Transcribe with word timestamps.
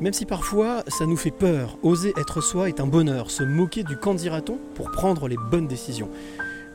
Même 0.00 0.12
si 0.12 0.26
parfois 0.26 0.84
ça 0.86 1.06
nous 1.06 1.16
fait 1.16 1.32
peur, 1.32 1.76
oser 1.82 2.12
être 2.16 2.40
soi 2.40 2.68
est 2.68 2.78
un 2.78 2.86
bonheur, 2.86 3.32
se 3.32 3.42
moquer 3.42 3.82
du 3.82 3.96
quand 3.96 4.14
dira-t-on 4.14 4.58
pour 4.76 4.92
prendre 4.92 5.26
les 5.26 5.36
bonnes 5.50 5.66
décisions. 5.66 6.08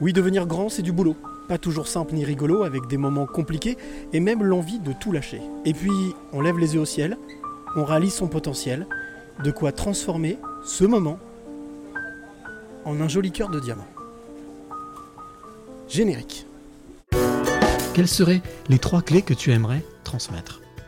Oui, 0.01 0.11
devenir 0.11 0.45
grand, 0.45 0.67
c'est 0.67 0.81
du 0.81 0.91
boulot. 0.91 1.15
Pas 1.47 1.57
toujours 1.57 1.87
simple 1.87 2.15
ni 2.15 2.25
rigolo, 2.25 2.63
avec 2.63 2.87
des 2.87 2.97
moments 2.97 3.25
compliqués 3.25 3.77
et 4.11 4.19
même 4.19 4.43
l'envie 4.43 4.79
de 4.79 4.91
tout 4.91 5.13
lâcher. 5.13 5.41
Et 5.63 5.73
puis, 5.73 5.91
on 6.33 6.41
lève 6.41 6.57
les 6.57 6.75
yeux 6.75 6.81
au 6.81 6.85
ciel, 6.85 7.17
on 7.77 7.85
réalise 7.85 8.13
son 8.13 8.27
potentiel, 8.27 8.87
de 9.41 9.51
quoi 9.51 9.71
transformer 9.71 10.37
ce 10.65 10.83
moment 10.83 11.17
en 12.85 12.99
un 12.99 13.07
joli 13.07 13.31
cœur 13.31 13.49
de 13.49 13.59
diamant. 13.59 13.87
Générique. 15.87 16.45
Quelles 17.93 18.07
seraient 18.07 18.41
les 18.67 18.79
trois 18.79 19.01
clés 19.01 19.21
que 19.21 19.33
tu 19.33 19.51
aimerais 19.51 19.83
transmettre? 20.03 20.62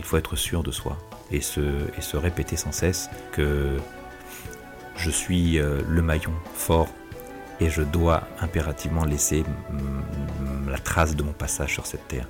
Il 0.00 0.04
faut 0.04 0.16
être 0.16 0.34
sûr 0.34 0.62
de 0.62 0.70
soi 0.70 0.96
et 1.30 1.42
se, 1.42 2.16
répéter 2.16 2.56
sans 2.56 2.72
cesse 2.72 3.10
que 3.32 3.76
je 4.96 5.10
suis 5.10 5.58
euh, 5.58 5.82
le 5.86 6.00
maillon 6.00 6.32
fort 6.54 6.88
et 7.60 7.68
je 7.68 7.82
dois 7.82 8.22
impérativement 8.40 9.04
laisser 9.04 9.44
la 10.66 10.78
trace 10.78 11.16
de 11.16 11.22
mon 11.22 11.34
passage 11.34 11.74
sur 11.74 11.84
cette 11.84 12.08
terre. 12.08 12.26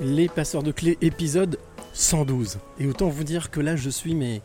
Les 0.00 0.30
passeurs 0.30 0.62
de 0.62 0.72
clés, 0.72 0.96
épisode 1.02 1.58
112. 1.92 2.58
Et 2.80 2.86
autant 2.86 3.10
vous 3.10 3.24
dire 3.24 3.50
que 3.50 3.60
là, 3.60 3.76
je 3.76 3.90
suis 3.90 4.14
mais 4.14 4.40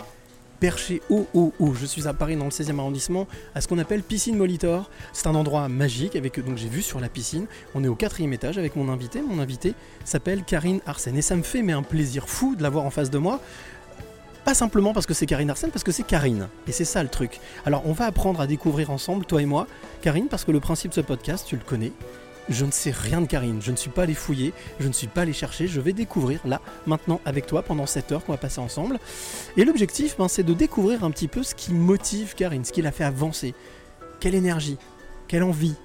perché 0.64 1.02
haut, 1.10 1.28
haut, 1.34 1.52
haut. 1.60 1.74
Je 1.74 1.86
suis 1.86 2.08
à 2.08 2.14
Paris 2.14 2.38
dans 2.38 2.46
le 2.46 2.50
16e 2.50 2.80
arrondissement, 2.80 3.28
à 3.54 3.60
ce 3.60 3.68
qu'on 3.68 3.80
appelle 3.80 4.02
Piscine 4.02 4.38
Molitor. 4.38 4.90
C'est 5.12 5.28
un 5.28 5.36
endroit 5.36 5.68
magique 5.68 6.16
avec 6.16 6.40
donc 6.40 6.56
j'ai 6.56 6.70
vu 6.70 6.82
sur 6.82 7.02
la 7.02 7.10
piscine. 7.10 7.48
On 7.76 7.84
est 7.84 7.90
au 7.90 7.96
quatrième 7.96 8.32
étage 8.32 8.58
avec 8.58 8.78
mon 8.78 8.88
invité. 8.88 9.22
Mon 9.22 9.40
invité 9.40 9.74
s'appelle 10.06 10.46
Karine 10.46 10.80
Arsène 10.86 11.18
et 11.18 11.22
ça 11.22 11.36
me 11.36 11.44
fait 11.44 11.64
mais 11.64 11.74
un 11.74 11.84
plaisir 11.84 12.30
fou 12.30 12.56
de 12.56 12.64
l'avoir 12.64 12.86
en 12.86 12.92
face 12.92 13.10
de 13.10 13.18
moi. 13.18 13.42
Pas 14.46 14.54
simplement 14.54 14.94
parce 14.94 15.06
que 15.06 15.14
c'est 15.14 15.26
Karine 15.26 15.50
Arsène, 15.50 15.70
parce 15.70 15.84
que 15.84 15.92
c'est 15.92 16.04
Karine. 16.04 16.48
Et 16.66 16.72
c'est 16.72 16.86
ça 16.86 17.04
le 17.04 17.10
truc. 17.10 17.42
Alors 17.66 17.86
on 17.86 17.92
va 17.92 18.06
apprendre 18.06 18.40
à 18.40 18.48
découvrir 18.48 18.90
ensemble, 18.90 19.26
toi 19.26 19.42
et 19.42 19.46
moi, 19.46 19.68
Karine, 20.02 20.30
parce 20.30 20.46
que 20.46 20.52
le 20.54 20.62
principe 20.62 20.92
de 20.92 20.96
ce 20.96 21.02
podcast, 21.02 21.46
tu 21.46 21.58
le 21.58 21.64
connais. 21.64 21.92
Je 22.50 22.66
ne 22.66 22.72
sais 22.72 22.92
rien 22.92 23.22
de 23.22 23.26
Karine, 23.26 23.62
je 23.62 23.72
ne 23.72 23.76
suis 23.78 23.90
pas 23.90 24.04
allé 24.04 24.14
fouiller, 24.14 24.54
je 24.80 24.88
ne 24.88 24.94
suis 24.94 25.08
pas 25.08 25.22
allé 25.22 25.34
chercher, 25.34 25.68
je 25.68 25.80
vais 25.80 25.94
découvrir 25.94 26.42
là, 26.46 26.62
maintenant, 26.86 27.22
avec 27.26 27.46
toi, 27.46 27.62
pendant 27.62 27.86
cette 27.86 28.12
heure 28.12 28.26
qu'on 28.26 28.34
va 28.34 28.38
passer 28.38 28.60
ensemble. 28.60 29.00
Et 29.56 29.64
l'objectif, 29.64 30.18
ben, 30.18 30.28
c'est 30.28 30.44
de 30.44 30.54
découvrir 30.54 31.04
un 31.04 31.12
petit 31.12 31.28
peu 31.28 31.44
ce 31.44 31.56
qui 31.56 31.74
motive 31.74 32.36
Karine, 32.36 32.66
ce 32.66 32.74
qui 32.74 32.82
l'a 32.82 32.92
fait 32.92 33.06
avancer. 33.06 33.54
Quelle 34.20 34.36
énergie, 34.36 34.78
quelle 35.28 35.44
envie, 35.44 35.76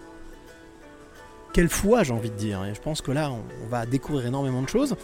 quelle 1.53 1.69
foi, 1.69 2.03
j'ai 2.03 2.13
envie 2.13 2.31
de 2.31 2.37
dire. 2.37 2.65
Et 2.65 2.75
je 2.75 2.81
pense 2.81 3.03
que 3.03 3.11
là, 3.11 3.31
on, 3.31 3.43
on 3.65 3.69
va 3.69 3.87
découvrir 3.87 4.27
énormément 4.27 4.63
de 4.63 4.69
choses. 4.69 4.97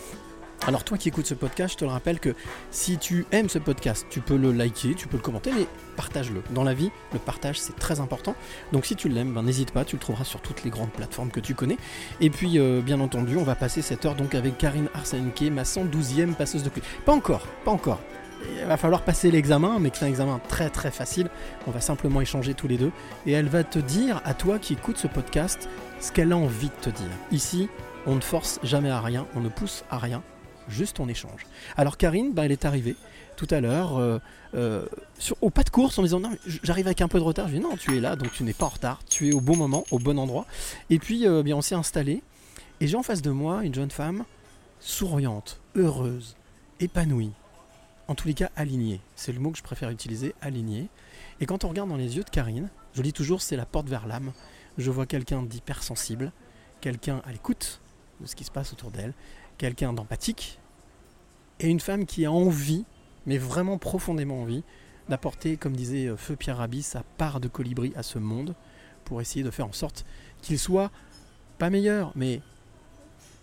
Alors 0.66 0.82
toi 0.82 0.96
qui 0.96 1.08
écoutes 1.08 1.26
ce 1.26 1.34
podcast, 1.34 1.74
je 1.74 1.78
te 1.78 1.84
le 1.84 1.90
rappelle 1.90 2.18
que 2.18 2.34
si 2.70 2.96
tu 2.96 3.26
aimes 3.32 3.50
ce 3.50 3.58
podcast, 3.58 4.06
tu 4.08 4.20
peux 4.20 4.36
le 4.36 4.50
liker, 4.50 4.94
tu 4.94 5.08
peux 5.08 5.18
le 5.18 5.22
commenter, 5.22 5.52
mais 5.52 5.66
partage-le. 5.94 6.42
Dans 6.54 6.64
la 6.64 6.72
vie, 6.72 6.90
le 7.12 7.18
partage 7.18 7.60
c'est 7.60 7.76
très 7.76 8.00
important. 8.00 8.34
Donc 8.72 8.86
si 8.86 8.96
tu 8.96 9.10
l'aimes, 9.10 9.34
ben, 9.34 9.42
n'hésite 9.42 9.72
pas, 9.72 9.84
tu 9.84 9.96
le 9.96 10.00
trouveras 10.00 10.24
sur 10.24 10.40
toutes 10.40 10.64
les 10.64 10.70
grandes 10.70 10.90
plateformes 10.90 11.30
que 11.30 11.40
tu 11.40 11.54
connais. 11.54 11.76
Et 12.22 12.30
puis 12.30 12.58
euh, 12.58 12.80
bien 12.80 13.00
entendu, 13.00 13.36
on 13.36 13.42
va 13.42 13.54
passer 13.54 13.82
cette 13.82 14.06
heure 14.06 14.14
donc 14.14 14.34
avec 14.34 14.56
Karine 14.56 14.88
Arsenke, 14.94 15.42
ma 15.52 15.64
112e 15.64 16.32
passeuse 16.32 16.62
de 16.62 16.70
clé. 16.70 16.82
Pas 17.04 17.12
encore, 17.12 17.46
pas 17.66 17.70
encore. 17.70 18.00
Il 18.58 18.66
va 18.66 18.78
falloir 18.78 19.02
passer 19.02 19.30
l'examen, 19.30 19.78
mais 19.78 19.90
c'est 19.92 20.06
un 20.06 20.08
examen 20.08 20.40
très 20.48 20.70
très 20.70 20.90
facile. 20.90 21.28
On 21.66 21.72
va 21.72 21.82
simplement 21.82 22.22
échanger 22.22 22.54
tous 22.54 22.68
les 22.68 22.78
deux. 22.78 22.90
Et 23.26 23.32
elle 23.32 23.48
va 23.48 23.64
te 23.64 23.78
dire, 23.78 24.22
à 24.24 24.32
toi 24.32 24.58
qui 24.58 24.72
écoutes 24.74 24.98
ce 24.98 25.08
podcast, 25.08 25.68
ce 26.00 26.10
qu'elle 26.10 26.32
a 26.32 26.36
envie 26.36 26.68
de 26.68 26.90
te 26.90 26.90
dire. 26.90 27.10
Ici, 27.32 27.68
on 28.06 28.14
ne 28.14 28.20
force 28.20 28.60
jamais 28.62 28.90
à 28.90 29.00
rien, 29.00 29.26
on 29.34 29.40
ne 29.40 29.48
pousse 29.48 29.84
à 29.90 29.98
rien, 29.98 30.22
juste 30.68 31.00
on 31.00 31.08
échange. 31.08 31.46
Alors 31.76 31.96
Karine, 31.96 32.32
bah, 32.32 32.44
elle 32.44 32.52
est 32.52 32.64
arrivée 32.64 32.96
tout 33.36 33.48
à 33.50 33.60
l'heure 33.60 33.98
euh, 33.98 34.18
euh, 34.54 34.86
au 35.40 35.50
pas 35.50 35.62
de 35.62 35.70
course 35.70 35.98
en 35.98 36.02
disant 36.02 36.20
non, 36.20 36.30
j'arrive 36.62 36.86
avec 36.86 37.00
un 37.00 37.08
peu 37.08 37.18
de 37.18 37.24
retard. 37.24 37.48
Je 37.48 37.54
dit 37.54 37.60
non, 37.60 37.76
tu 37.76 37.96
es 37.96 38.00
là, 38.00 38.16
donc 38.16 38.32
tu 38.32 38.44
n'es 38.44 38.52
pas 38.52 38.66
en 38.66 38.70
retard, 38.70 39.00
tu 39.08 39.28
es 39.28 39.32
au 39.32 39.40
bon 39.40 39.56
moment, 39.56 39.84
au 39.90 39.98
bon 39.98 40.18
endroit. 40.18 40.46
Et 40.90 40.98
puis 40.98 41.26
euh, 41.26 41.42
bien, 41.42 41.56
on 41.56 41.62
s'est 41.62 41.74
installé 41.74 42.22
et 42.80 42.86
j'ai 42.86 42.96
en 42.96 43.02
face 43.02 43.22
de 43.22 43.30
moi 43.30 43.64
une 43.64 43.74
jeune 43.74 43.90
femme 43.90 44.24
souriante, 44.80 45.60
heureuse, 45.76 46.36
épanouie, 46.80 47.32
en 48.08 48.14
tous 48.14 48.28
les 48.28 48.34
cas 48.34 48.50
alignée. 48.56 49.00
C'est 49.16 49.32
le 49.32 49.40
mot 49.40 49.50
que 49.50 49.58
je 49.58 49.62
préfère 49.62 49.90
utiliser, 49.90 50.34
alignée. 50.40 50.88
Et 51.40 51.46
quand 51.46 51.64
on 51.64 51.68
regarde 51.68 51.88
dans 51.88 51.96
les 51.96 52.16
yeux 52.16 52.24
de 52.24 52.30
Karine, 52.30 52.68
je 52.94 53.02
dis 53.02 53.12
toujours 53.12 53.42
c'est 53.42 53.56
la 53.56 53.66
porte 53.66 53.88
vers 53.88 54.06
l'âme. 54.06 54.32
Je 54.78 54.90
vois 54.90 55.06
quelqu'un 55.06 55.42
d'hypersensible, 55.42 56.32
quelqu'un 56.80 57.22
à 57.24 57.32
l'écoute 57.32 57.80
de 58.20 58.26
ce 58.26 58.36
qui 58.36 58.44
se 58.44 58.50
passe 58.50 58.72
autour 58.72 58.90
d'elle, 58.90 59.14
quelqu'un 59.58 59.92
d'empathique 59.92 60.58
et 61.60 61.68
une 61.68 61.80
femme 61.80 62.06
qui 62.06 62.24
a 62.26 62.32
envie, 62.32 62.84
mais 63.26 63.38
vraiment 63.38 63.78
profondément 63.78 64.42
envie, 64.42 64.62
d'apporter, 65.08 65.56
comme 65.56 65.76
disait 65.76 66.06
euh, 66.06 66.16
Feu 66.16 66.36
Pierre 66.36 66.58
Rabhi, 66.58 66.82
sa 66.82 67.02
part 67.18 67.40
de 67.40 67.48
colibri 67.48 67.92
à 67.96 68.02
ce 68.02 68.18
monde 68.18 68.54
pour 69.04 69.20
essayer 69.20 69.44
de 69.44 69.50
faire 69.50 69.66
en 69.66 69.72
sorte 69.72 70.04
qu'il 70.42 70.58
soit 70.58 70.90
pas 71.58 71.70
meilleur, 71.70 72.12
mais 72.16 72.40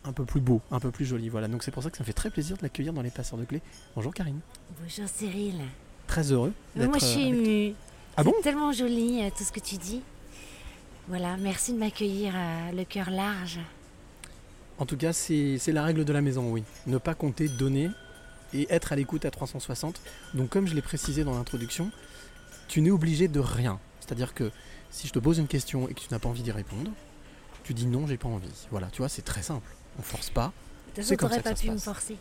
un 0.04 0.12
peu 0.14 0.26
plus 0.26 0.42
beau, 0.42 0.62
un 0.72 0.80
peu 0.80 0.90
plus 0.92 1.06
joli. 1.06 1.30
Voilà, 1.30 1.48
donc 1.48 1.64
c'est 1.64 1.72
pour 1.72 1.84
ça 1.84 1.90
que 1.92 1.98
ça 1.98 2.04
me 2.04 2.08
fait 2.08 2.14
très 2.14 2.32
plaisir 2.32 2.58
de 2.58 2.64
l'accueillir 2.64 2.94
dans 2.94 3.04
les 3.04 3.12
passeurs 3.12 3.38
de 3.38 3.46
clés. 3.46 3.62
Bonjour 3.96 4.14
Karine, 4.14 4.40
Bonjour 4.82 5.08
Cyril. 5.08 5.62
très 6.08 6.32
heureux. 6.32 6.54
Moi 6.76 6.98
je 7.00 7.06
suis 7.06 7.22
euh, 7.32 7.36
toi. 7.36 7.50
émue. 7.52 7.76
Ah 8.18 8.24
bon? 8.24 8.34
tellement 8.44 8.72
joli 8.72 9.22
euh, 9.24 9.30
tout 9.38 9.44
ce 9.44 9.52
que 9.52 9.60
tu 9.60 9.78
dis. 9.78 10.02
Voilà, 11.08 11.38
merci 11.38 11.74
de 11.74 11.78
m'accueillir 11.78 12.34
le 12.74 12.84
cœur 12.84 13.10
large. 13.10 13.60
En 14.82 14.88
tout 14.88 14.98
cas, 14.98 15.14
c'est 15.14 15.62
la 15.68 15.84
règle 15.84 16.06
de 16.06 16.12
la 16.12 16.22
maison, 16.22 16.52
oui. 16.52 16.64
Ne 16.88 16.98
pas 16.98 17.14
compter, 17.14 17.48
donner 17.48 17.92
et 18.52 18.66
être 18.72 18.92
à 18.92 18.96
l'écoute 18.96 19.26
à 19.26 19.30
360. 19.30 20.02
Donc, 20.34 20.50
comme 20.50 20.66
je 20.66 20.74
l'ai 20.74 20.82
précisé 20.82 21.24
dans 21.24 21.36
l'introduction, 21.36 21.92
tu 22.68 22.82
n'es 22.82 22.90
obligé 22.90 23.28
de 23.28 23.40
rien. 23.40 23.80
C'est-à-dire 24.00 24.34
que 24.34 24.52
si 24.90 25.06
je 25.06 25.14
te 25.14 25.20
pose 25.20 25.38
une 25.38 25.46
question 25.46 25.88
et 25.88 25.94
que 25.94 26.00
tu 26.00 26.08
n'as 26.10 26.18
pas 26.18 26.30
envie 26.30 26.42
d'y 26.42 26.50
répondre, 26.50 26.90
tu 27.64 27.76
dis 27.76 27.86
non, 27.86 28.08
j'ai 28.08 28.18
pas 28.18 28.28
envie. 28.28 28.50
Voilà, 28.72 28.88
tu 28.88 29.04
vois, 29.04 29.08
c'est 29.08 29.22
très 29.22 29.44
simple. 29.44 29.70
On 30.00 30.02
force 30.02 30.32
pas. 30.32 30.48
De 30.48 30.52
toute 30.96 31.04
façon, 31.04 31.16
t'aurais 31.16 31.44
pas 31.44 31.56
ça 31.56 31.62
pu 31.62 31.70
me 31.70 31.78
forcer. 31.78 32.18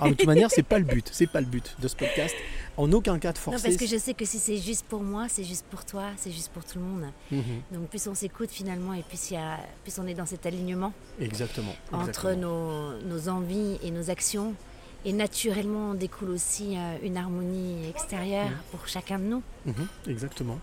Ah, 0.00 0.08
de 0.08 0.14
toute 0.14 0.26
manière, 0.26 0.50
c'est 0.50 0.62
pas 0.62 0.78
le 0.78 0.84
but. 0.84 1.08
C'est 1.12 1.26
pas 1.26 1.40
le 1.40 1.46
but 1.46 1.76
de 1.80 1.88
ce 1.88 1.96
podcast. 1.96 2.34
En 2.76 2.90
aucun 2.92 3.18
cas 3.18 3.32
de 3.32 3.38
forcer. 3.38 3.56
Non, 3.58 3.62
parce 3.62 3.76
que 3.76 3.86
je 3.86 3.96
sais 3.98 4.14
que 4.14 4.24
si 4.24 4.38
c'est 4.38 4.56
juste 4.58 4.84
pour 4.86 5.02
moi, 5.02 5.26
c'est 5.28 5.42
juste 5.44 5.64
pour 5.68 5.84
toi, 5.84 6.04
c'est 6.16 6.30
juste 6.30 6.50
pour 6.52 6.64
tout 6.64 6.78
le 6.78 6.84
monde. 6.84 7.04
Mhm, 7.32 7.42
Donc 7.72 7.88
plus 7.90 8.06
on 8.06 8.14
s'écoute 8.14 8.50
finalement 8.50 8.94
et 8.94 9.02
plus, 9.02 9.30
il 9.30 9.34
y 9.34 9.36
a, 9.36 9.58
plus 9.82 9.98
on 9.98 10.06
est 10.06 10.14
dans 10.14 10.26
cet 10.26 10.46
alignement 10.46 10.92
Exactement. 11.20 11.74
entre 11.92 12.08
exactement. 12.30 12.36
nos, 12.36 12.98
nos 13.02 13.28
envies 13.28 13.78
et 13.82 13.90
nos 13.90 14.10
actions. 14.10 14.54
Et 15.04 15.12
naturellement, 15.12 15.90
on 15.90 15.94
découle 15.94 16.30
aussi 16.30 16.76
euh, 16.76 16.96
une 17.02 17.16
harmonie 17.16 17.88
extérieure 17.88 18.48
Mhm. 18.50 18.56
pour 18.70 18.86
chacun 18.88 19.18
de 19.18 19.24
nous. 19.24 19.42
Mhm, 19.66 19.86
exactement. 20.08 20.58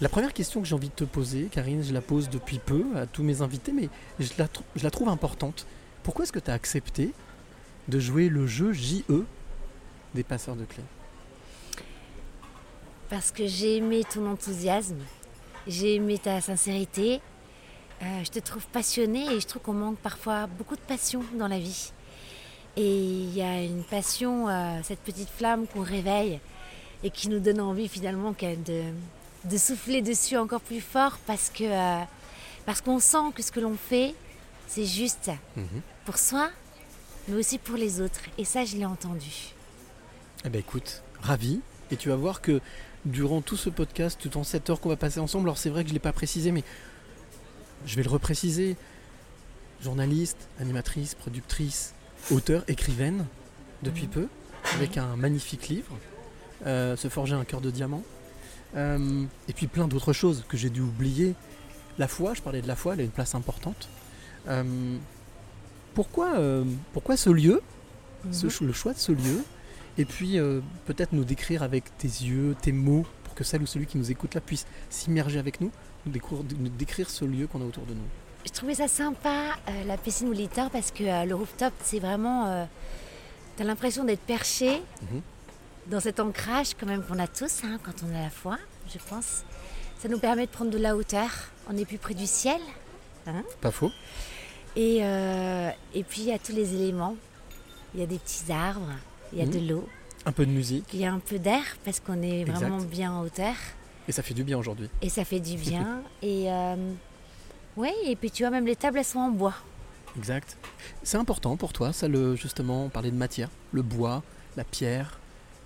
La 0.00 0.08
première 0.08 0.32
question 0.32 0.60
que 0.60 0.66
j'ai 0.68 0.74
envie 0.74 0.88
de 0.90 0.94
te 0.94 1.04
poser, 1.04 1.48
Karine, 1.50 1.82
je 1.82 1.92
la 1.92 2.00
pose 2.00 2.28
depuis 2.30 2.58
peu 2.58 2.84
à 2.96 3.06
tous 3.06 3.22
mes 3.24 3.42
invités, 3.42 3.72
mais 3.72 3.88
je 4.20 4.30
la, 4.38 4.46
je 4.76 4.84
la 4.84 4.90
trouve 4.90 5.08
importante. 5.08 5.66
Pourquoi 6.04 6.24
est-ce 6.24 6.32
que 6.32 6.38
tu 6.38 6.50
as 6.50 6.54
accepté 6.54 7.12
de 7.88 7.98
jouer 7.98 8.28
le 8.28 8.46
jeu 8.46 8.72
JE 8.72 9.24
des 10.14 10.22
passeurs 10.22 10.56
de 10.56 10.64
clés 10.64 10.84
Parce 13.08 13.30
que 13.30 13.46
j'ai 13.46 13.76
aimé 13.76 14.02
ton 14.04 14.30
enthousiasme, 14.30 14.98
j'ai 15.66 15.94
aimé 15.94 16.18
ta 16.18 16.40
sincérité. 16.40 17.20
Euh, 18.02 18.24
je 18.24 18.30
te 18.30 18.38
trouve 18.38 18.64
passionnée 18.68 19.26
et 19.32 19.40
je 19.40 19.46
trouve 19.46 19.62
qu'on 19.62 19.72
manque 19.72 19.98
parfois 19.98 20.46
beaucoup 20.46 20.76
de 20.76 20.80
passion 20.82 21.22
dans 21.34 21.48
la 21.48 21.58
vie. 21.58 21.92
Et 22.76 22.96
il 22.96 23.34
y 23.34 23.42
a 23.42 23.62
une 23.62 23.82
passion, 23.82 24.48
euh, 24.48 24.78
cette 24.84 25.00
petite 25.00 25.30
flamme 25.30 25.66
qu'on 25.66 25.82
réveille 25.82 26.38
et 27.02 27.10
qui 27.10 27.28
nous 27.28 27.40
donne 27.40 27.60
envie 27.60 27.88
finalement 27.88 28.32
de, 28.32 28.82
de 29.44 29.56
souffler 29.56 30.00
dessus 30.00 30.36
encore 30.36 30.60
plus 30.60 30.80
fort 30.80 31.18
parce 31.26 31.50
que 31.50 31.64
euh, 31.64 32.04
parce 32.66 32.82
qu'on 32.82 33.00
sent 33.00 33.32
que 33.34 33.42
ce 33.42 33.50
que 33.50 33.60
l'on 33.60 33.76
fait, 33.76 34.14
c'est 34.66 34.84
juste 34.84 35.30
pour 36.04 36.18
soi, 36.18 36.50
mais 37.28 37.36
aussi 37.36 37.58
pour 37.58 37.76
les 37.76 38.00
autres. 38.00 38.20
Et 38.38 38.44
ça, 38.44 38.64
je 38.64 38.76
l'ai 38.76 38.84
entendu. 38.86 39.54
Eh 40.44 40.48
ben 40.48 40.58
écoute, 40.58 41.02
ravi. 41.20 41.60
Et 41.90 41.96
tu 41.96 42.08
vas 42.10 42.16
voir 42.16 42.40
que 42.42 42.60
durant 43.04 43.40
tout 43.40 43.56
ce 43.56 43.70
podcast, 43.70 44.18
tout 44.20 44.36
en 44.36 44.44
cette 44.44 44.68
heure 44.70 44.80
qu'on 44.80 44.88
va 44.88 44.96
passer 44.96 45.20
ensemble, 45.20 45.48
alors 45.48 45.58
c'est 45.58 45.70
vrai 45.70 45.82
que 45.82 45.88
je 45.88 45.92
ne 45.92 45.98
l'ai 45.98 46.02
pas 46.02 46.12
précisé, 46.12 46.52
mais 46.52 46.62
je 47.86 47.96
vais 47.96 48.02
le 48.02 48.10
repréciser. 48.10 48.76
Journaliste, 49.82 50.48
animatrice, 50.60 51.14
productrice, 51.14 51.94
auteur, 52.30 52.64
écrivaine, 52.68 53.26
depuis 53.82 54.06
peu. 54.08 54.26
avec 54.74 54.98
un 54.98 55.16
magnifique 55.16 55.68
livre, 55.68 55.96
euh, 56.66 56.96
Se 56.96 57.08
forger 57.08 57.34
un 57.34 57.44
cœur 57.44 57.60
de 57.60 57.70
diamant, 57.70 58.02
Euh, 58.76 59.24
et 59.48 59.54
puis 59.54 59.66
plein 59.66 59.88
d'autres 59.88 60.12
choses 60.12 60.44
que 60.46 60.58
j'ai 60.58 60.68
dû 60.68 60.82
oublier. 60.82 61.34
La 61.96 62.06
foi, 62.06 62.34
je 62.34 62.42
parlais 62.42 62.60
de 62.60 62.68
la 62.68 62.76
foi, 62.76 62.92
elle 62.94 63.00
a 63.00 63.04
une 63.04 63.10
place 63.10 63.34
importante. 63.34 63.88
Euh, 64.46 64.98
pourquoi, 65.98 66.36
euh, 66.36 66.62
pourquoi 66.92 67.16
ce 67.16 67.28
lieu, 67.28 67.60
ce 68.30 68.46
Mhm. 68.46 68.68
le 68.68 68.72
choix 68.72 68.92
de 68.92 68.98
ce 69.00 69.10
lieu, 69.10 69.42
et 69.96 70.04
puis 70.04 70.38
euh, 70.38 70.60
peut-être 70.86 71.12
nous 71.12 71.24
décrire 71.24 71.64
avec 71.64 71.82
tes 71.98 72.06
yeux, 72.06 72.54
tes 72.62 72.70
mots, 72.70 73.04
pour 73.24 73.34
que 73.34 73.42
celle 73.42 73.62
ou 73.62 73.66
celui 73.66 73.86
qui 73.86 73.98
nous 73.98 74.08
écoute 74.12 74.36
là 74.36 74.40
puisse 74.40 74.64
s'immerger 74.90 75.40
avec 75.40 75.60
nous, 75.60 75.72
nous, 76.06 76.12
décrire 76.78 77.10
ce 77.10 77.24
lieu 77.24 77.48
qu'on 77.48 77.60
a 77.62 77.64
autour 77.64 77.84
de 77.84 77.94
nous. 77.94 78.08
Je 78.46 78.52
trouvais 78.52 78.76
ça 78.76 78.86
sympa, 78.86 79.56
euh, 79.68 79.84
la 79.88 79.96
piscine 79.96 80.28
Molitor, 80.28 80.70
parce 80.70 80.92
que 80.92 81.26
le 81.26 81.34
rooftop, 81.34 81.72
c'est 81.82 81.98
vraiment. 81.98 82.68
T'as 83.56 83.64
l'impression 83.64 84.04
d'être 84.04 84.20
perché 84.22 84.80
Mhm. 85.02 85.20
dans 85.88 85.98
cet 85.98 86.20
ancrage, 86.20 86.74
quand 86.78 86.86
même, 86.86 87.02
qu'on 87.02 87.18
a 87.18 87.26
tous 87.26 87.64
hein, 87.64 87.80
quand 87.82 88.04
on 88.08 88.14
a 88.14 88.22
la 88.22 88.30
foi, 88.30 88.56
je 88.88 88.98
pense. 89.10 89.42
Ça 89.98 90.08
nous 90.08 90.20
permet 90.20 90.46
de 90.46 90.52
prendre 90.52 90.70
de 90.70 90.78
la 90.78 90.94
hauteur. 90.96 91.28
On 91.68 91.76
est 91.76 91.84
plus 91.84 91.98
près 91.98 92.14
du 92.14 92.26
ciel. 92.28 92.60
Pas 93.60 93.72
faux 93.72 93.90
Et, 94.76 94.98
euh, 95.02 95.70
et 95.94 96.02
puis, 96.04 96.20
il 96.22 96.26
y 96.28 96.32
a 96.32 96.38
tous 96.38 96.52
les 96.52 96.74
éléments. 96.74 97.16
Il 97.94 98.00
y 98.00 98.02
a 98.02 98.06
des 98.06 98.18
petits 98.18 98.50
arbres, 98.52 98.90
il 99.32 99.38
y 99.38 99.42
a 99.42 99.46
Mhm. 99.46 99.52
de 99.52 99.58
l'eau, 99.72 99.88
Un 100.26 100.32
peu 100.32 100.44
de 100.44 100.50
musique, 100.50 100.84
il 100.92 101.00
y 101.00 101.06
a 101.06 101.12
un 101.12 101.20
peu 101.20 101.38
d'air, 101.38 101.62
parce 101.84 102.00
qu'on 102.00 102.20
est 102.22 102.40
Exact. 102.42 102.54
vraiment 102.58 102.78
bien 102.82 103.12
en 103.12 103.22
hauteur. 103.22 103.54
et 104.06 104.12
ça 104.12 104.22
fait 104.22 104.34
du 104.34 104.44
bien 104.44 104.58
aujourd'hui. 104.58 104.88
Et 105.02 105.08
ça 105.08 105.24
fait 105.24 105.40
du 105.40 105.56
bien. 105.56 106.02
et. 106.22 106.50
euh, 106.52 106.76
et 108.04 108.16
puis 108.16 108.30
tu 108.30 108.42
vois, 108.42 108.50
même 108.50 108.66
les 108.66 108.74
tables, 108.76 108.98
elles 108.98 109.04
sont 109.04 109.20
en 109.20 109.30
bois. 109.30 109.54
Exact. 110.16 110.56
C'est 111.04 111.16
important 111.16 111.56
pour 111.56 111.72
toi, 111.72 111.92
ça, 111.92 112.08
le, 112.08 112.34
justement, 112.36 112.88
parler 112.88 113.10
de 113.12 113.16
matière, 113.16 113.48
le 113.72 113.82
bois, 113.82 114.22
la 114.56 114.64
pierre. 114.64 115.18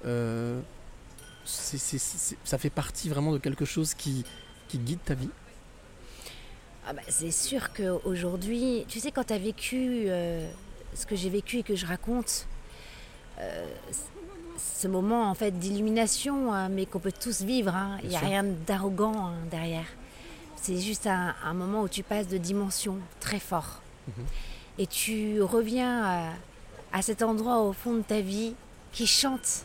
euh, 0.05 0.61
ça 1.45 2.59
fait 2.59 2.71
partie 2.71 3.09
vraiment 3.09 3.33
de 3.33 3.39
quelque 3.39 3.65
chose 3.65 3.95
qui, 3.95 4.25
qui 4.69 4.79
guide 4.79 4.99
ta 5.05 5.15
vie. 5.15 5.29
Ah 6.87 6.93
bah, 6.93 7.03
c'est 7.09 7.31
sûr 7.31 7.73
qu'aujourd'hui, 7.73 8.85
tu 8.89 8.99
sais, 8.99 9.13
quand 9.13 9.25
tu 9.25 9.33
as 9.33 9.39
vécu 9.39 10.05
euh, 10.07 10.49
ce 10.95 11.07
que 11.07 11.15
j'ai 11.15 11.31
vécu 11.31 11.59
et 11.59 11.63
que 11.63 11.77
je 11.77 11.87
raconte, 11.87 12.47
euh, 13.39 13.67
ce 14.59 14.89
moment 14.89 15.31
en 15.31 15.35
fait 15.35 15.53
d'illumination, 15.59 16.53
hein, 16.53 16.69
mais 16.69 16.87
qu'on 16.87 16.99
peut 16.99 17.13
tous 17.13 17.43
vivre, 17.43 17.75
hein, 17.75 17.99
il 18.03 18.09
n'y 18.09 18.17
a 18.17 18.19
sûr. 18.19 18.29
rien 18.29 18.45
d'arrogant 18.67 19.29
hein, 19.29 19.35
derrière. 19.51 19.87
C'est 20.57 20.79
juste 20.79 21.07
un, 21.07 21.35
un 21.45 21.55
moment 21.55 21.83
où 21.83 21.89
tu 21.89 22.03
passes 22.03 22.29
de 22.29 22.39
dimension 22.39 22.99
très 23.21 23.39
fort. 23.41 23.81
Mhm. 24.09 24.25
Et 24.79 24.87
tu 24.87 25.41
reviens 25.43 26.05
à, 26.05 26.33
à 26.93 27.03
cet 27.03 27.23
endroit 27.23 27.61
au 27.63 27.73
fond 27.73 27.95
de 27.95 28.03
ta 28.03 28.21
vie 28.21 28.55
qui 28.93 29.07
chante 29.07 29.65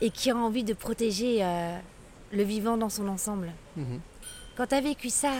et 0.00 0.10
qui 0.10 0.30
a 0.30 0.36
envie 0.36 0.64
de 0.64 0.74
protéger 0.74 1.38
euh, 1.42 1.78
le 2.32 2.42
vivant 2.42 2.76
dans 2.76 2.90
son 2.90 3.08
ensemble. 3.08 3.52
Mhm. 3.76 4.00
Quand 4.56 4.66
tu 4.68 4.74
as 4.74 4.80
vécu 4.80 5.10
ça 5.10 5.32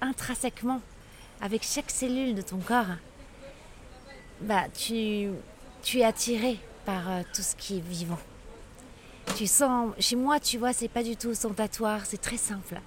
intrinsèquement, 0.00 0.80
avec 1.40 1.62
chaque 1.62 1.90
cellule 1.90 2.34
de 2.34 2.42
ton 2.42 2.58
corps, 2.58 2.96
bah, 4.40 4.64
tu, 4.72 5.28
tu 5.82 6.00
es 6.00 6.04
attiré 6.04 6.58
par 6.84 7.10
euh, 7.10 7.22
tout 7.34 7.42
ce 7.42 7.56
qui 7.56 7.78
est 7.78 7.86
vivant. 7.88 8.18
Tu 9.36 9.46
sens, 9.46 9.92
chez 9.98 10.16
moi, 10.16 10.40
tu 10.40 10.58
vois, 10.58 10.72
c'est 10.72 10.88
pas 10.88 11.02
du 11.02 11.16
tout 11.16 11.28
ostentatoire, 11.28 12.06
c'est 12.06 12.20
très 12.20 12.36
simple. 12.36 12.80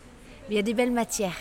Mais 0.48 0.56
il 0.56 0.56
y 0.56 0.60
a 0.60 0.64
des 0.64 0.74
belles 0.74 0.92
matières. 0.92 1.38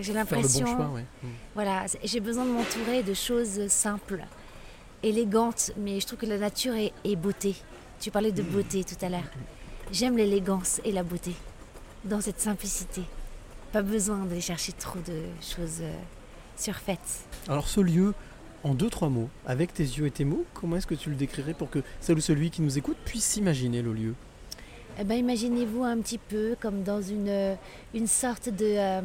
J'ai 0.00 0.12
bon 0.12 0.18
l'impression, 0.18 0.66
ouais. 0.92 1.04
Mhm. 1.22 1.30
voilà, 1.54 1.86
j'ai 2.04 2.20
besoin 2.20 2.44
de 2.44 2.50
m'entourer 2.50 3.02
de 3.02 3.14
choses 3.14 3.68
simples, 3.68 4.22
élégantes, 5.02 5.72
mais 5.78 5.98
je 6.00 6.06
trouve 6.06 6.18
que 6.18 6.26
la 6.26 6.36
nature 6.36 6.74
est, 6.74 6.92
est 7.04 7.16
beauté. 7.16 7.54
Tu 7.98 8.10
parlais 8.10 8.32
de 8.32 8.42
beauté 8.42 8.84
tout 8.84 9.02
à 9.02 9.08
l'heure. 9.08 9.30
J'aime 9.90 10.16
l'élégance 10.16 10.80
et 10.84 10.92
la 10.92 11.02
beauté 11.02 11.34
dans 12.04 12.20
cette 12.20 12.40
simplicité. 12.40 13.02
Pas 13.72 13.82
besoin 13.82 14.24
d'aller 14.24 14.40
chercher 14.40 14.72
trop 14.72 14.98
de 15.00 15.22
choses 15.42 15.80
euh, 15.82 15.92
surfaites. 16.56 17.26
Alors, 17.48 17.68
ce 17.68 17.80
lieu, 17.80 18.14
en 18.64 18.74
deux, 18.74 18.88
trois 18.90 19.08
mots, 19.08 19.28
avec 19.46 19.74
tes 19.74 19.82
yeux 19.82 20.06
et 20.06 20.10
tes 20.10 20.24
mots, 20.24 20.44
comment 20.54 20.76
est-ce 20.76 20.86
que 20.86 20.94
tu 20.94 21.10
le 21.10 21.16
décrirais 21.16 21.54
pour 21.54 21.68
que 21.70 21.80
celle 22.00 22.16
ou 22.16 22.20
celui 22.20 22.50
qui 22.50 22.62
nous 22.62 22.78
écoute 22.78 22.96
puisse 23.04 23.24
s'imaginer 23.24 23.82
le 23.82 23.92
lieu? 23.92 24.14
Eh 25.00 25.04
ben, 25.04 25.14
imaginez-vous 25.14 25.84
un 25.84 25.98
petit 25.98 26.18
peu 26.18 26.56
comme 26.60 26.82
dans 26.82 27.00
une, 27.00 27.28
euh, 27.28 27.54
une 27.94 28.08
sorte 28.08 28.48
de, 28.48 28.64
euh, 28.64 29.00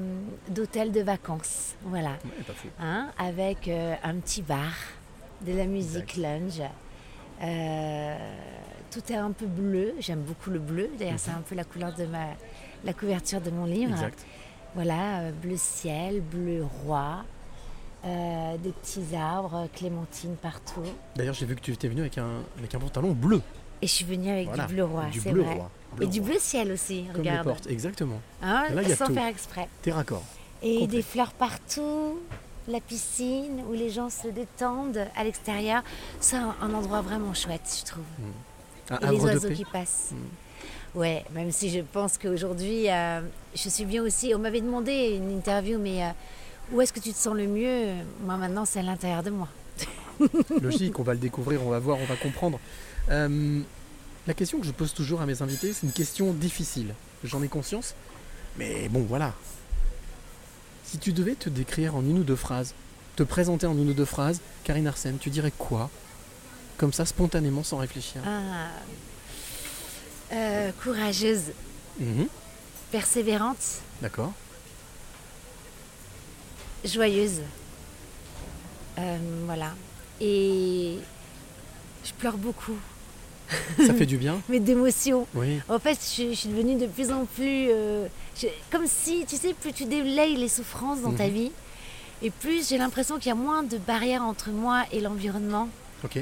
d'hôtel 0.50 0.92
de 0.92 1.02
vacances. 1.02 1.76
Voilà. 1.84 2.12
Ouais, 2.26 2.44
pas 2.48 2.54
fou. 2.54 2.68
hein, 2.80 3.10
avec 3.20 3.68
euh, 3.68 3.94
un 4.04 4.16
petit 4.16 4.42
bar, 4.42 4.74
de 5.46 5.52
la 5.54 5.66
musique 5.66 6.16
lounge. 6.16 6.62
Euh, 7.44 8.18
tout 8.90 9.02
est 9.12 9.16
un 9.16 9.32
peu 9.32 9.46
bleu, 9.46 9.94
j'aime 10.00 10.22
beaucoup 10.22 10.50
le 10.52 10.60
bleu, 10.60 10.90
d'ailleurs 10.98 11.20
c'est 11.20 11.32
un 11.32 11.42
peu 11.48 11.56
la 11.56 11.64
couleur 11.66 11.94
de 11.94 12.06
ma, 12.06 12.28
la 12.86 12.94
couverture 12.94 13.42
de 13.42 13.50
mon 13.50 13.66
livre. 13.66 13.92
Exact. 13.92 14.26
Voilà, 14.76 15.20
euh, 15.20 15.32
bleu 15.32 15.56
ciel, 15.58 16.22
bleu 16.22 16.66
roi, 16.86 17.24
euh, 18.06 18.58
des 18.58 18.72
petits 18.72 19.16
arbres, 19.16 19.68
clémentines 19.76 20.36
partout. 20.36 20.82
D'ailleurs, 21.16 21.36
j'ai 21.36 21.46
vu 21.46 21.56
que 21.56 21.62
tu 21.62 21.72
étais 21.72 21.88
venu 21.88 22.02
avec 22.02 22.18
un, 22.18 22.42
avec 22.58 22.74
un 22.74 22.80
pantalon 22.80 23.12
bleu. 23.12 23.42
Et 23.82 23.88
je 23.88 23.92
suis 23.92 24.06
venue 24.06 24.30
avec 24.32 24.48
Voilà, 24.48 24.66
du 24.66 24.74
bleu 24.74 24.86
roi, 24.86 25.06
c'est 25.14 25.32
bleu 25.32 25.44
vrai. 25.44 25.54
roi. 25.56 25.70
Et 26.02 26.08
du 26.08 26.20
roi. 26.20 26.30
bleu 26.30 26.38
ciel 26.40 26.72
aussi, 26.72 27.04
Comme 27.14 27.22
les 27.24 27.30
regarde. 27.30 27.48
portes, 27.48 27.68
exactement. 27.68 28.20
Hein, 28.42 28.66
Et 28.72 28.74
là, 28.74 28.82
y 28.82 28.92
a 28.92 28.96
sans 28.96 29.08
tout. 29.08 29.14
faire 29.14 29.28
exprès. 29.28 29.68
T'es 29.82 29.92
raccord. 29.92 30.24
Et 30.64 30.88
des 30.88 31.02
fleurs 31.02 31.34
partout, 31.34 32.18
la 32.68 32.80
piscine 32.80 33.62
où 33.70 33.74
les 33.74 33.90
gens 33.90 34.10
se 34.10 34.30
détendent 34.30 35.06
à 35.16 35.24
l'extérieur. 35.26 35.84
C'est 36.22 36.38
un, 36.38 36.56
un 36.62 36.74
endroit 36.74 37.02
vraiment 37.02 37.34
chouette, 37.34 37.78
je 37.80 37.86
trouve. 37.86 38.04
Un 38.90 39.00
Et 39.12 39.12
les 39.16 39.22
oiseaux 39.24 39.50
qui 39.50 39.66
passent. 39.66 40.12
Mm. 40.14 40.98
Ouais, 41.00 41.26
même 41.34 41.52
si 41.52 41.70
je 41.70 41.82
pense 41.82 42.18
qu'aujourd'hui, 42.18 42.90
euh, 42.90 43.22
je 43.56 43.70
suis 43.70 43.86
bien 43.86 44.04
aussi. 44.04 44.34
On 44.36 44.40
m'avait 44.40 44.62
demandé 44.62 45.16
une 45.18 45.32
interview, 45.32 45.78
mais 45.80 46.04
euh, 46.04 46.10
où 46.72 46.82
est-ce 46.82 46.94
que 46.94 47.00
tu 47.00 47.12
te 47.14 47.18
sens 47.18 47.36
le 47.36 47.48
mieux? 47.48 47.94
Moi, 48.26 48.38
maintenant, 48.38 48.66
c'est 48.66 48.80
à 48.80 48.84
l'intérieur 48.84 49.24
de 49.24 49.30
moi. 49.30 49.48
Logique, 50.62 51.00
on 51.00 51.04
va 51.04 51.14
le 51.14 51.20
découvrir, 51.20 51.66
on 51.66 51.70
va 51.70 51.80
voir, 51.80 51.98
on 52.00 52.06
va 52.06 52.16
comprendre. 52.16 52.60
Euh, 53.10 53.60
la 54.28 54.34
question 54.34 54.60
que 54.60 54.66
je 54.66 54.72
pose 54.72 54.94
toujours 54.94 55.22
à 55.22 55.26
mes 55.26 55.42
invités, 55.42 55.74
c'est 55.74 55.86
une 55.86 55.92
question 55.94 56.34
difficile. 56.34 56.94
J'en 57.24 57.42
ai 57.44 57.48
conscience. 57.48 57.96
Mais 58.58 58.88
bon, 58.90 59.02
voilà. 59.02 59.34
Si 60.86 60.98
tu 61.00 61.12
devais 61.14 61.36
te 61.36 61.50
décrire 61.50 61.96
en 61.96 62.02
une 62.02 62.20
ou 62.20 62.24
deux 62.24 62.36
phrases, 62.36 62.74
te 63.16 63.24
présenter 63.24 63.66
en 63.66 63.78
une 63.78 63.90
ou 63.90 63.94
deux 63.94 64.06
phrases, 64.06 64.42
Karine 64.64 64.88
Arsène, 64.88 65.18
tu 65.18 65.30
dirais 65.30 65.52
quoi? 65.58 65.90
Comme 66.78 66.94
ça, 66.94 67.06
spontanément, 67.06 67.64
sans 67.64 67.78
réfléchir. 67.78 68.22
Ah, 68.26 68.68
euh, 70.32 70.72
courageuse, 70.84 71.52
Mhm, 72.00 72.28
persévérante, 72.98 73.82
D'accord. 74.04 74.32
joyeuse. 76.86 77.42
Euh, 79.00 79.18
voilà. 79.48 79.72
Et 80.22 81.00
je 82.06 82.12
pleure 82.14 82.38
beaucoup, 82.38 82.78
Ça 83.84 83.94
fait 83.96 84.06
du 84.06 84.18
bien 84.18 84.40
mais 84.50 84.60
d'émotion. 84.60 85.26
Oui. 85.34 85.60
En 85.70 85.80
fait, 85.80 85.98
je, 86.16 86.30
je 86.30 86.34
suis 86.36 86.50
devenue 86.50 86.76
de 86.76 86.86
plus 86.86 87.12
en 87.12 87.26
plus. 87.26 87.68
euh, 87.72 88.06
je- 88.40 88.48
comme 88.72 88.86
si, 88.86 89.26
tu 89.28 89.38
sais, 89.38 89.54
plus 89.56 89.74
tu 89.74 89.86
délayes 89.86 90.36
les 90.36 90.48
souffrances 90.48 91.02
dans 91.02 91.14
ta 91.14 91.26
Mhm. 91.28 91.34
vie, 91.34 91.52
et 92.22 92.30
plus 92.30 92.70
j'ai 92.70 92.78
l'impression 92.78 93.18
qu'il 93.18 93.30
y 93.30 93.32
a 93.32 93.36
moins 93.36 93.64
de 93.64 93.78
barrières 93.80 94.24
entre 94.24 94.50
moi 94.50 94.84
et 94.92 95.02
l'environnement. 95.02 95.68
Ok. 96.04 96.20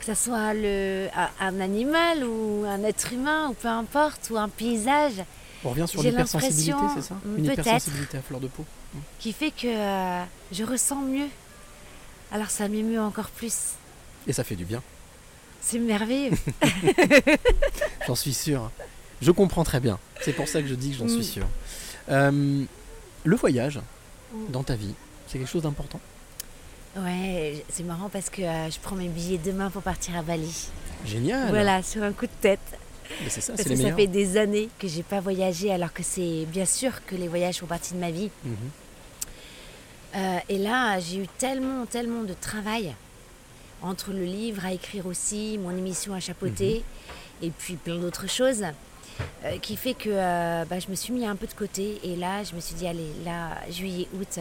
Que 0.00 0.04
ce 0.06 0.14
soit 0.14 0.54
le, 0.54 1.06
un 1.40 1.60
animal 1.60 2.24
ou 2.24 2.64
un 2.66 2.82
être 2.82 3.12
humain, 3.12 3.48
ou 3.50 3.52
peu 3.54 3.68
importe, 3.68 4.28
ou 4.30 4.36
un 4.38 4.48
paysage, 4.48 5.22
On 5.64 5.70
revient 5.70 5.86
sur 5.86 6.02
l'hypersensibilité, 6.02 6.72
c'est 6.94 7.02
ça 7.02 7.14
Mm, 7.24 7.38
Une 7.38 7.44
hypersensibilité 7.46 8.16
à 8.18 8.22
fleur 8.22 8.40
de 8.40 8.48
peau. 8.48 8.64
qui 9.18 9.32
fait 9.32 9.50
que 9.50 9.66
euh, 9.66 10.24
je 10.52 10.64
ressens 10.64 11.02
mieux. 11.02 11.28
Alors 12.32 12.50
ça 12.50 12.68
m'émeut 12.68 13.00
encore 13.00 13.28
plus. 13.30 13.72
Et 14.26 14.32
ça 14.32 14.44
fait 14.44 14.56
du 14.56 14.64
bien. 14.64 14.82
C'est 15.60 15.78
merveilleux. 15.78 16.32
J'en 18.06 18.14
suis 18.14 18.34
sûr. 18.34 18.70
Je 19.20 19.30
comprends 19.30 19.64
très 19.64 19.80
bien. 19.80 19.98
C'est 20.22 20.32
pour 20.32 20.48
ça 20.48 20.62
que 20.62 20.68
je 20.68 20.74
dis 20.74 20.90
que 20.92 20.96
j'en 20.96 21.08
suis 21.08 21.18
Mm. 21.18 21.22
sûr. 21.22 21.46
Euh, 22.10 22.64
le 23.24 23.36
voyage 23.36 23.80
Mm. 24.32 24.50
dans 24.52 24.62
ta 24.62 24.76
vie, 24.76 24.94
c'est 25.26 25.38
quelque 25.38 25.50
chose 25.50 25.62
d'important? 25.62 26.00
Ouais, 26.96 27.64
c'est 27.68 27.84
marrant 27.84 28.08
parce 28.08 28.30
que 28.30 28.42
euh, 28.42 28.70
je 28.70 28.78
prends 28.80 28.96
mes 28.96 29.08
billets 29.08 29.38
demain 29.38 29.70
pour 29.70 29.82
partir 29.82 30.16
à 30.16 30.22
Bali. 30.22 30.68
Génial 31.06 31.48
Voilà, 31.50 31.82
sur 31.82 32.02
un 32.02 32.12
coup 32.12 32.26
de 32.26 32.32
tête. 32.40 32.58
Mais 33.22 33.28
ça, 33.30 33.52
Parce 33.52 33.68
que 33.68 33.76
ça 33.76 33.94
fait 33.94 34.06
des 34.06 34.36
années 34.36 34.68
que 34.78 34.88
j'ai 34.88 35.02
pas 35.02 35.20
voyagé, 35.20 35.72
alors 35.72 35.92
que 35.92 36.02
c'est 36.02 36.46
bien 36.46 36.64
sûr 36.64 37.04
que 37.06 37.14
les 37.16 37.28
voyages 37.28 37.58
font 37.58 37.66
partie 37.66 37.94
de 37.94 37.98
ma 37.98 38.10
vie. 38.10 38.30
Mhm. 38.44 38.54
Euh, 40.16 40.38
et 40.48 40.58
là, 40.58 40.98
j'ai 40.98 41.18
eu 41.18 41.26
tellement, 41.38 41.86
tellement 41.86 42.22
de 42.22 42.34
travail 42.34 42.94
entre 43.82 44.12
le 44.12 44.24
livre 44.24 44.64
à 44.64 44.72
écrire 44.72 45.06
aussi, 45.06 45.58
mon 45.58 45.70
émission 45.70 46.14
à 46.14 46.20
chapeauter, 46.20 46.84
et 47.42 47.50
puis 47.50 47.76
plein 47.76 47.96
d'autres 47.96 48.28
choses, 48.28 48.64
euh, 49.44 49.58
qui 49.58 49.76
fait 49.76 49.94
que 49.94 50.10
euh, 50.10 50.64
bah, 50.68 50.78
je 50.78 50.88
me 50.88 50.94
suis 50.94 51.12
mis 51.12 51.26
un 51.26 51.36
peu 51.36 51.46
de 51.46 51.54
côté. 51.54 51.98
Et 52.02 52.16
là, 52.16 52.42
je 52.42 52.54
me 52.54 52.60
suis 52.60 52.74
dit, 52.74 52.86
allez, 52.86 53.10
là, 53.24 53.56
juillet, 53.70 54.08
août, 54.14 54.40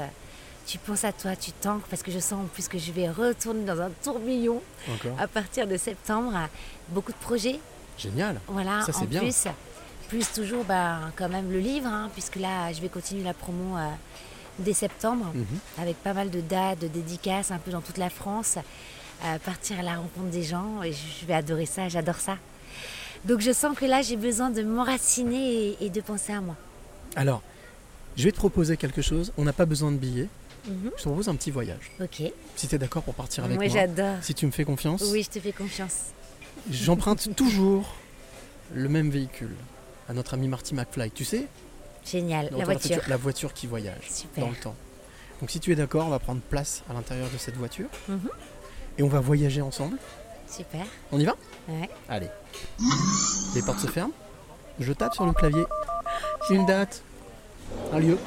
tu 0.65 0.77
penses 0.77 1.03
à 1.03 1.11
toi, 1.11 1.35
tu 1.35 1.51
tankes 1.51 1.83
parce 1.89 2.03
que 2.03 2.11
je 2.11 2.19
sens 2.19 2.43
en 2.43 2.45
plus 2.45 2.67
que 2.67 2.77
je 2.77 2.91
vais 2.91 3.09
retourner 3.09 3.63
dans 3.63 3.81
un 3.81 3.89
tourbillon 4.03 4.61
Encore. 4.91 5.19
à 5.19 5.27
partir 5.27 5.67
de 5.67 5.77
septembre. 5.77 6.33
Beaucoup 6.89 7.11
de 7.11 7.17
projets, 7.17 7.59
Génial. 7.99 8.39
voilà, 8.47 8.81
Ça, 8.81 8.91
c'est 8.93 9.03
en 9.03 9.05
bien. 9.05 9.21
plus. 9.21 9.45
Plus 10.07 10.31
toujours, 10.31 10.63
ben, 10.65 11.11
quand 11.15 11.29
même 11.29 11.51
le 11.51 11.59
livre, 11.59 11.87
hein, 11.87 12.09
puisque 12.13 12.37
là, 12.37 12.71
je 12.73 12.81
vais 12.81 12.89
continuer 12.89 13.23
la 13.23 13.33
promo 13.35 13.77
euh, 13.77 13.87
dès 14.57 14.73
septembre, 14.73 15.25
Mhm. 15.35 15.45
avec 15.77 15.97
pas 15.97 16.13
mal 16.13 16.29
de 16.31 16.41
dates, 16.41 16.79
de 16.79 16.87
dédicaces 16.87 17.51
un 17.51 17.59
peu 17.59 17.69
dans 17.71 17.81
toute 17.81 17.97
la 17.97 18.09
France, 18.09 18.57
euh, 19.25 19.37
partir 19.45 19.77
à 19.79 19.83
la 19.83 19.95
rencontre 19.97 20.29
des 20.31 20.43
gens, 20.43 20.81
et 20.81 20.93
je 20.93 21.25
vais 21.27 21.33
adorer 21.35 21.65
ça, 21.67 21.89
j'adore 21.89 22.15
ça. 22.15 22.37
Donc 23.25 23.41
je 23.41 23.51
sens 23.51 23.77
que 23.77 23.85
là, 23.85 24.01
j'ai 24.01 24.15
besoin 24.15 24.49
de 24.49 24.63
m'enraciner 24.63 25.75
et, 25.79 25.85
et 25.85 25.89
de 25.89 26.01
penser 26.01 26.33
à 26.33 26.41
moi. 26.41 26.55
Alors, 27.15 27.41
je 28.17 28.23
vais 28.23 28.31
te 28.31 28.37
proposer 28.37 28.77
quelque 28.77 29.01
chose. 29.01 29.31
On 29.37 29.43
n'a 29.43 29.53
pas 29.53 29.65
besoin 29.65 29.91
de 29.91 29.97
billets. 29.97 30.29
Mhm. 30.67 30.91
Je 30.97 31.03
te 31.03 31.07
propose 31.09 31.29
un 31.29 31.35
petit 31.35 31.51
voyage. 31.51 31.91
Ok, 32.01 32.23
Si 32.55 32.67
tu 32.67 32.75
es 32.75 32.77
d'accord 32.77 33.03
pour 33.03 33.13
partir 33.13 33.43
avec 33.43 33.57
moi 33.57 33.65
moi. 33.65 33.73
j'adore. 33.73 34.15
Si 34.21 34.33
tu 34.33 34.45
me 34.45 34.51
fais 34.51 34.63
confiance. 34.65 35.03
Oui, 35.11 35.23
je 35.23 35.29
te 35.29 35.39
fais 35.43 35.51
confiance. 35.53 36.11
J'emprunte 36.71 37.35
toujours 37.35 37.95
le 38.73 38.89
même 38.89 39.09
véhicule 39.09 39.55
à 40.07 40.13
notre 40.13 40.33
ami 40.33 40.47
Marty 40.47 40.73
McFly. 40.75 41.11
Tu 41.11 41.25
sais 41.25 41.47
Génial, 42.05 42.49
la 42.55 42.65
voiture. 42.65 43.01
La 43.07 43.17
voiture 43.17 43.53
qui 43.53 43.67
voyage 43.67 44.09
Super. 44.09 44.43
dans 44.43 44.49
le 44.49 44.55
temps. 44.55 44.75
Donc 45.41 45.51
si 45.51 45.59
tu 45.59 45.71
es 45.71 45.75
d'accord, 45.75 46.05
on 46.07 46.09
va 46.09 46.19
prendre 46.19 46.41
place 46.41 46.83
à 46.89 46.93
l'intérieur 46.93 47.29
de 47.31 47.37
cette 47.37 47.55
voiture. 47.55 47.87
Mhm. 48.07 48.29
Et 48.97 49.03
on 49.03 49.07
va 49.07 49.19
voyager 49.19 49.61
ensemble. 49.61 49.97
Super. 50.49 50.85
On 51.11 51.19
y 51.19 51.25
va? 51.25 51.35
Ouais. 51.67 51.89
Allez. 52.09 52.27
Les 53.55 53.61
portes 53.61 53.79
se 53.79 53.87
ferment. 53.87 54.13
Je 54.79 54.91
tape 54.93 55.13
sur 55.13 55.25
le 55.25 55.33
clavier. 55.33 55.63
Une 56.49 56.65
date. 56.65 57.03
Un 57.93 57.99
lieu. 57.99 58.17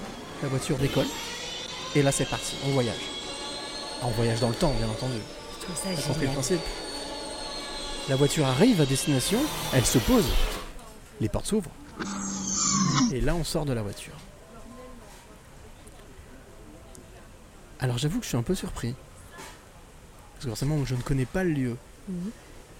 La 0.42 0.48
voiture 0.48 0.78
décolle. 0.78 1.06
Et 1.94 2.02
là 2.02 2.12
c'est 2.12 2.24
parti. 2.28 2.54
On 2.66 2.70
voyage. 2.70 2.94
Ah, 4.00 4.06
on 4.06 4.10
voyage 4.10 4.40
dans 4.40 4.48
le 4.48 4.54
temps, 4.54 4.72
bien 4.78 4.88
entendu. 4.88 5.18
Je 5.60 5.64
trouve 5.64 5.76
ça 5.76 5.88
compris 5.90 6.12
le 6.12 6.12
génial. 6.20 6.32
principe? 6.34 6.60
La 8.08 8.16
voiture 8.16 8.46
arrive 8.46 8.80
à 8.80 8.86
destination, 8.86 9.38
elle 9.72 9.86
se 9.86 9.98
pose, 9.98 10.26
les 11.20 11.28
portes 11.28 11.46
s'ouvrent, 11.46 11.70
et 13.12 13.20
là 13.20 13.34
on 13.34 13.44
sort 13.44 13.64
de 13.64 13.72
la 13.72 13.82
voiture. 13.82 14.12
Alors 17.80 17.98
j'avoue 17.98 18.18
que 18.18 18.24
je 18.24 18.28
suis 18.28 18.36
un 18.36 18.42
peu 18.42 18.54
surpris, 18.54 18.94
parce 20.34 20.44
que 20.44 20.48
forcément 20.50 20.84
je 20.84 20.94
ne 20.94 21.02
connais 21.02 21.26
pas 21.26 21.44
le 21.44 21.50
lieu, 21.50 21.76
Mhm. 22.08 22.30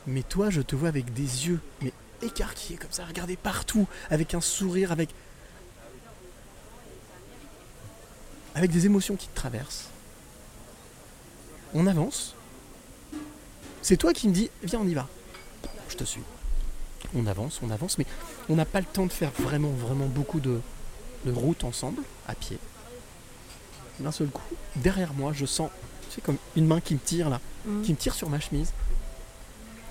mais 0.08 0.22
toi 0.24 0.50
je 0.50 0.60
te 0.60 0.74
vois 0.74 0.88
avec 0.88 1.12
des 1.14 1.46
yeux, 1.46 1.60
mais 1.80 1.92
écarquillés 2.20 2.76
comme 2.78 2.90
ça, 2.92 3.04
regarder 3.04 3.36
partout, 3.36 3.86
avec 4.10 4.34
un 4.34 4.40
sourire, 4.40 4.90
avec... 4.92 5.10
avec 8.54 8.70
des 8.70 8.84
émotions 8.86 9.16
qui 9.16 9.28
te 9.28 9.34
traversent. 9.34 9.86
On 11.74 11.86
avance, 11.86 12.34
c'est 13.82 13.96
toi 13.96 14.12
qui 14.12 14.28
me 14.28 14.32
dis, 14.32 14.50
viens, 14.62 14.80
on 14.80 14.86
y 14.88 14.94
va. 14.94 15.08
Je 15.88 15.96
te 15.96 16.04
suis. 16.04 16.22
On 17.14 17.26
avance, 17.26 17.60
on 17.62 17.70
avance, 17.70 17.98
mais 17.98 18.06
on 18.48 18.54
n'a 18.54 18.64
pas 18.64 18.80
le 18.80 18.86
temps 18.86 19.06
de 19.06 19.12
faire 19.12 19.30
vraiment, 19.38 19.70
vraiment 19.70 20.06
beaucoup 20.06 20.40
de, 20.40 20.60
de 21.26 21.32
route 21.32 21.64
ensemble, 21.64 22.02
à 22.26 22.34
pied. 22.34 22.58
D'un 24.00 24.12
seul 24.12 24.28
coup, 24.28 24.42
derrière 24.76 25.12
moi, 25.12 25.32
je 25.34 25.44
sens, 25.44 25.70
c'est 26.10 26.22
comme 26.22 26.38
une 26.56 26.66
main 26.66 26.80
qui 26.80 26.94
me 26.94 27.00
tire 27.00 27.28
là, 27.28 27.40
Mhm. 27.66 27.82
qui 27.82 27.92
me 27.92 27.96
tire 27.96 28.14
sur 28.14 28.28
ma 28.30 28.40
chemise. 28.40 28.72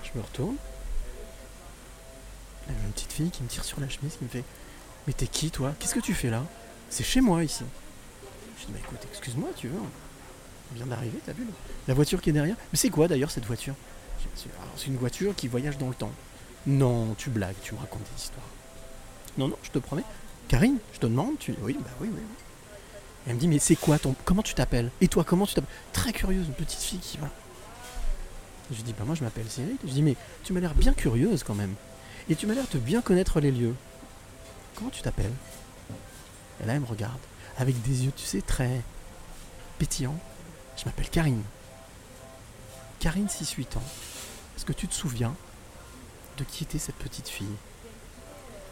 Je 0.02 0.10
me 0.18 0.22
retourne. 0.24 0.56
Il 2.68 2.74
y 2.74 2.78
a 2.78 2.82
une 2.86 2.92
petite 2.92 3.12
fille 3.12 3.30
qui 3.30 3.42
me 3.42 3.48
tire 3.48 3.64
sur 3.64 3.80
la 3.80 3.88
chemise, 3.88 4.16
qui 4.16 4.24
me 4.24 4.28
fait 4.28 4.44
Mais 5.06 5.12
t'es 5.12 5.26
qui 5.26 5.50
toi? 5.50 5.72
Qu'est-ce 5.78 5.94
que 5.94 6.00
tu 6.00 6.14
fais 6.14 6.30
là? 6.30 6.44
C'est 6.90 7.02
chez 7.04 7.20
moi 7.20 7.42
ici. 7.44 7.64
Je 8.60 8.66
dis 8.66 8.72
Bah 8.72 8.78
écoute, 8.82 9.00
excuse-moi, 9.10 9.48
tu 9.56 9.68
veux. 9.68 9.78
Vient 10.74 10.86
d'arriver, 10.86 11.18
t'as 11.24 11.32
vu 11.32 11.44
là 11.44 11.50
la 11.88 11.94
voiture 11.94 12.20
qui 12.20 12.30
est 12.30 12.32
derrière 12.32 12.56
Mais 12.72 12.78
c'est 12.78 12.90
quoi 12.90 13.08
d'ailleurs 13.08 13.30
cette 13.30 13.44
voiture? 13.44 13.74
C'est 14.76 14.86
une 14.86 14.96
voiture 14.96 15.34
qui 15.34 15.48
voyage 15.48 15.78
dans 15.78 15.88
le 15.88 15.94
temps. 15.94 16.12
Non, 16.66 17.14
tu 17.18 17.30
blagues, 17.30 17.56
tu 17.62 17.74
me 17.74 17.80
racontes 17.80 18.02
des 18.14 18.22
histoires. 18.22 18.46
Non, 19.36 19.48
non, 19.48 19.56
je 19.62 19.70
te 19.70 19.78
promets. 19.78 20.04
Karine, 20.48 20.78
je 20.92 21.00
te 21.00 21.06
demande, 21.06 21.38
tu 21.38 21.54
Oui, 21.62 21.76
bah 21.80 21.90
oui, 22.00 22.08
oui, 22.12 22.20
elle 23.26 23.34
me 23.34 23.40
dit, 23.40 23.48
mais 23.48 23.58
c'est 23.58 23.76
quoi 23.76 23.98
ton. 23.98 24.14
Comment 24.24 24.42
tu 24.42 24.54
t'appelles? 24.54 24.90
Et 25.00 25.08
toi, 25.08 25.24
comment 25.24 25.46
tu 25.46 25.54
t'appelles? 25.54 25.70
Très 25.92 26.12
curieuse, 26.12 26.46
une 26.46 26.54
petite 26.54 26.80
fille 26.80 26.98
qui 26.98 27.18
va. 27.18 27.28
Je 28.70 28.76
lui 28.76 28.82
dis, 28.82 28.92
bah 28.92 29.04
moi 29.04 29.14
je 29.14 29.22
m'appelle 29.22 29.48
Cyril. 29.48 29.76
Je 29.84 29.90
dis, 29.90 30.02
mais 30.02 30.16
tu 30.44 30.52
m'as 30.52 30.60
l'air 30.60 30.74
bien 30.74 30.92
curieuse 30.92 31.42
quand 31.42 31.54
même. 31.54 31.74
Et 32.28 32.34
tu 32.34 32.46
m'as 32.46 32.54
l'air 32.54 32.64
de 32.72 32.78
bien 32.78 33.00
connaître 33.00 33.40
les 33.40 33.50
lieux. 33.50 33.74
Comment 34.74 34.90
tu 34.90 35.02
t'appelles? 35.02 35.32
Et 36.62 36.66
là, 36.66 36.74
elle 36.74 36.80
me 36.80 36.86
regarde, 36.86 37.18
avec 37.58 37.80
des 37.82 38.04
yeux, 38.04 38.12
tu 38.16 38.24
sais, 38.24 38.40
très 38.40 38.80
pétillants. 39.78 40.18
Je 40.76 40.84
m'appelle 40.84 41.08
Karine. 41.10 41.42
Karine, 42.98 43.26
6-8 43.26 43.78
ans. 43.78 43.82
Est-ce 44.56 44.64
que 44.64 44.72
tu 44.72 44.86
te 44.88 44.94
souviens 44.94 45.34
de 46.38 46.44
qui 46.44 46.64
était 46.64 46.78
cette 46.78 46.96
petite 46.96 47.28
fille? 47.28 47.56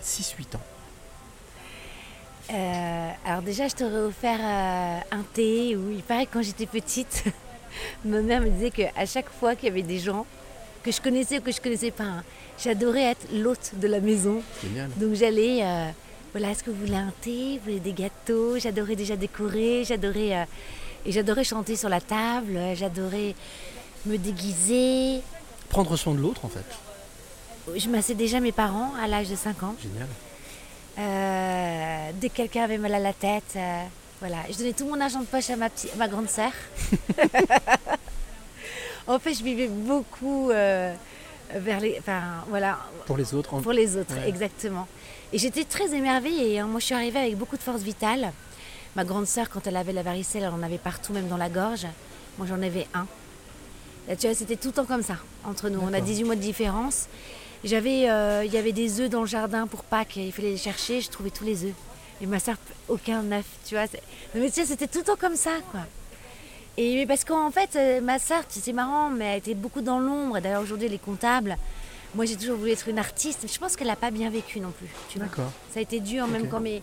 6-8 0.02 0.56
ans. 0.56 0.62
Euh, 2.52 3.10
alors 3.24 3.42
déjà, 3.42 3.68
je 3.68 3.74
t'aurais 3.74 3.98
offert 3.98 4.38
euh, 4.40 5.16
un 5.16 5.22
thé. 5.34 5.76
Où 5.76 5.90
il 5.90 6.02
paraît 6.02 6.26
que 6.26 6.34
quand 6.34 6.42
j'étais 6.42 6.66
petite, 6.66 7.24
ma 8.04 8.20
mère 8.20 8.40
me 8.40 8.48
disait 8.48 8.70
qu'à 8.70 9.06
chaque 9.06 9.30
fois 9.30 9.54
qu'il 9.54 9.68
y 9.68 9.72
avait 9.72 9.82
des 9.82 9.98
gens 9.98 10.26
que 10.82 10.90
je 10.90 11.00
connaissais 11.00 11.38
ou 11.38 11.42
que 11.42 11.52
je 11.52 11.60
connaissais 11.60 11.90
pas, 11.90 12.04
hein, 12.04 12.24
j'adorais 12.58 13.02
être 13.02 13.26
l'hôte 13.32 13.72
de 13.74 13.86
la 13.86 14.00
maison. 14.00 14.42
Génial. 14.62 14.90
Donc 14.96 15.14
j'allais, 15.14 15.62
euh, 15.62 15.90
voilà, 16.32 16.50
est-ce 16.50 16.64
que 16.64 16.70
vous 16.70 16.86
voulez 16.86 16.96
un 16.96 17.12
thé, 17.20 17.58
vous 17.58 17.64
voulez 17.64 17.80
des 17.80 17.92
gâteaux? 17.92 18.58
J'adorais 18.58 18.96
déjà 18.96 19.16
décorer, 19.16 19.84
j'adorais 19.84 20.46
et 21.06 21.12
j'adorais 21.12 21.44
chanter 21.44 21.76
sur 21.76 21.88
la 21.88 22.00
table, 22.00 22.58
j'adorais 22.74 23.34
me 24.06 24.16
déguiser. 24.16 25.20
Prendre 25.68 25.96
soin 25.96 26.14
de 26.14 26.20
l'autre 26.20 26.44
en 26.44 26.48
fait. 26.48 26.64
Je 27.78 27.88
massais 27.88 28.14
déjà 28.14 28.40
mes 28.40 28.52
parents 28.52 28.92
à 29.02 29.06
l'âge 29.06 29.28
de 29.28 29.36
5 29.36 29.62
ans. 29.62 29.74
Génial. 29.80 30.08
Euh, 30.98 32.10
dès 32.20 32.28
que 32.28 32.34
quelqu'un 32.34 32.64
avait 32.64 32.78
mal 32.78 32.94
à 32.94 32.98
la 32.98 33.12
tête, 33.12 33.52
euh, 33.56 33.82
voilà. 34.20 34.38
Je 34.50 34.56
donnais 34.58 34.72
tout 34.72 34.86
mon 34.86 35.00
argent 35.00 35.20
de 35.20 35.26
poche 35.26 35.48
à 35.50 35.56
ma, 35.56 35.70
petite- 35.70 35.92
à 35.94 35.96
ma 35.96 36.08
grande 36.08 36.28
sœur. 36.28 36.50
en 39.06 39.18
fait, 39.18 39.34
je 39.34 39.42
vivais 39.44 39.68
beaucoup 39.68 40.50
euh, 40.50 40.94
vers 41.54 41.80
les, 41.80 41.96
enfin 41.98 42.22
voilà, 42.48 42.78
Pour 43.06 43.16
les 43.16 43.32
autres, 43.34 43.54
en- 43.54 43.60
pour 43.62 43.72
les 43.72 43.96
autres, 43.96 44.14
Ouais. 44.14 44.28
exactement. 44.28 44.86
Et 45.32 45.38
j'étais 45.38 45.64
très 45.64 45.94
émerveillée. 45.94 46.54
Et, 46.54 46.58
hein, 46.60 46.66
moi, 46.66 46.80
je 46.80 46.86
suis 46.86 46.94
arrivée 46.94 47.20
avec 47.20 47.36
beaucoup 47.36 47.56
de 47.56 47.62
force 47.62 47.82
vitale. 47.82 48.32
Ma 48.96 49.04
grande 49.04 49.26
sœur, 49.26 49.48
quand 49.50 49.66
elle 49.66 49.76
avait 49.76 49.92
la 49.92 50.02
varicelle, 50.02 50.42
elle 50.42 50.52
en 50.52 50.62
avait 50.62 50.78
partout, 50.78 51.12
même 51.12 51.28
dans 51.28 51.36
la 51.36 51.48
gorge. 51.48 51.86
Moi, 52.38 52.46
j'en 52.48 52.60
avais 52.62 52.86
un. 52.94 53.06
Tu 54.18 54.26
vois, 54.26 54.34
c'était 54.34 54.56
tout 54.56 54.68
le 54.68 54.74
temps 54.74 54.84
comme 54.86 55.02
ça 55.02 55.16
entre 55.44 55.68
nous. 55.68 55.78
On 55.80 55.88
a 55.88 55.92
D'accord. 55.92 56.06
18 56.08 56.24
mois 56.24 56.34
de 56.36 56.40
différence. 56.40 57.06
J'avais, 57.62 58.10
euh, 58.10 58.42
il 58.44 58.52
y 58.52 58.56
avait 58.56 58.72
des 58.72 59.00
œufs 59.00 59.10
dans 59.10 59.20
le 59.20 59.26
jardin 59.26 59.66
pour 59.66 59.84
Pâques. 59.84 60.16
Il 60.16 60.32
fallait 60.32 60.50
les 60.50 60.56
chercher. 60.56 61.00
Je 61.00 61.10
trouvais 61.10 61.30
tous 61.30 61.44
les 61.44 61.64
œufs. 61.64 61.74
Et 62.20 62.26
ma 62.26 62.40
sœur, 62.40 62.56
aucun 62.88 63.30
œuf. 63.32 63.44
Tu 63.66 63.74
vois. 63.74 63.84
Mais 64.34 64.48
tu 64.48 64.54
sais, 64.54 64.66
c'était 64.66 64.88
tout 64.88 64.98
le 64.98 65.04
temps 65.04 65.16
comme 65.18 65.36
ça, 65.36 65.52
quoi. 65.70 65.80
Et 66.76 66.96
mais 66.96 67.06
parce 67.06 67.24
qu'en 67.24 67.50
fait, 67.50 67.76
euh, 67.76 68.00
ma 68.00 68.18
sœur, 68.18 68.42
c'est 68.48 68.72
marrant, 68.72 69.10
mais 69.10 69.26
elle 69.26 69.38
était 69.38 69.54
beaucoup 69.54 69.82
dans 69.82 69.98
l'ombre. 70.00 70.40
D'ailleurs, 70.40 70.62
aujourd'hui, 70.62 70.86
elle 70.86 70.94
est 70.94 70.98
comptable. 70.98 71.56
Moi, 72.14 72.24
j'ai 72.24 72.36
toujours 72.36 72.56
voulu 72.56 72.72
être 72.72 72.88
une 72.88 72.98
artiste. 72.98 73.46
Je 73.52 73.58
pense 73.58 73.76
qu'elle 73.76 73.86
n'a 73.88 73.96
pas 73.96 74.10
bien 74.10 74.30
vécu 74.30 74.58
non 74.58 74.70
plus. 74.72 74.88
Tu 75.10 75.18
vois. 75.18 75.28
D'accord. 75.28 75.52
Ça 75.72 75.78
a 75.78 75.82
été 75.82 76.00
dur, 76.00 76.26
même 76.26 76.42
Ok. 76.42 76.48
quand 76.50 76.60
mes, 76.60 76.82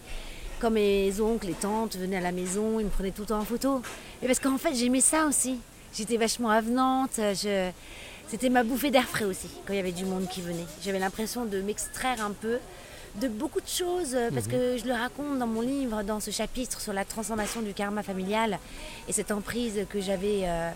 quand 0.59 0.71
mes 0.71 1.19
oncles 1.21 1.49
et 1.49 1.53
tantes 1.53 1.97
venaient 1.97 2.17
à 2.17 2.21
la 2.21 2.31
maison, 2.31 2.79
ils 2.79 2.85
me 2.85 2.89
prenaient 2.89 3.11
tout 3.11 3.21
le 3.21 3.27
temps 3.27 3.39
en 3.39 3.45
photo. 3.45 3.81
Et 4.21 4.27
parce 4.27 4.39
qu'en 4.39 4.57
fait, 4.57 4.73
j'aimais 4.73 5.01
ça 5.01 5.25
aussi. 5.25 5.59
J'étais 5.93 6.17
vachement 6.17 6.49
avenante. 6.49 7.15
Je... 7.17 7.69
C'était 8.27 8.49
ma 8.49 8.63
bouffée 8.63 8.91
d'air 8.91 9.05
frais 9.05 9.23
aussi, 9.23 9.47
quand 9.65 9.73
il 9.73 9.77
y 9.77 9.79
avait 9.79 9.93
du 9.93 10.03
monde 10.03 10.27
qui 10.27 10.41
venait. 10.41 10.65
J'avais 10.83 10.99
l'impression 10.99 11.45
de 11.45 11.61
m'extraire 11.61 12.23
un 12.23 12.31
peu 12.31 12.59
de 13.21 13.27
beaucoup 13.29 13.61
de 13.61 13.67
choses, 13.67 14.13
euh, 14.13 14.29
parce 14.31 14.47
que 14.47 14.77
je 14.77 14.85
le 14.85 14.93
raconte 14.93 15.39
dans 15.39 15.47
mon 15.47 15.61
livre, 15.61 16.03
dans 16.03 16.19
ce 16.19 16.29
chapitre 16.29 16.81
sur 16.81 16.93
la 16.93 17.05
transformation 17.05 17.61
du 17.61 17.73
karma 17.73 18.03
familial 18.03 18.59
et 19.07 19.13
cette 19.13 19.31
emprise 19.31 19.85
que 19.89 20.01
j'avais, 20.01 20.41
euh, 20.43 20.69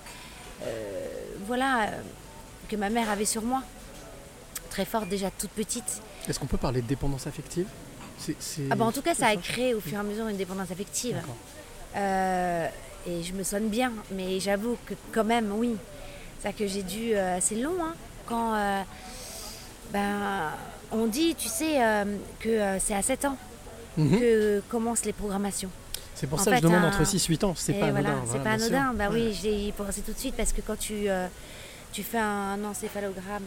euh, 0.63 1.07
voilà, 1.45 1.89
que 2.67 2.75
ma 2.75 2.89
mère 2.89 3.09
avait 3.09 3.25
sur 3.25 3.43
moi. 3.43 3.61
Très 4.69 4.85
forte 4.85 5.09
déjà 5.09 5.29
toute 5.29 5.51
petite. 5.51 6.01
Est-ce 6.27 6.39
qu'on 6.39 6.47
peut 6.47 6.57
parler 6.57 6.81
de 6.81 6.87
dépendance 6.87 7.27
affective? 7.27 7.67
Ah 8.69 8.75
bah 8.75 8.85
en 8.85 8.91
tout 8.91 9.01
cas, 9.01 9.13
ça 9.15 9.27
a 9.27 9.35
créé 9.35 9.73
au 9.73 9.79
fur 9.81 9.93
et 9.93 9.97
à 9.97 10.03
mesure 10.03 10.27
une 10.27 10.37
dépendance 10.37 10.71
affective. 10.71 11.17
Euh, 11.95 12.67
et 13.07 13.23
je 13.23 13.33
me 13.33 13.43
sonne 13.43 13.67
bien, 13.69 13.91
mais 14.11 14.39
j'avoue 14.39 14.77
que 14.85 14.93
quand 15.11 15.23
même, 15.25 15.51
oui. 15.55 15.75
C'est 16.41 16.53
que 16.53 16.65
j'ai 16.67 16.83
dû. 16.83 17.13
euh, 17.15 17.37
c'est 17.41 17.55
long, 17.55 17.75
hein, 17.81 17.93
quand. 18.25 18.53
euh, 18.55 18.81
ben, 19.93 20.51
on 20.91 21.05
dit, 21.07 21.35
tu 21.35 21.47
sais, 21.49 21.79
que 22.39 22.77
c'est 22.79 22.93
à 22.95 23.01
7 23.01 23.25
ans 23.25 23.37
Mhm. 23.97 24.19
que 24.19 24.61
commencent 24.69 25.03
les 25.05 25.13
programmations. 25.13 25.69
C'est 26.15 26.27
pour 26.27 26.39
en 26.39 26.43
ça 26.43 26.51
que 26.51 26.57
je 26.57 26.61
demande 26.61 26.83
un- 26.83 26.87
entre 26.87 27.05
6 27.05 27.25
et 27.25 27.27
8 27.29 27.43
ans. 27.43 27.53
C'est 27.57 27.73
pas 27.73 27.91
voilà, 27.91 28.09
anodin. 28.11 28.21
C'est 28.25 28.37
voilà, 28.39 28.43
pas 28.43 28.51
anodin. 28.51 28.93
Bah 28.93 29.09
Ouais. 29.09 29.27
oui, 29.31 29.39
j'ai 29.41 29.71
pensé 29.73 30.01
tout 30.01 30.13
de 30.13 30.17
suite 30.19 30.35
parce 30.35 30.53
que 30.53 30.61
quand 30.61 30.77
tu, 30.77 31.07
tu 31.91 32.03
fais 32.03 32.19
un 32.19 32.63
encéphalogramme 32.63 33.43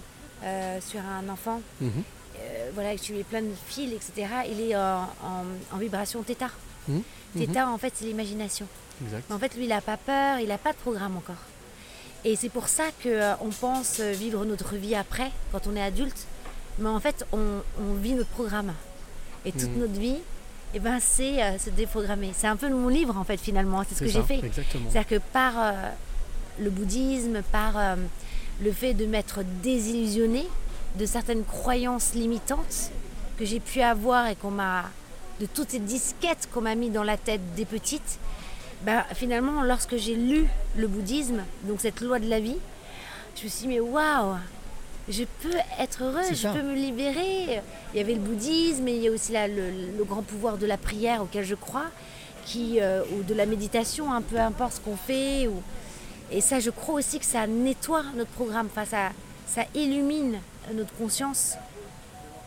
sur 0.81 1.01
un 1.01 1.29
enfant, 1.33 1.61
Mhm. 1.81 2.03
Euh, 2.39 2.71
voilà, 2.75 2.95
que 2.97 3.01
tu 3.01 3.13
mets 3.13 3.25
plein 3.25 3.43
de 3.43 3.51
fils, 3.69 3.93
etc., 3.93 4.29
il 4.51 4.61
est 4.61 4.77
en, 4.77 5.03
en- 5.23 5.45
en 5.73 5.77
vibration 5.79 6.23
θ. 6.25 6.35
Mhm. 6.89 7.03
Θ, 7.37 7.59
en 7.69 7.79
fait, 7.79 7.93
c'est 7.97 8.05
l'imagination. 8.07 8.67
En 9.31 9.39
fait, 9.39 9.55
lui, 9.57 9.65
il 9.65 9.69
n'a 9.69 9.81
pas 9.81 9.97
peur, 9.97 10.39
il 10.39 10.49
n'a 10.49 10.59
pas 10.59 10.73
de 10.73 10.79
programme 10.79 11.17
encore. 11.17 11.43
Et 12.25 12.37
c'est 12.37 12.49
pour 12.49 12.69
ça 12.69 12.85
qu'on 13.03 13.51
pense 13.61 14.01
vivre 14.01 14.45
notre 14.45 14.77
vie 14.77 14.95
après, 14.95 15.31
quand 15.53 15.67
on 15.67 15.77
est 15.77 15.83
adulte. 15.83 16.27
Mais 16.79 16.89
en 16.89 17.01
fait, 17.01 17.25
on, 17.33 17.61
on 17.81 17.95
vit 17.95 18.15
notre 18.15 18.31
programme. 18.31 18.73
Et 19.45 19.53
toute 19.53 19.71
Mhm. 19.71 19.79
notre 19.81 19.93
vie, 20.01 20.17
eh 20.75 20.79
ben, 20.81 20.99
c'est 21.01 21.43
euh, 21.43 21.59
se 21.59 21.71
déprogrammer. 21.71 22.33
C'est 22.35 22.47
un 22.47 22.57
peu 22.57 22.69
mon 22.71 22.89
livre, 22.89 23.17
en 23.19 23.25
fait, 23.25 23.37
finalement. 23.39 23.83
C'est 23.89 23.95
ce 23.95 24.01
que 24.01 24.09
j'ai 24.11 24.23
fait. 24.23 24.41
C'est-à-dire 24.91 25.07
que 25.07 25.19
par 25.33 25.53
euh, 25.57 25.73
le 26.59 26.71
bouddhisme, 26.71 27.43
par 27.53 27.77
euh, 27.77 27.97
le 28.63 28.73
fait 28.73 28.95
de 28.95 29.07
m'être 29.07 29.41
désillusionnée 29.63 30.47
de 30.97 31.07
certaines 31.07 31.45
croyances 31.45 32.15
limitantes 32.15 32.91
que 33.39 33.45
j'ai 33.45 33.61
pu 33.61 33.81
avoir 33.83 34.29
et 34.29 34.37
qu'on 34.37 34.51
m'a 34.51 34.85
de 35.41 35.47
toutes 35.47 35.71
ces 35.71 35.81
disquettes 35.81 36.49
qu'on 36.53 36.61
m'a 36.61 36.75
mis 36.75 36.91
dans 36.91 37.03
la 37.03 37.17
tête 37.17 37.55
des 37.55 37.65
petites, 37.65 38.19
ben, 38.83 39.05
finalement, 39.15 39.63
lorsque 39.63 39.97
j'ai 39.97 40.15
lu 40.15 40.47
le 40.77 40.87
bouddhisme, 40.87 41.43
donc 41.65 41.81
cette 41.81 42.01
loi 42.01 42.19
de 42.19 42.29
la 42.29 42.39
vie, 42.39 42.57
je 43.37 43.45
me 43.45 43.49
suis 43.49 43.61
dit, 43.63 43.69
mais 43.69 43.81
waouh, 43.81 44.37
je 45.09 45.25
peux 45.43 45.57
être 45.81 46.05
heureuse, 46.05 46.29
je 46.31 46.35
ça. 46.35 46.53
peux 46.53 46.63
me 46.63 46.75
libérer. 46.75 47.61
Il 47.93 47.99
y 47.99 48.01
avait 48.01 48.15
le 48.15 48.21
bouddhisme, 48.21 48.87
et 48.87 48.95
il 48.95 49.03
y 49.03 49.09
a 49.09 49.11
aussi 49.11 49.33
là, 49.33 49.49
le, 49.49 49.71
le 49.97 50.05
grand 50.05 50.23
pouvoir 50.23 50.57
de 50.57 50.67
la 50.67 50.77
prière 50.77 51.23
auquel 51.23 51.45
je 51.45 51.55
crois, 51.55 51.87
qui, 52.45 52.81
euh, 52.81 53.03
ou 53.13 53.23
de 53.23 53.35
la 53.35 53.47
méditation, 53.47 54.13
un 54.13 54.23
peu 54.23 54.39
importe 54.39 54.75
ce 54.75 54.81
qu'on 54.81 54.97
fait. 54.97 55.49
Ou... 55.49 55.63
Et 56.31 56.41
ça, 56.41 56.61
je 56.61 56.71
crois 56.71 56.95
aussi 56.95 57.19
que 57.19 57.27
ça 57.27 57.47
nettoie 57.47 58.05
notre 58.15 58.31
programme, 58.31 58.69
enfin, 58.71 58.85
ça, 58.85 59.11
ça 59.47 59.63
illumine 59.75 60.39
notre 60.73 60.95
conscience 60.95 61.55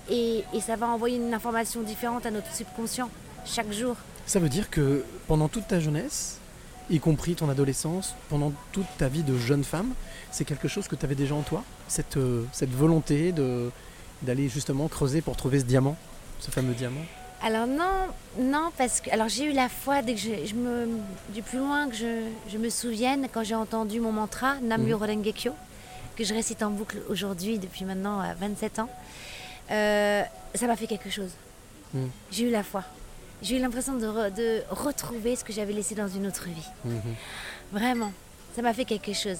et, 0.10 0.44
et 0.54 0.62
ça 0.62 0.76
va 0.76 0.88
envoyer 0.88 1.18
une 1.18 1.34
information 1.34 1.82
différente 1.82 2.26
à 2.26 2.32
notre 2.32 2.54
subconscient 2.54 3.10
chaque 3.46 3.72
jour. 3.72 3.96
Ça 4.26 4.40
veut 4.40 4.50
dire 4.50 4.70
que 4.70 5.04
pendant 5.28 5.48
toute 5.48 5.68
ta 5.68 5.80
jeunesse, 5.80 6.40
y 6.90 7.00
compris 7.00 7.36
ton 7.36 7.50
adolescence, 7.50 8.16
pendant 8.30 8.52
toute 8.72 8.88
ta 8.98 9.08
vie 9.10 9.24
de 9.24 9.38
jeune 9.38 9.64
femme, 9.64 9.94
c'est 10.32 10.46
quelque 10.46 10.68
chose 10.68 10.88
que 10.88 10.96
tu 10.96 11.06
avais 11.06 11.16
déjà 11.16 11.36
en 11.36 11.42
toi 11.42 11.64
cette, 11.88 12.18
euh, 12.18 12.44
cette 12.52 12.72
volonté 12.72 13.32
de, 13.32 13.70
d'aller 14.22 14.48
justement 14.50 14.88
creuser 14.88 15.22
pour 15.22 15.36
trouver 15.36 15.60
ce 15.60 15.66
diamant, 15.66 15.98
ce 16.40 16.52
fameux 16.52 16.74
diamant? 16.74 17.02
Alors 17.44 17.68
non, 17.68 18.08
non, 18.40 18.72
parce 18.78 19.00
que 19.00 19.12
alors 19.12 19.30
j'ai 19.30 19.46
eu 19.46 19.52
la 19.54 19.70
foi 19.70 20.02
dès 20.02 20.16
que 20.16 20.20
je, 20.20 20.30
je 20.46 20.56
me 20.56 20.88
du 21.34 21.44
plus 21.44 21.60
loin 21.60 21.88
que 21.88 21.96
je, 21.96 22.24
je 22.50 22.58
me 22.58 22.70
souvienne 22.70 23.28
quand 23.32 23.44
j'ai 23.44 23.54
entendu 23.56 24.00
mon 24.00 24.12
mantra 24.12 24.56
Namyo 24.62 24.98
Mhm. 24.98 25.04
Renge 25.06 25.34
Kyo 25.34 25.54
que 26.18 26.24
je 26.24 26.34
récite 26.34 26.64
en 26.64 26.72
boucle 26.72 26.98
aujourd'hui 27.10 27.60
depuis 27.60 27.86
maintenant 27.86 28.22
euh, 28.22 28.34
27 28.40 28.80
ans. 28.80 28.90
euh, 29.72 30.24
ça 30.56 30.66
m'a 30.68 30.76
fait 30.76 30.88
quelque 30.88 31.10
chose. 31.10 31.30
Mhm. 31.94 32.10
J'ai 32.32 32.44
eu 32.46 32.50
la 32.52 32.64
foi. 32.64 32.84
J'ai 33.44 33.58
eu 33.58 33.60
l'impression 33.60 33.94
de, 33.96 34.08
re- 34.08 34.34
de 34.34 34.64
retrouver 34.72 35.36
ce 35.36 35.44
que 35.44 35.54
j'avais 35.54 35.74
laissé 35.74 35.94
dans 35.94 36.08
une 36.08 36.26
autre 36.28 36.46
vie. 36.46 36.92
Vraiment, 37.72 38.12
ça 38.56 38.62
m'a 38.64 38.74
fait 38.74 38.86
quelque 38.86 39.14
chose. 39.14 39.38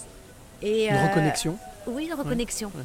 Et, 0.62 0.88
Une 0.88 0.96
euh, 0.96 1.08
reconnexion 1.08 1.58
Oui, 1.88 2.06
une 2.06 2.14
reconnexion. 2.14 2.72
ouais. 2.76 2.84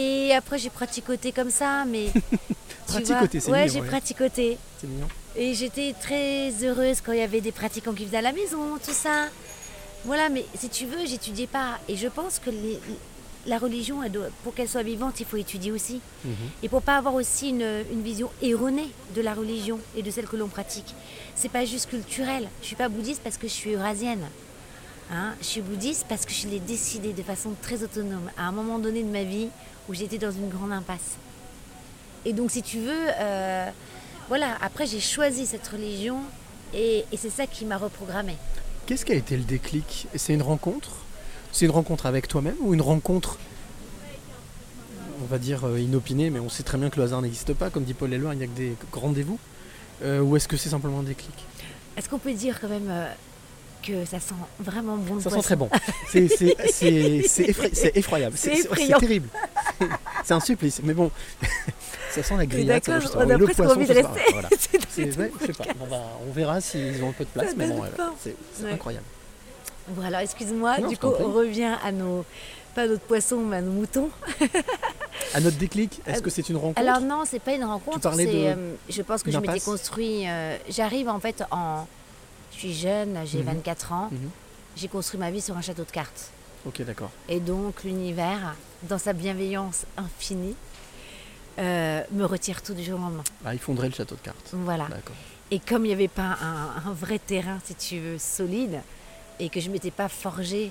Et 0.00 0.32
après, 0.34 0.58
j'ai 0.58 0.70
praticoté 0.70 1.32
comme 1.32 1.50
ça, 1.50 1.84
mais. 1.84 2.06
Praticoté, 2.86 3.38
c'est 3.40 3.50
Ouais, 3.50 3.68
j'ai 3.68 3.80
ouais. 3.80 3.86
praticoté. 3.86 4.58
C'est 4.80 4.86
mignon. 4.88 5.06
Et 5.36 5.54
j'étais 5.54 5.94
très 6.00 6.50
heureuse 6.64 7.00
quand 7.00 7.12
il 7.12 7.18
y 7.18 7.22
avait 7.22 7.40
des 7.40 7.52
pratiquants 7.52 7.92
qui 7.92 8.04
faisaient 8.04 8.16
à 8.18 8.22
la 8.22 8.32
maison, 8.32 8.78
tout 8.84 8.92
ça. 8.92 9.26
Voilà, 10.04 10.28
mais 10.28 10.44
si 10.54 10.68
tu 10.68 10.86
veux, 10.86 11.04
j'étudiais 11.06 11.46
pas. 11.46 11.78
Et 11.88 11.96
je 11.96 12.08
pense 12.08 12.38
que 12.38 12.50
les- 12.50 12.80
la 13.46 13.58
religion, 13.58 14.02
elle 14.02 14.12
doit- 14.12 14.28
pour 14.44 14.54
qu'elle 14.54 14.68
soit 14.68 14.82
vivante, 14.82 15.20
il 15.20 15.26
faut 15.26 15.36
étudier 15.36 15.72
aussi. 15.72 16.00
Mhm. 16.24 16.32
Et 16.62 16.68
pour 16.68 16.82
pas 16.82 16.96
avoir 16.96 17.14
aussi 17.14 17.50
une, 17.50 17.84
une 17.92 18.02
vision 18.02 18.30
erronée 18.42 18.90
de 19.14 19.20
la 19.22 19.34
religion 19.34 19.78
et 19.96 20.02
de 20.02 20.10
celle 20.10 20.26
que 20.26 20.36
l'on 20.36 20.48
pratique. 20.48 20.94
C'est 21.34 21.48
pas 21.50 21.64
juste 21.64 21.88
culturel. 21.90 22.48
Je 22.62 22.66
suis 22.68 22.76
pas 22.76 22.88
bouddhiste 22.88 23.22
parce 23.22 23.36
que 23.36 23.46
je 23.48 23.52
suis 23.52 23.72
eurasienne. 23.74 24.24
Hein, 25.12 25.34
je 25.40 25.46
suis 25.46 25.60
bouddhiste 25.60 26.06
parce 26.08 26.24
que 26.24 26.32
je 26.32 26.46
l'ai 26.48 26.60
décidé 26.60 27.12
de 27.12 27.22
façon 27.22 27.50
très 27.60 27.82
autonome 27.82 28.30
à 28.38 28.44
un 28.44 28.52
moment 28.52 28.78
donné 28.78 29.02
de 29.02 29.08
ma 29.10 29.24
vie 29.24 29.48
où 29.88 29.94
j'étais 29.94 30.18
dans 30.18 30.30
une 30.30 30.48
grande 30.48 30.72
impasse. 30.72 31.16
Et 32.24 32.32
donc, 32.32 32.50
si 32.50 32.62
tu 32.62 32.78
veux, 32.78 33.06
euh, 33.18 33.68
voilà, 34.28 34.56
après 34.60 34.86
j'ai 34.86 35.00
choisi 35.00 35.46
cette 35.46 35.66
religion 35.66 36.18
et, 36.74 37.04
et 37.10 37.16
c'est 37.16 37.30
ça 37.30 37.46
qui 37.46 37.64
m'a 37.64 37.76
reprogrammée. 37.78 38.36
Qu'est-ce 38.90 39.04
qui 39.04 39.12
a 39.12 39.14
été 39.14 39.36
le 39.36 39.44
déclic? 39.44 40.08
C'est 40.16 40.34
une 40.34 40.42
rencontre? 40.42 40.90
C'est 41.52 41.64
une 41.64 41.70
rencontre 41.70 42.06
avec 42.06 42.26
toi-même 42.26 42.56
ou 42.58 42.74
une 42.74 42.80
rencontre, 42.82 43.38
on 45.22 45.26
va 45.26 45.38
dire, 45.38 45.64
euh, 45.64 45.78
inopinée, 45.78 46.28
mais 46.28 46.40
on 46.40 46.48
sait 46.48 46.64
très 46.64 46.76
bien 46.76 46.90
que 46.90 46.96
le 46.96 47.04
hasard 47.04 47.22
n'existe 47.22 47.54
pas, 47.54 47.70
comme 47.70 47.84
dit 47.84 47.94
Paul 47.94 48.12
Éluard, 48.12 48.32
il 48.34 48.38
n'y 48.38 48.42
a 48.42 48.48
que 48.48 48.56
des 48.56 48.74
rendez-vous 48.92 49.38
Euh, 50.02 50.18
Ou 50.22 50.34
est-ce 50.36 50.48
que 50.48 50.56
c'est 50.56 50.70
simplement 50.70 50.98
un 50.98 51.02
déclic? 51.04 51.30
Est-ce 51.96 52.08
qu'on 52.08 52.18
peut 52.18 52.32
dire 52.32 52.58
quand 52.60 52.68
même 52.68 52.88
euh, 52.90 53.06
que 53.84 54.04
ça 54.06 54.18
sent 54.18 54.34
vraiment 54.58 54.96
bon 54.96 55.14
le 55.14 55.20
Ça 55.20 55.30
sent 55.30 55.42
très 55.42 55.54
bon. 55.54 55.70
C'est- 56.08 57.96
effroyable. 57.96 58.36
C'est 58.36 58.66
terrible. 58.98 59.28
C'est 60.24 60.34
un 60.34 60.40
supplice. 60.40 60.80
Mais 60.82 60.94
bon, 60.94 61.12
ça 62.10 62.22
sent 62.22 62.36
la 62.36 62.46
grillade. 62.46 62.82
d'accord, 62.84 63.10
on 63.16 63.30
a 63.30 63.38
presque 63.38 63.56
poisson, 63.56 63.74
envie 63.76 63.86
de 63.86 63.92
rester. 63.94 64.20
voilà. 64.32 64.48
C'est 64.58 64.80
C'est 64.90 65.18
ouais, 65.18 65.32
je 65.40 65.46
sais 65.46 65.52
pas. 65.52 65.64
On, 66.28 66.32
verra 66.32 66.60
s'ils 66.60 67.02
ont 67.02 67.10
un 67.10 67.12
peu 67.12 67.24
de 67.24 67.30
place, 67.30 67.50
Ça 67.50 67.54
mais 67.56 67.68
bon, 67.68 67.82
c'est 68.20 68.34
Ouais. 68.64 68.72
incroyable. 68.72 69.04
Bon, 69.88 70.02
alors 70.04 70.20
excuse-moi, 70.20 70.78
du 70.88 70.96
coup, 70.98 71.08
on 71.18 71.32
revient 71.32 71.74
à 71.84 71.92
nos. 71.92 72.24
Pas 72.74 72.86
notre 72.86 73.02
poisson, 73.02 73.38
mais 73.38 73.56
à 73.56 73.60
nos 73.62 73.72
moutons. 73.72 74.10
À 75.34 75.40
notre 75.40 75.56
déclic, 75.56 76.00
est-ce 76.06 76.22
que 76.22 76.30
c'est 76.30 76.48
une 76.48 76.56
rencontre 76.56 76.80
Alors 76.80 77.00
non, 77.00 77.24
c'est 77.26 77.40
pas 77.40 77.52
une 77.54 77.64
rencontre. 77.64 77.96
Tu 77.96 78.02
parlais 78.02 78.26
de- 78.26 78.32
euh, 78.34 78.74
je 78.88 79.02
pense 79.02 79.22
que 79.24 79.30
je 79.30 79.38
m'étais 79.38 79.58
construit. 79.60 80.28
euh, 80.28 80.56
J'arrive 80.68 81.08
en 81.08 81.18
fait 81.20 81.42
en. 81.50 81.86
Je 82.52 82.58
suis 82.58 82.74
jeune, 82.74 83.18
j'ai 83.24 83.38
Mhm. 83.38 83.46
24 83.54 83.92
ans. 83.92 84.08
Mhm. 84.12 84.30
J'ai 84.76 84.86
construit 84.88 85.18
ma 85.18 85.30
vie 85.30 85.40
sur 85.40 85.56
un 85.56 85.62
château 85.62 85.82
de 85.84 85.90
cartes. 85.90 86.30
Ok, 86.66 86.82
d'accord. 86.82 87.10
Et 87.28 87.40
donc 87.40 87.82
l'univers, 87.84 88.54
dans 88.84 88.98
sa 88.98 89.12
bienveillance 89.12 89.84
infinie, 89.96 90.54
euh, 91.60 92.02
me 92.12 92.24
retire 92.24 92.62
tout 92.62 92.74
du 92.74 92.82
jour 92.82 92.98
au 92.98 93.02
lendemain. 93.02 93.24
Ah, 93.44 93.52
il 93.54 93.58
fondrait 93.60 93.88
le 93.88 93.94
château 93.94 94.14
de 94.16 94.20
cartes. 94.20 94.50
Voilà. 94.52 94.88
Et 95.50 95.58
comme 95.60 95.84
il 95.84 95.88
n'y 95.88 95.94
avait 95.94 96.08
pas 96.08 96.36
un, 96.42 96.88
un 96.88 96.92
vrai 96.92 97.18
terrain, 97.18 97.58
si 97.64 97.74
tu 97.74 97.98
veux, 97.98 98.18
solide, 98.18 98.80
et 99.38 99.48
que 99.48 99.60
je 99.60 99.68
ne 99.68 99.72
m'étais 99.72 99.90
pas 99.90 100.08
forgé 100.08 100.70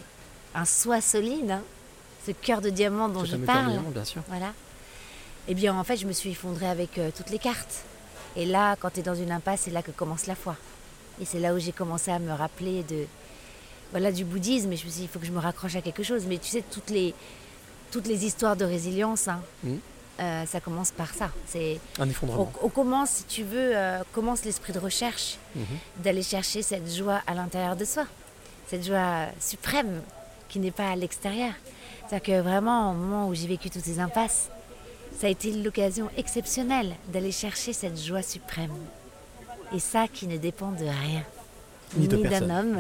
un 0.56 0.66
soi 0.66 1.02
solide, 1.02 1.52
hein, 1.52 1.62
ce 2.26 2.32
cœur 2.32 2.62
de 2.62 2.70
diamant 2.70 3.10
dont 3.10 3.26
je 3.26 3.36
parle, 3.38 3.80
bien 3.94 4.06
sûr. 4.06 4.22
voilà, 4.28 4.54
eh 5.48 5.54
bien 5.56 5.74
en 5.76 5.84
fait 5.84 5.98
je 5.98 6.06
me 6.06 6.12
suis 6.12 6.32
effondrée 6.32 6.68
avec 6.70 6.98
euh, 6.98 7.10
toutes 7.16 7.30
les 7.30 7.40
cartes. 7.40 7.84
Et 8.36 8.46
là, 8.46 8.76
quand 8.76 8.92
tu 8.92 9.00
es 9.00 9.04
dans 9.04 9.16
une 9.16 9.32
impasse, 9.32 9.62
c'est 9.62 9.72
là 9.72 9.82
que 9.82 9.92
commence 9.92 10.28
la 10.28 10.36
foi. 10.36 10.56
Et 11.20 11.26
c'est 11.26 11.40
là 11.40 11.54
où 11.54 11.60
j'ai 11.60 11.72
commencé 11.72 12.12
à 12.12 12.20
me 12.20 12.32
rappeler 12.32 12.84
de, 12.84 13.06
voilà, 13.92 14.12
du 14.12 14.24
bouddhisme. 14.24 14.72
Et 14.72 14.78
je 14.78 14.86
me 14.86 14.90
suis 14.92 15.00
dit, 15.02 15.04
il 15.06 15.08
faut 15.10 15.20
que 15.20 15.26
je 15.26 15.32
me 15.32 15.40
raccroche 15.40 15.76
à 15.76 15.82
quelque 15.82 16.04
chose. 16.04 16.26
Mais 16.28 16.38
tu 16.38 16.48
sais, 16.48 16.64
toutes 16.72 16.92
les, 16.92 17.14
toutes 17.92 18.06
les 18.08 18.24
histoires 18.26 18.56
de 18.56 18.66
résilience, 18.66 19.28
hein, 19.28 19.42
Mhm. 19.64 19.80
Euh, 20.20 20.46
ça 20.46 20.60
commence 20.60 20.92
par 20.92 21.14
ça. 21.14 21.30
C'est 21.48 21.80
Un 22.00 22.04
on, 22.08 22.10
effondrement. 22.10 22.52
on 22.62 22.70
commence, 22.70 23.10
si 23.10 23.24
tu 23.26 23.44
veux, 23.44 23.72
euh, 23.76 24.00
commence 24.14 24.44
l'esprit 24.46 24.74
de 24.74 24.80
recherche, 24.80 25.38
Mhm. 25.56 25.64
d'aller 26.04 26.24
chercher 26.24 26.62
cette 26.62 26.92
joie 26.94 27.22
à 27.28 27.34
l'intérieur 27.34 27.76
de 27.76 27.86
soi, 27.86 28.06
cette 28.68 28.86
joie 28.86 29.28
suprême 29.40 30.02
qui 30.50 30.60
n'est 30.60 30.72
pas 30.72 30.90
à 30.92 30.96
l'extérieur. 30.96 31.54
C'est-à-dire 32.08 32.26
que 32.36 32.42
vraiment, 32.42 32.92
au 32.92 32.94
moment 32.96 33.28
où 33.28 33.34
j'ai 33.36 33.48
vécu 33.48 33.70
toutes 33.70 33.84
ces 33.86 34.00
impasses, 34.00 34.50
ça 35.20 35.28
a 35.28 35.30
été 35.30 35.52
l'occasion 35.52 36.10
exceptionnelle 36.18 36.94
d'aller 37.10 37.32
chercher 37.32 37.74
cette 37.74 38.00
joie 38.02 38.22
suprême. 38.22 38.72
Et 39.74 39.80
ça 39.80 40.08
qui 40.08 40.26
ne 40.28 40.38
dépend 40.38 40.72
de 40.72 40.84
rien, 40.86 41.24
Ni 41.98 42.08
de 42.08 42.18
d'un 42.18 42.50
homme, 42.50 42.80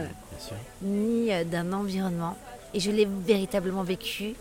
ni 0.82 1.32
euh, 1.32 1.44
d'un 1.44 1.72
environnement. 1.74 2.36
Et 2.74 2.80
je 2.80 2.92
l'ai 2.92 3.06
véritablement 3.06 3.84
vécu 3.84 4.36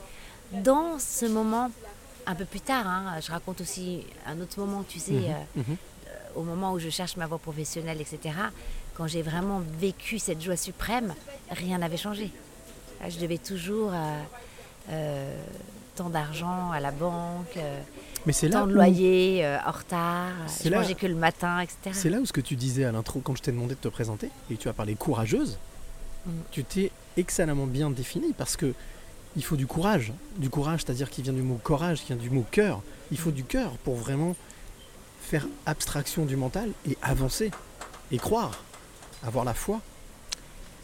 dans 0.53 0.99
ce 0.99 1.27
moment 1.27 1.71
un 2.29 2.35
peu 2.35 2.45
plus 2.45 2.61
tard. 2.61 2.87
hein. 2.87 3.19
Je 3.25 3.31
raconte 3.33 3.61
aussi 3.61 4.05
un 4.27 4.39
autre 4.41 4.59
moment, 4.61 4.85
tu 4.89 4.99
sais, 4.99 5.13
Mhm, 5.13 5.25
euh, 5.25 5.61
mhm. 5.63 5.77
au 6.37 6.43
moment 6.43 6.73
où 6.73 6.79
je 6.79 6.91
cherche 6.91 7.17
ma 7.17 7.27
voie 7.27 7.39
professionnelle, 7.39 8.01
etc. 8.01 8.35
Quand 8.95 9.07
j'ai 9.07 9.23
vraiment 9.23 9.63
vécu 9.81 10.19
cette 10.19 10.41
joie 10.43 10.57
suprême, 10.57 11.15
rien 11.51 11.79
n'avait 11.79 11.97
changé. 11.97 12.31
Ah, 13.03 13.09
Je 13.11 13.19
devais 13.19 13.39
toujours 13.39 13.91
euh, 13.95 14.21
euh, 14.91 15.43
tant 15.97 16.11
d'argent 16.11 16.71
à 16.73 16.81
la 16.81 16.91
banque, 16.91 17.57
euh, 17.57 17.81
Mais 18.27 18.33
c'est 18.33 18.49
là, 18.49 18.61
tant 18.61 18.67
de 18.67 18.73
où, 18.73 18.75
loyer 18.75 19.45
euh, 19.45 19.57
en 19.67 19.71
retard. 19.71 20.33
Je 20.63 20.69
là- 20.69 20.81
mangeais 20.81 20.95
que 20.95 21.07
le 21.07 21.15
matin, 21.15 21.61
etc. 21.61 21.91
c'est 21.93 22.11
là 22.11 22.19
où 22.19 22.27
ce 22.27 22.33
que 22.33 22.41
tu 22.41 22.57
disais 22.57 22.85
à 22.85 22.93
l'intro, 22.93 23.21
quand 23.21 23.37
je 23.37 23.43
t'ai 23.43 23.53
demandé 23.53 23.75
de 23.75 23.81
te 23.81 23.89
présenter, 23.89 24.31
et 24.51 24.57
tu 24.57 24.69
as 24.69 24.73
parlé 24.73 24.95
courageuse, 24.97 25.59
Mm. 26.27 26.31
tu 26.51 26.65
t'es 26.65 26.91
excellemment 27.17 27.67
bien 27.67 27.91
définie 27.91 28.33
parce 28.37 28.57
que 28.57 28.75
il 29.39 29.45
faut 29.45 29.55
du 29.57 29.69
courage. 29.69 30.13
Du 30.37 30.51
courage, 30.51 30.81
c'est-à-dire 30.85 31.09
qui 31.09 31.23
vient 31.23 31.33
du 31.33 31.43
mot 31.43 31.59
courage, 31.63 32.01
qui 32.01 32.07
vient 32.09 32.17
du 32.17 32.29
mot 32.29 32.45
cœur. 32.51 32.83
Il 33.13 33.19
faut 33.19 33.31
du 33.31 33.45
cœur 33.45 33.71
pour 33.85 33.95
vraiment 33.95 34.35
faire 35.23 35.47
abstraction 35.65 36.25
du 36.27 36.37
mental 36.37 36.73
et 36.91 36.99
avancer. 37.03 37.53
Et 38.11 38.19
croire. 38.19 38.65
Avoir 39.25 39.45
la 39.45 39.55
foi. 39.55 39.81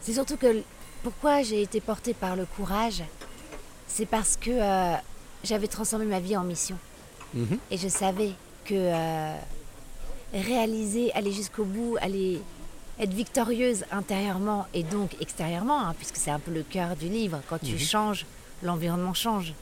C'est 0.02 0.12
surtout 0.12 0.36
que 0.36 0.62
pourquoi 1.02 1.42
j'ai 1.42 1.62
été 1.62 1.80
portée 1.80 2.14
par 2.14 2.36
le 2.36 2.46
courage, 2.46 3.02
c'est 3.88 4.06
parce 4.06 4.36
que 4.36 4.50
euh, 4.52 4.94
j'avais 5.42 5.66
transformé 5.66 6.04
ma 6.04 6.20
vie 6.20 6.36
en 6.36 6.44
mission. 6.44 6.78
Mhm. 7.34 7.58
Et 7.72 7.76
je 7.76 7.88
savais 7.88 8.30
que 8.64 8.74
euh, 8.74 9.36
réaliser, 10.32 11.12
aller 11.14 11.32
jusqu'au 11.32 11.64
bout, 11.64 11.96
aller 12.00 12.40
être 13.00 13.12
victorieuse 13.12 13.84
intérieurement 13.90 14.66
et 14.74 14.84
donc 14.84 15.16
extérieurement, 15.20 15.80
hein, 15.88 15.94
puisque 15.96 16.16
c'est 16.16 16.30
un 16.30 16.38
peu 16.38 16.52
le 16.52 16.62
cœur 16.62 16.94
du 16.94 17.08
livre. 17.08 17.40
Quand 17.48 17.58
tu 17.58 17.72
Mhm. 17.72 17.78
changes, 17.78 18.26
l'environnement 18.62 19.14
change. 19.14 19.52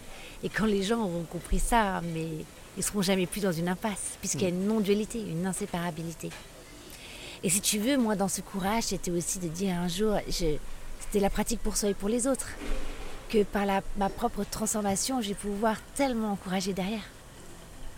Et 0.45 0.49
quand 0.49 0.67
les 0.67 0.83
gens 0.83 1.01
auront 1.01 1.25
compris 1.25 1.59
ça, 1.59 2.01
mais 2.15 2.27
ils 2.77 2.83
seront 2.83 3.03
jamais 3.03 3.27
plus 3.27 3.41
dans 3.41 3.53
une 3.53 3.69
impasse, 3.69 4.17
puisqu'il 4.21 4.43
y 4.43 4.47
a 4.47 4.49
une 4.49 4.67
non-dualité, 4.67 5.21
une 5.21 5.47
inséparabilité. 5.47 6.31
Et 7.45 7.51
si 7.51 7.61
tu 7.61 7.79
veux, 7.79 7.97
moi, 7.97 8.15
dans 8.17 8.29
ce 8.29 8.41
courage, 8.41 8.85
c'était 8.85 9.11
aussi 9.11 9.39
de 9.39 9.49
dire 9.49 9.75
un 9.77 9.89
jour, 9.89 10.17
je- 10.29 10.57
c'était 11.01 11.21
la 11.21 11.31
pratique 11.31 11.61
pour 11.61 11.77
soi 11.77 11.91
et 11.91 11.95
pour 11.95 12.09
les 12.09 12.27
autres, 12.27 12.49
que 13.29 13.43
par 13.45 13.67
la- 13.67 13.83
ma 13.97 14.09
propre 14.09 14.45
transformation, 14.45 15.21
je 15.21 15.29
vais 15.29 15.35
pouvoir 15.35 15.77
tellement 15.95 16.33
encourager 16.33 16.73
derrière. 16.73 17.03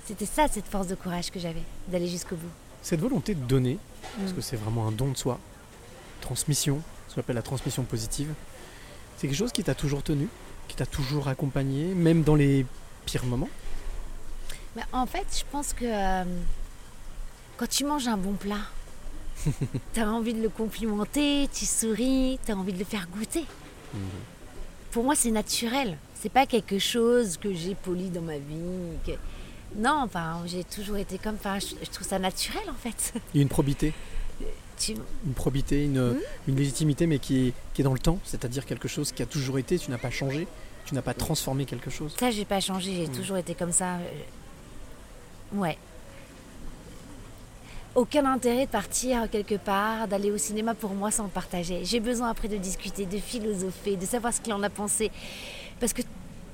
C'était 0.07 0.27
ça, 0.27 0.49
cette 0.49 0.67
force 0.67 0.87
de 0.87 0.95
courage 0.95 1.31
que 1.31 1.39
j'avais, 1.41 1.63
d'aller 1.89 2.09
jusqu'au 2.09 2.37
bout. 2.37 2.51
Cette 2.83 3.01
volonté 3.01 3.35
de 3.35 3.41
donner, 3.41 3.79
parce 4.19 4.33
Mm. 4.33 4.35
que 4.37 4.41
c'est 4.43 4.57
vraiment 4.57 4.87
un 4.87 4.93
don 4.93 5.11
de 5.11 5.17
soi, 5.17 5.39
transmission, 6.21 6.81
ce 7.09 7.15
qu'on 7.15 7.21
appelle 7.21 7.37
la 7.37 7.43
transmission 7.43 7.83
positive, 7.85 8.33
c'est 9.17 9.27
quelque 9.29 9.37
chose 9.37 9.53
qui 9.53 9.63
t'a 9.65 9.75
toujours 9.75 10.03
tenu, 10.03 10.29
qui 10.69 10.77
t'a 10.77 10.87
toujours 10.87 11.29
accompagné, 11.29 11.95
même 11.95 12.23
dans 12.23 12.35
les 12.35 12.67
pires 13.07 13.25
moments. 13.27 13.49
En 14.93 15.07
fait, 15.07 15.27
je 15.37 15.45
pense 15.53 15.73
que 15.73 15.85
euh, 15.85 16.25
quand 17.57 17.69
tu 17.69 17.85
manges 17.85 18.09
un 18.09 18.17
bon 18.17 18.33
plat, 18.33 18.59
tu 19.95 20.01
as 20.01 20.11
envie 20.11 20.35
de 20.35 20.43
le 20.43 20.49
complimenter, 20.49 21.49
tu 21.53 21.65
souris, 21.65 22.39
tu 22.45 22.51
as 22.53 22.57
envie 22.57 22.73
de 22.73 22.79
le 22.79 22.85
faire 22.85 23.07
goûter. 23.09 23.45
Pour 24.91 25.05
moi, 25.05 25.15
c'est 25.15 25.31
naturel. 25.31 25.97
C'est 26.15 26.29
pas 26.33 26.47
quelque 26.47 26.79
chose 26.79 27.37
que 27.37 27.53
j'ai 27.55 27.75
poli 27.75 28.09
dans 28.11 28.23
ma 28.23 28.39
vie. 28.39 28.97
que- 29.07 29.13
Non, 29.77 30.01
enfin, 30.05 30.41
j'ai 30.47 30.65
toujours 30.65 30.97
été 30.97 31.19
comme 31.19 31.37
ça. 31.41 31.59
Je, 31.59 31.67
je 31.85 31.91
trouve 31.91 32.07
ça 32.07 32.19
naturel 32.19 32.63
en 32.69 32.75
fait. 32.75 33.13
Il 33.35 33.39
y 33.39 33.41
a 33.41 33.43
une 33.43 33.49
probité, 33.49 33.93
une 35.27 35.35
probité, 35.35 35.85
une, 35.85 36.11
Mhm. 36.13 36.19
une 36.49 36.57
légitimité, 36.57 37.07
mais 37.07 37.19
qui 37.19 37.49
est, 37.49 37.53
qui 37.73 37.81
est 37.83 37.85
dans 37.85 37.93
le 37.93 37.99
temps, 37.99 38.19
c'est-à-dire 38.25 38.67
quelque 38.67 38.89
chose 38.89 39.13
qui 39.13 39.23
a 39.23 39.27
toujours 39.27 39.59
été, 39.59 39.79
tu 39.79 39.91
n'as 39.91 39.99
pas 39.99 40.11
changé, 40.11 40.47
tu 40.85 40.95
n'as 40.95 41.03
pas 41.03 41.15
transformé 41.15 41.65
quelque 41.65 41.91
chose. 41.91 42.15
Ça, 42.19 42.31
j'ai 42.31 42.45
pas 42.45 42.61
changé, 42.61 42.95
j'ai 42.95 43.07
Mm. 43.09 43.13
toujours 43.13 43.37
été 43.37 43.55
comme 43.55 43.73
ça. 43.73 43.95
Euh, 43.97 45.59
Ouais. 45.61 45.79
Aucun 47.95 48.25
intérêt 48.27 48.67
de 48.67 48.71
partir 48.71 49.31
quelque 49.31 49.55
part, 49.55 50.09
d'aller 50.09 50.33
au 50.33 50.39
cinéma 50.39 50.75
pour 50.75 50.91
moi 50.95 51.13
sans 51.13 51.25
le 51.25 51.29
partager. 51.31 51.85
J'ai 51.85 52.01
besoin 52.01 52.29
après 52.29 52.49
de 52.49 52.57
discuter, 52.57 53.07
de 53.07 53.19
philosopher, 53.19 53.97
de 53.97 54.05
savoir 54.05 54.33
ce 54.35 54.41
qu'il 54.41 54.53
en 54.53 54.63
a 54.65 54.71
pensé. 54.71 55.13
Parce 55.79 55.93
que 55.93 56.03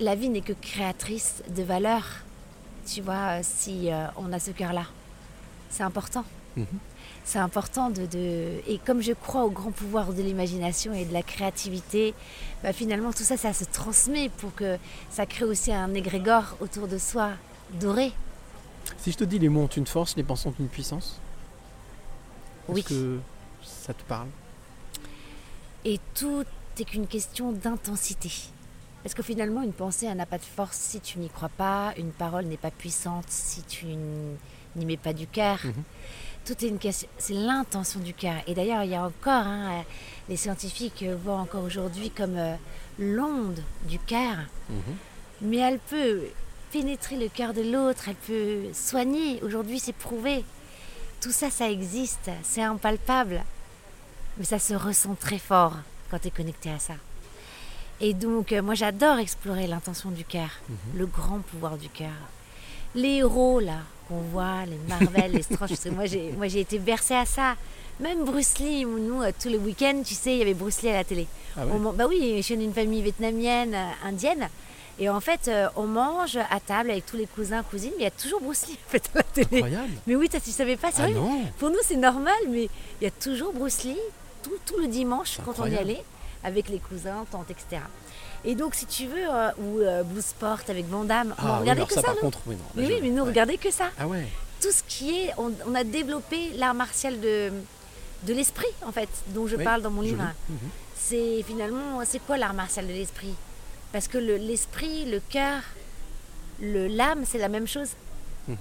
la 0.00 0.14
vie 0.14 0.28
n'est 0.28 0.42
que 0.42 0.52
créatrice 0.52 1.42
de 1.48 1.62
valeurs, 1.62 2.06
tu 2.86 3.00
vois, 3.00 3.38
euh, 3.38 3.40
si 3.42 3.90
euh, 3.90 4.06
on 4.18 4.30
a 4.34 4.38
ce 4.38 4.50
cœur-là. 4.50 4.84
C'est 5.70 5.82
important. 5.82 6.24
Mhm. 6.56 6.66
C'est 7.30 7.38
important 7.38 7.90
de, 7.90 8.06
de- 8.06 8.60
Et 8.66 8.78
comme 8.84 9.00
je 9.02 9.12
crois 9.12 9.44
au 9.44 9.50
grand 9.50 9.70
pouvoir 9.70 10.12
de 10.12 10.20
l'imagination 10.20 10.92
et 10.92 11.04
de 11.04 11.12
la 11.12 11.22
créativité, 11.22 12.12
bah, 12.64 12.72
finalement 12.72 13.12
tout 13.12 13.22
ça, 13.22 13.36
ça 13.36 13.52
se 13.52 13.62
transmet 13.62 14.28
pour 14.30 14.52
que 14.52 14.78
ça 15.10 15.26
crée 15.26 15.44
aussi 15.44 15.72
un 15.72 15.94
égrégore 15.94 16.56
autour 16.60 16.88
de 16.88 16.98
soi 16.98 17.30
doré. 17.80 18.10
Si 18.98 19.12
je 19.12 19.16
te 19.16 19.22
dis 19.22 19.38
les 19.38 19.48
mots 19.48 19.62
ont 19.62 19.66
une 19.68 19.86
force, 19.86 20.16
les 20.16 20.24
pensées 20.24 20.48
ont 20.48 20.54
une 20.58 20.66
puissance, 20.66 21.20
Oui. 22.68 22.80
est-ce 22.80 22.88
que 22.88 23.18
ça 23.62 23.94
te 23.94 24.02
parle? 24.02 24.26
Et 25.84 26.00
tout 26.16 26.44
est 26.80 26.84
qu'une 26.84 27.06
question 27.06 27.52
d'intensité. 27.52 28.32
Parce 29.04 29.14
que 29.14 29.22
finalement, 29.22 29.62
une 29.62 29.72
pensée, 29.72 30.06
elle 30.06 30.16
n'a 30.16 30.26
pas 30.26 30.38
de 30.38 30.42
force 30.42 30.76
si 30.76 30.98
tu 31.00 31.20
n'y 31.20 31.28
crois 31.28 31.48
pas. 31.48 31.92
Une 31.96 32.10
parole 32.10 32.46
n'est 32.46 32.56
pas 32.56 32.72
puissante 32.72 33.26
si 33.28 33.62
tu 33.62 33.86
n'y 33.86 34.84
mets 34.84 34.96
pas 34.96 35.12
du 35.12 35.28
cœur. 35.28 35.60
Mhm. 35.64 35.72
Tout 36.44 36.64
est 36.64 36.68
une 36.68 36.78
question, 36.78 37.08
c'est 37.18 37.34
l'intention 37.34 38.00
du 38.00 38.14
cœur. 38.14 38.36
Et 38.46 38.54
d'ailleurs, 38.54 38.82
il 38.82 38.90
y 38.90 38.94
a 38.94 39.04
encore, 39.04 39.46
hein, 39.46 39.70
euh, 39.70 39.82
les 40.28 40.36
scientifiques 40.36 41.04
voient 41.22 41.36
encore 41.36 41.64
aujourd'hui 41.64 42.10
comme 42.10 42.36
euh, 42.36 42.54
l'onde 42.98 43.60
du 43.84 43.98
cœur. 43.98 44.36
Mais 45.42 45.58
elle 45.58 45.78
peut 45.78 46.22
pénétrer 46.72 47.16
le 47.16 47.28
cœur 47.28 47.52
de 47.52 47.62
l'autre, 47.62 48.08
elle 48.08 48.14
peut 48.14 48.72
soigner. 48.72 49.42
Aujourd'hui, 49.42 49.78
c'est 49.78 49.92
prouvé. 49.92 50.44
Tout 51.20 51.32
ça, 51.32 51.50
ça 51.50 51.70
existe, 51.70 52.30
c'est 52.42 52.62
impalpable. 52.62 53.42
Mais 54.38 54.44
ça 54.44 54.58
se 54.58 54.74
ressent 54.74 55.14
très 55.14 55.38
fort 55.38 55.76
quand 56.10 56.18
tu 56.18 56.28
es 56.28 56.30
connecté 56.30 56.70
à 56.70 56.78
ça. 56.78 56.94
Et 58.00 58.14
donc, 58.14 58.52
euh, 58.52 58.62
moi, 58.62 58.74
j'adore 58.74 59.18
explorer 59.18 59.66
l'intention 59.66 60.10
du 60.10 60.24
cœur, 60.24 60.50
le 60.96 61.06
grand 61.06 61.40
pouvoir 61.40 61.76
du 61.76 61.90
cœur. 61.90 62.08
Les 62.94 63.16
héros, 63.18 63.60
là, 63.60 63.78
qu'on 64.08 64.20
voit, 64.20 64.64
les 64.66 64.78
Marvel, 64.88 65.32
les 65.32 65.42
Strange, 65.42 65.68
parce 65.68 65.80
que 65.80 65.88
moi, 65.90 66.06
j'ai, 66.06 66.32
moi, 66.32 66.48
j'ai 66.48 66.60
été 66.60 66.78
bercée 66.78 67.14
à 67.14 67.24
ça. 67.26 67.54
Même 68.00 68.24
Bruce 68.24 68.58
Lee, 68.58 68.84
nous, 68.84 69.22
euh, 69.22 69.30
tous 69.40 69.48
les 69.48 69.58
week-ends, 69.58 70.02
tu 70.04 70.14
sais, 70.14 70.32
il 70.32 70.38
y 70.38 70.42
avait 70.42 70.54
Bruce 70.54 70.82
Lee 70.82 70.88
à 70.88 70.94
la 70.94 71.04
télé. 71.04 71.26
Ah 71.56 71.66
ouais 71.66 71.72
On 71.74 71.78
man- 71.78 71.94
bah 71.94 72.06
oui, 72.08 72.34
je 72.38 72.42
suis 72.42 72.56
d'une 72.56 72.72
famille 72.72 73.02
vietnamienne, 73.02 73.74
euh, 73.74 74.08
indienne. 74.08 74.48
Et 74.98 75.08
en 75.08 75.20
fait, 75.20 75.48
euh, 75.48 75.68
on 75.76 75.86
mange 75.86 76.36
à 76.36 76.60
table 76.60 76.90
avec 76.90 77.06
tous 77.06 77.16
les 77.16 77.26
cousins, 77.26 77.62
cousines, 77.62 77.90
mais 77.96 78.02
il 78.02 78.04
y 78.04 78.06
a 78.06 78.10
toujours 78.10 78.40
Bruce 78.40 78.66
Lee 78.68 78.78
en 78.86 78.90
fait, 78.90 79.10
à 79.14 79.18
la 79.18 79.22
télé. 79.22 79.48
Incroyable 79.58 79.92
Mais 80.06 80.16
oui, 80.16 80.28
tu 80.28 80.50
savais 80.50 80.76
pas, 80.76 80.88
c'est 80.92 81.02
Ah 81.02 81.06
vrai. 81.06 81.14
non 81.14 81.42
Pour 81.58 81.70
nous, 81.70 81.78
c'est 81.84 81.96
normal, 81.96 82.34
mais 82.48 82.68
il 83.00 83.04
y 83.04 83.06
a 83.06 83.10
toujours 83.10 83.52
Bruce 83.52 83.84
Lee, 83.84 83.96
tout, 84.42 84.50
tout 84.66 84.78
le 84.78 84.88
dimanche, 84.88 85.38
quand 85.44 85.58
on 85.58 85.66
y 85.66 85.76
allait, 85.76 86.02
avec 86.42 86.68
les 86.70 86.78
cousins, 86.78 87.24
tantes, 87.30 87.50
etc. 87.50 87.82
Et 88.44 88.54
donc, 88.54 88.74
si 88.74 88.86
tu 88.86 89.06
veux, 89.06 89.28
euh, 89.28 89.50
ou 89.58 89.78
euh, 89.80 90.02
Blue 90.02 90.22
Sport 90.22 90.60
avec 90.68 90.86
Van 90.86 91.04
Damme, 91.04 91.34
Ah 91.38 91.42
on 91.42 91.52
oui, 91.54 91.60
regardait 91.60 91.84
que 91.84 91.92
ça, 91.94 92.00
ça, 92.00 92.06
par 92.08 92.16
contre, 92.16 92.38
oui, 92.46 92.54
non. 92.56 92.62
Mais 92.74 92.86
oui, 92.86 92.98
mais 93.02 93.10
nous, 93.10 93.22
ouais. 93.22 93.28
regardez 93.28 93.58
que 93.58 93.70
ça. 93.70 93.90
Ah 93.98 94.06
ouais 94.08 94.26
Tout 94.62 94.70
ce 94.72 94.82
qui 94.88 95.10
est, 95.18 95.32
on, 95.36 95.52
on 95.66 95.74
a 95.74 95.84
développé 95.84 96.50
l'art 96.56 96.72
martial 96.74 97.20
de, 97.20 97.52
de 98.22 98.32
l'esprit, 98.34 98.66
en 98.86 98.92
fait, 98.92 99.08
dont 99.28 99.46
je 99.46 99.56
Oui, 99.56 99.64
parle 99.64 99.82
dans 99.82 99.90
mon 99.90 100.00
livre. 100.00 100.22
Mhm. 100.48 100.56
C'est 100.96 101.42
finalement, 101.46 102.00
c'est 102.06 102.18
quoi 102.20 102.38
l'art 102.38 102.54
martial 102.54 102.86
de 102.86 102.92
l'esprit? 102.92 103.34
Parce 103.92 104.08
que 104.08 104.16
le- 104.18 104.36
l'esprit, 104.36 105.04
le, 105.04 105.20
cœur, 105.28 105.60
le 106.60 106.86
l'âme, 106.86 107.24
c'est 107.26 107.38
la 107.38 107.48
même 107.48 107.66
chose. 107.66 107.90
Mhm. 108.48 108.56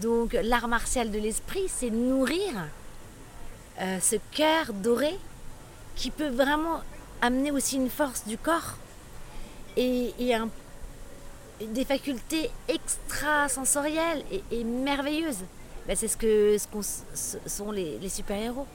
Donc 0.00 0.36
l'art 0.42 0.68
martial 0.68 1.10
de 1.10 1.18
l'esprit, 1.18 1.64
c'est 1.68 1.90
nourrir 1.90 2.52
euh, 3.80 3.98
ce 4.00 4.16
cœur 4.32 4.72
doré 4.72 5.14
qui 5.96 6.10
peut 6.10 6.28
vraiment 6.28 6.80
amener 7.22 7.50
aussi 7.50 7.76
une 7.76 7.88
force 7.90 8.26
du 8.26 8.36
corps 8.38 8.76
et, 9.76 10.12
et 10.18 10.34
un- 10.34 10.48
des 11.72 11.84
facultés 11.84 12.50
extrasensorielles 12.68 14.24
et, 14.30 14.42
et 14.50 14.64
merveilleuses. 14.64 15.44
Ben, 15.86 15.96
c'est 15.96 16.08
ce 16.08 16.16
que 16.16 16.56
ce, 16.58 16.66
ce 17.14 17.38
sont 17.48 17.70
les, 17.70 17.98
les 17.98 18.08
super-héros. 18.08 18.66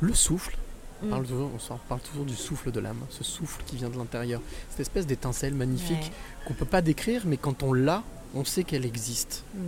Le 0.00 0.12
souffle, 0.14 0.56
on 1.02 1.06
Mm. 1.06 1.10
parle 1.10 1.26
toujours- 1.26 1.50
on 1.54 1.58
s'en 1.58 1.78
parle 1.88 2.00
toujours 2.00 2.24
du 2.24 2.34
souffle 2.36 2.70
de 2.72 2.80
l'âme, 2.80 3.00
ce 3.10 3.22
souffle 3.24 3.62
qui 3.66 3.76
vient 3.76 3.88
de 3.88 3.96
l'intérieur, 3.96 4.40
cette 4.70 4.80
espèce 4.80 5.06
d'étincelle 5.06 5.54
magnifique 5.54 5.96
Ouais. 5.96 6.12
qu'on 6.46 6.54
peut 6.54 6.64
pas 6.64 6.82
décrire, 6.82 7.22
mais 7.26 7.36
quand 7.36 7.62
on 7.62 7.72
l'a, 7.72 8.02
on 8.34 8.44
sait 8.44 8.64
qu'elle 8.64 8.84
existe. 8.84 9.44
Mm. 9.54 9.58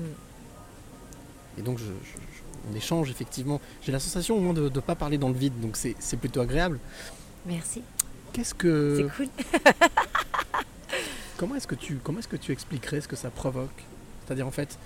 Et 1.58 1.62
donc, 1.62 1.78
je, 1.78 1.84
je- 1.84 1.88
je- 1.90 2.70
on 2.72 2.76
échange 2.76 3.10
effectivement. 3.10 3.60
J'ai 3.82 3.92
la 3.92 4.00
sensation 4.00 4.36
au 4.36 4.40
moins 4.40 4.52
de 4.54 4.68
ne 4.68 4.80
pas 4.80 4.94
parler 4.94 5.16
dans 5.18 5.28
le 5.28 5.34
vide, 5.34 5.58
donc 5.60 5.76
c'est 5.76 6.16
plutôt 6.16 6.40
agréable. 6.40 6.78
Merci, 7.46 7.82
Qu'est-ce 8.32 8.54
que, 8.54 9.08
c'est 9.10 9.16
cool. 9.16 9.28
comment 11.36 11.54
est-ce 11.54 11.66
que 11.66 11.74
tu, 11.74 11.98
comment 12.02 12.18
est-ce 12.18 12.28
que 12.28 12.36
tu 12.36 12.52
expliquerais 12.52 13.00
ce 13.00 13.08
que 13.08 13.16
ça 13.16 13.30
provoque? 13.30 13.82
C'est-à-dire 14.26 14.46
en 14.46 14.50
fait, 14.50 14.78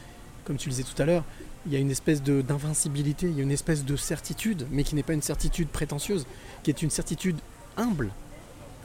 comme 0.45 0.57
tu 0.57 0.69
le 0.69 0.75
disais 0.75 0.85
tout 0.85 1.01
à 1.01 1.05
l'heure, 1.05 1.25
il 1.67 1.73
y 1.73 1.77
a 1.77 1.79
une 1.79 1.91
espèce 1.91 2.23
d'invincibilité, 2.23 3.27
il 3.29 3.37
y 3.37 3.41
a 3.41 3.43
une 3.43 3.51
espèce 3.53 3.85
de 3.85 3.97
certitude, 3.97 4.67
mais 4.71 4.83
qui 4.85 4.95
n'est 4.95 5.03
pas 5.05 5.13
une 5.13 5.23
certitude 5.23 5.69
prétentieuse, 5.69 6.27
qui 6.63 6.71
est 6.71 6.83
une 6.83 6.91
certitude 6.91 7.37
humble, 7.77 8.11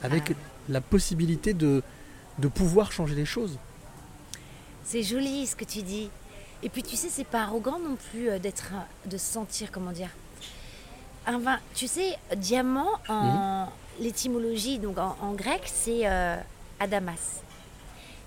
avec 0.04 0.32
Ah. 0.32 0.34
la 0.70 0.82
possibilité 0.82 1.54
de, 1.54 1.82
de 2.40 2.48
pouvoir 2.48 2.92
changer 2.92 3.16
les 3.16 3.26
choses. 3.26 3.58
C'est 4.84 5.04
joli 5.04 5.48
ce 5.48 5.56
que 5.56 5.66
tu 5.66 5.82
dis. 5.82 6.10
Et 6.64 6.70
puis 6.70 6.82
tu 6.84 6.96
sais, 6.96 7.10
c'est 7.10 7.24
pas 7.26 7.42
arrogant 7.44 7.80
non 7.80 7.98
plus 8.12 8.30
euh, 8.30 8.40
d'être, 8.40 8.72
un- 8.74 8.86
de 9.10 9.18
se 9.18 9.26
sentir, 9.34 9.72
comment 9.72 9.92
dire. 9.92 10.10
Un 11.28 11.40
vin, 11.40 11.60
tu 11.76 11.88
sais, 11.88 12.18
diamant 12.36 12.90
en 13.10 13.68
l'étymologie, 14.00 14.80
donc 14.80 14.98
en, 14.98 15.16
en 15.22 15.34
grec, 15.34 15.62
c'est 15.66 16.08
euh, 16.08 16.38
adamas. 16.80 17.42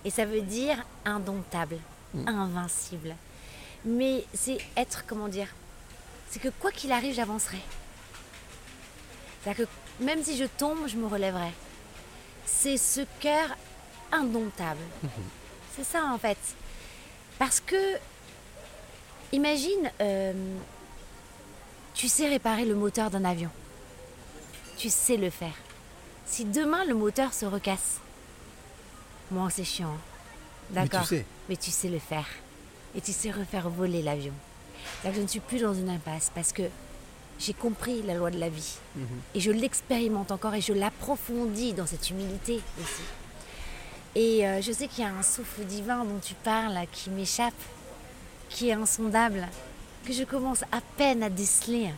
Et 0.04 0.10
ça 0.10 0.24
veut 0.24 0.42
dire 0.42 0.84
indomptable, 1.04 1.78
Mhm. 2.14 2.28
invincible. 2.28 3.14
Mais 3.84 4.24
c'est 4.34 4.58
être, 4.76 5.04
comment 5.06 5.28
dire, 5.28 5.48
c'est 6.28 6.40
que 6.40 6.48
quoi 6.60 6.70
qu'il 6.72 6.92
arrive, 6.92 7.14
j'avancerai. 7.14 7.60
C'est-à-dire 9.42 9.66
que 9.66 10.04
même 10.04 10.22
si 10.22 10.36
je 10.36 10.44
tombe, 10.44 10.86
je 10.86 10.96
me 10.96 11.06
relèverai. 11.06 11.52
C'est 12.44 12.76
ce 12.76 13.02
cœur 13.20 13.56
indomptable. 14.12 14.80
C'est 15.76 15.84
ça 15.84 16.04
en 16.06 16.18
fait. 16.18 16.36
Parce 17.38 17.60
que, 17.60 17.96
imagine, 19.32 19.90
euh, 20.00 20.32
tu 22.00 22.08
sais 22.08 22.30
réparer 22.30 22.64
le 22.64 22.74
moteur 22.74 23.10
d'un 23.10 23.26
avion. 23.26 23.50
Tu 24.78 24.88
sais 24.88 25.18
le 25.18 25.28
faire. 25.28 25.52
Si 26.24 26.46
demain 26.46 26.86
le 26.86 26.94
moteur 26.94 27.34
se 27.34 27.44
recasse, 27.44 27.98
bon 29.30 29.50
c'est 29.50 29.64
chiant. 29.64 29.88
hein. 29.90 29.98
Mais 30.70 30.86
D'accord. 30.86 31.02
tu 31.06 31.16
sais, 31.16 31.26
Mais 31.50 31.56
tu 31.56 31.70
sais 31.70 31.90
le 31.90 31.98
faire. 31.98 32.24
Et 32.96 33.02
tu 33.02 33.12
sais 33.12 33.30
refaire 33.30 33.68
voler 33.68 34.00
l'avion. 34.00 34.32
Que 35.02 35.12
je 35.12 35.20
ne 35.20 35.26
suis 35.26 35.40
plus 35.40 35.60
dans 35.60 35.74
une 35.74 35.90
impasse 35.90 36.30
parce 36.34 36.54
que 36.54 36.62
j'ai 37.38 37.52
compris 37.52 38.00
la 38.00 38.14
loi 38.14 38.30
de 38.30 38.38
la 38.38 38.48
vie. 38.48 38.76
Mhm. 38.96 39.06
Et 39.34 39.40
je 39.40 39.50
l'expérimente 39.50 40.32
encore 40.32 40.54
et 40.54 40.62
je 40.62 40.72
l'approfondis 40.72 41.74
dans 41.74 41.86
cette 41.86 42.08
humilité 42.08 42.62
aussi. 42.80 43.02
Et 44.14 44.46
euh, 44.48 44.62
je 44.62 44.72
sais 44.72 44.88
qu'il 44.88 45.04
y 45.04 45.06
a 45.06 45.10
un 45.10 45.22
souffle 45.22 45.66
divin 45.66 46.06
dont 46.06 46.18
tu 46.18 46.32
parles 46.32 46.78
qui 46.92 47.10
m'échappe, 47.10 47.52
qui 48.48 48.70
est 48.70 48.72
insondable, 48.72 49.46
que 50.06 50.12
je 50.12 50.24
commence 50.24 50.62
à 50.72 50.80
peine 50.96 51.22
à 51.22 51.30
déceler 51.30 51.90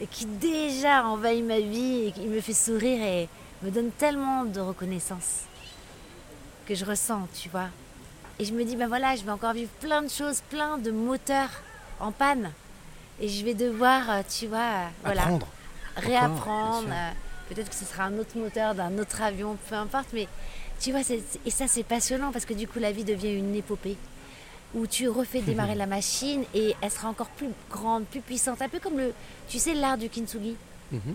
et 0.00 0.06
qui 0.06 0.26
déjà 0.26 1.04
envahit 1.06 1.44
ma 1.44 1.60
vie 1.60 2.06
et 2.08 2.12
qui 2.12 2.26
me 2.26 2.40
fait 2.40 2.52
sourire 2.54 3.02
et 3.02 3.28
me 3.62 3.70
donne 3.70 3.90
tellement 3.90 4.44
de 4.44 4.60
reconnaissance 4.60 5.42
que 6.66 6.74
je 6.74 6.84
ressens, 6.84 7.28
tu 7.40 7.48
vois. 7.48 7.68
Et 8.38 8.44
je 8.44 8.52
me 8.52 8.64
dis, 8.64 8.76
ben 8.76 8.88
voilà, 8.88 9.16
je 9.16 9.22
vais 9.24 9.30
encore 9.30 9.52
vivre 9.54 9.70
plein 9.80 10.02
de 10.02 10.08
choses, 10.10 10.42
plein 10.50 10.76
de 10.78 10.90
moteurs 10.90 11.50
en 12.00 12.12
panne. 12.12 12.50
Et 13.20 13.28
je 13.28 13.44
vais 13.44 13.54
devoir, 13.54 14.10
euh, 14.10 14.20
tu 14.28 14.46
vois, 14.46 14.58
euh, 14.58 14.86
voilà, 15.04 15.22
Apprendre. 15.22 15.46
réapprendre. 15.96 16.88
euh, 16.90 17.10
Peut-être 17.48 17.70
que 17.70 17.76
ce 17.76 17.84
sera 17.84 18.04
un 18.04 18.18
autre 18.18 18.36
moteur 18.36 18.74
d'un 18.74 18.98
autre 18.98 19.22
avion, 19.22 19.56
peu 19.70 19.76
importe. 19.76 20.08
Mais 20.12 20.26
tu 20.80 20.90
vois, 20.90 21.00
et 21.46 21.50
ça 21.50 21.68
c'est 21.68 21.84
passionnant 21.84 22.32
parce 22.32 22.44
que 22.44 22.52
du 22.52 22.66
coup 22.68 22.78
la 22.80 22.90
vie 22.92 23.04
devient 23.04 23.32
une 23.32 23.54
épopée 23.54 23.96
où 24.74 24.86
tu 24.86 25.08
refais 25.08 25.40
démarrer 25.40 25.74
la 25.74 25.86
machine 25.86 26.44
et 26.54 26.74
elle 26.82 26.90
sera 26.90 27.08
encore 27.08 27.28
plus 27.30 27.48
grande, 27.70 28.04
plus 28.04 28.20
puissante. 28.20 28.60
Un 28.60 28.68
peu 28.68 28.78
comme 28.80 28.98
le, 28.98 29.12
tu 29.48 29.58
sais, 29.58 29.74
l'art 29.74 29.96
du 29.98 30.08
kintsugi 30.08 30.56
Mhm. 30.92 31.14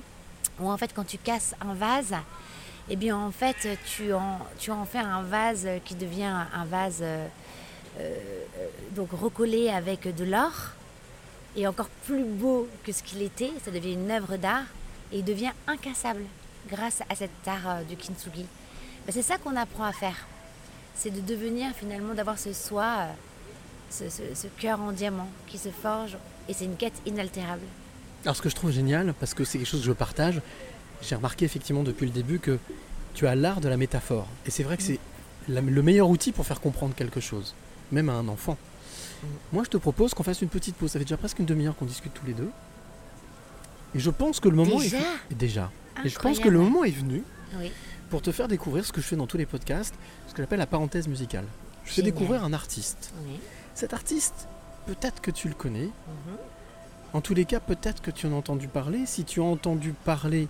où 0.60 0.70
en 0.70 0.78
fait 0.78 0.92
quand 0.94 1.06
tu 1.06 1.18
casses 1.18 1.56
un 1.62 1.74
vase, 1.74 2.14
eh 2.90 2.96
bien 2.98 3.16
en 3.18 3.32
fait 3.32 3.56
tu 3.86 4.14
en, 4.14 4.40
tu 4.60 4.70
en 4.72 4.84
fais 4.86 4.98
un 5.00 5.22
vase 5.22 5.66
qui 5.86 5.96
devient 5.96 6.24
un 6.54 6.66
vase 6.66 7.00
euh, 7.02 7.28
euh, 8.00 8.18
donc 8.92 9.12
recollé 9.12 9.70
avec 9.70 10.14
de 10.14 10.24
l'or 10.26 10.52
et 11.56 11.68
encore 11.68 11.88
plus 12.06 12.24
beau 12.24 12.68
que 12.84 12.92
ce 12.92 13.02
qu'il 13.04 13.22
était, 13.22 13.52
ça 13.64 13.72
devient 13.72 13.94
une 13.94 14.12
œuvre 14.12 14.36
d'art 14.38 14.64
et 15.14 15.20
il 15.20 15.24
devient 15.26 15.52
incassable 15.68 16.24
grâce 16.70 17.02
à 17.10 17.16
cet 17.16 17.32
art 17.48 17.68
euh, 17.70 17.84
du 17.84 17.96
kintsugi. 17.96 18.46
Ben, 19.06 19.12
c'est 19.14 19.22
ça 19.22 19.38
qu'on 19.38 19.56
apprend 19.56 19.84
à 19.86 19.94
faire, 19.94 20.28
c'est 20.96 21.10
de 21.12 21.22
devenir 21.22 21.72
finalement, 21.76 22.14
d'avoir 22.14 22.38
ce 22.40 22.52
soi, 22.54 22.84
euh, 23.00 23.12
ce, 23.92 24.10
ce- 24.10 24.34
ce 24.36 24.48
cœur 24.60 24.82
en 24.82 24.92
diamant 24.92 25.28
qui 25.48 25.58
se 25.58 25.70
forge 25.70 26.18
et 26.50 26.54
c'est 26.54 26.66
une 26.66 26.76
quête 26.78 27.00
inaltérable. 27.06 27.62
Alors 28.24 28.36
ce 28.36 28.42
que 28.42 28.50
je 28.50 28.56
trouve 28.56 28.72
génial, 28.72 29.14
parce 29.20 29.34
que 29.34 29.44
c'est 29.44 29.58
quelque 29.58 29.68
chose 29.68 29.82
que 29.82 29.86
je 29.88 29.92
partage, 29.92 30.42
j'ai 31.02 31.16
remarqué 31.16 31.46
effectivement 31.46 31.84
depuis 31.84 32.06
le 32.06 32.12
début 32.12 32.40
que 32.40 32.58
tu 33.14 33.28
as 33.28 33.36
l'art 33.36 33.62
de 33.62 33.68
la 33.70 33.78
métaphore. 33.78 34.28
Et 34.46 34.52
c'est 34.52 34.64
vrai 34.64 34.78
que 34.78 34.84
c'est 34.84 35.00
la- 35.50 35.62
le 35.62 35.82
meilleur 35.82 36.10
outil 36.10 36.32
pour 36.32 36.46
faire 36.46 36.62
comprendre 36.62 36.96
quelque 36.96 37.20
chose, 37.20 37.54
même 37.92 38.10
à 38.10 38.14
un 38.14 38.28
enfant. 38.28 38.58
Moi 39.52 39.64
je 39.64 39.70
te 39.70 39.78
propose 39.78 40.14
qu'on 40.14 40.24
fasse 40.24 40.42
une 40.42 40.50
petite 40.50 40.76
pause. 40.76 40.92
Ça 40.92 41.00
fait 41.00 41.06
déjà 41.06 41.18
presque 41.18 41.40
une 41.40 41.46
demi-heure 41.46 41.76
qu'on 41.76 41.86
discute 41.86 42.14
tous 42.14 42.26
les 42.26 42.34
deux. 42.34 42.50
Et 43.94 44.00
je 44.00 44.10
pense 44.10 44.40
que 44.40 44.48
le 44.50 44.56
moment 44.56 44.78
Déjà 44.80 44.98
est 44.98 45.02
venu. 45.02 45.12
Déjà. 45.38 45.72
Et 46.06 46.10
je 46.10 46.18
pense 46.18 46.40
que 46.40 46.50
le 46.50 46.60
moment 46.60 46.84
est 46.84 46.92
venu 46.92 47.24
Oui. 47.60 47.72
pour 48.10 48.22
te 48.22 48.32
faire 48.32 48.48
découvrir 48.48 48.86
ce 48.86 48.92
que 48.92 49.02
je 49.02 49.06
fais 49.08 49.16
dans 49.16 49.28
tous 49.28 49.38
les 49.38 49.46
podcasts, 49.46 49.94
ce 50.28 50.34
que 50.34 50.42
j'appelle 50.42 50.60
la 50.60 50.66
parenthèse 50.66 51.08
musicale. 51.08 51.46
Je 51.86 51.92
fais 51.94 52.02
découvrir 52.02 52.44
un 52.44 52.54
artiste. 52.54 53.12
Oui. 53.28 53.38
Cet 53.76 53.94
artiste, 53.94 54.48
peut-être 54.86 55.22
que 55.22 55.32
tu 55.32 55.48
le 55.48 55.54
connais. 55.56 55.86
Mhm. 55.86 56.38
En 57.14 57.22
tous 57.22 57.34
les 57.34 57.46
cas, 57.46 57.60
peut-être 57.60 58.02
que 58.02 58.12
tu 58.12 58.28
en 58.28 58.34
as 58.34 58.36
entendu 58.36 58.68
parler. 58.68 59.06
Si 59.06 59.26
tu 59.26 59.42
as 59.42 59.44
entendu 59.44 59.94
parler 59.94 60.48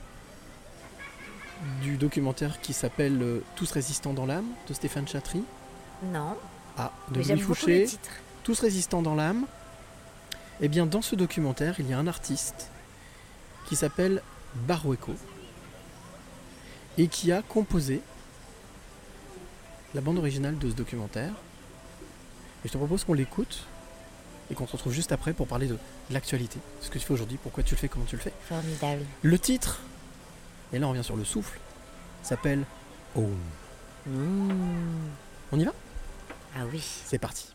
du 1.82 1.98
documentaire 1.98 2.60
qui 2.62 2.74
s'appelle 2.74 3.22
euh, 3.22 3.44
Tous 3.56 3.72
résistants 3.72 4.14
dans 4.14 4.26
l'âme 4.26 4.48
de 4.68 4.74
Stéphane 4.74 5.08
Chatry, 5.08 5.44
Non, 6.12 6.36
ah, 6.78 6.92
de 7.12 7.20
mais 7.20 7.26
Louis 7.36 7.40
Fouché. 7.40 7.88
Tous 8.44 8.60
résistants 8.60 9.04
dans 9.04 9.14
l'âme, 9.14 9.46
eh 10.62 10.68
bien 10.68 10.88
dans 10.88 11.02
ce 11.02 11.16
documentaire, 11.16 11.80
il 11.80 11.88
y 11.88 11.94
a 11.94 12.00
un 12.00 12.08
artiste 12.08 12.70
qui 13.68 13.76
s'appelle 13.76 14.24
Barueco 14.68 15.14
et 16.98 17.08
qui 17.08 17.32
a 17.32 17.42
composé 17.42 18.02
la 19.94 20.02
bande 20.02 20.18
originale 20.18 20.58
de 20.58 20.70
ce 20.70 20.76
documentaire. 20.76 21.34
Et 22.64 22.68
je 22.68 22.74
te 22.74 22.78
propose 22.78 23.04
qu'on 23.04 23.14
l'écoute 23.14 23.66
et 24.50 24.54
qu'on 24.54 24.68
se 24.68 24.74
retrouve 24.74 24.94
juste 24.94 25.12
après 25.12 25.34
pour 25.34 25.48
parler 25.48 25.68
de 25.68 25.78
l'actualité, 26.10 26.60
ce 26.82 26.90
que 26.90 27.00
tu 27.00 27.06
fais 27.06 27.14
aujourd'hui, 27.14 27.40
pourquoi 27.42 27.64
tu 27.64 27.74
le 27.74 27.80
fais, 27.80 27.88
comment 27.88 28.06
tu 28.06 28.18
le 28.18 28.22
fais. 28.22 28.34
Formidable. 28.48 29.06
Le 29.22 29.40
titre, 29.40 29.80
et 30.74 30.80
là 30.80 30.88
on 30.88 30.92
revient 30.92 31.04
sur 31.04 31.16
le 31.16 31.24
souffle, 31.24 31.58
s'appelle 32.22 32.66
Home. 33.16 33.38
Mmh. 34.08 34.52
On 35.52 35.60
y 35.60 35.64
va? 35.64 35.74
Ah 36.56 36.66
oui. 36.72 36.84
C'est 37.06 37.18
parti. 37.18 37.54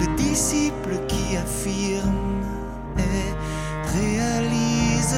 Le 0.00 0.06
disciple 0.16 0.98
qui 1.08 1.36
affirme 1.36 2.42
et 2.98 3.30
réalise 3.96 5.16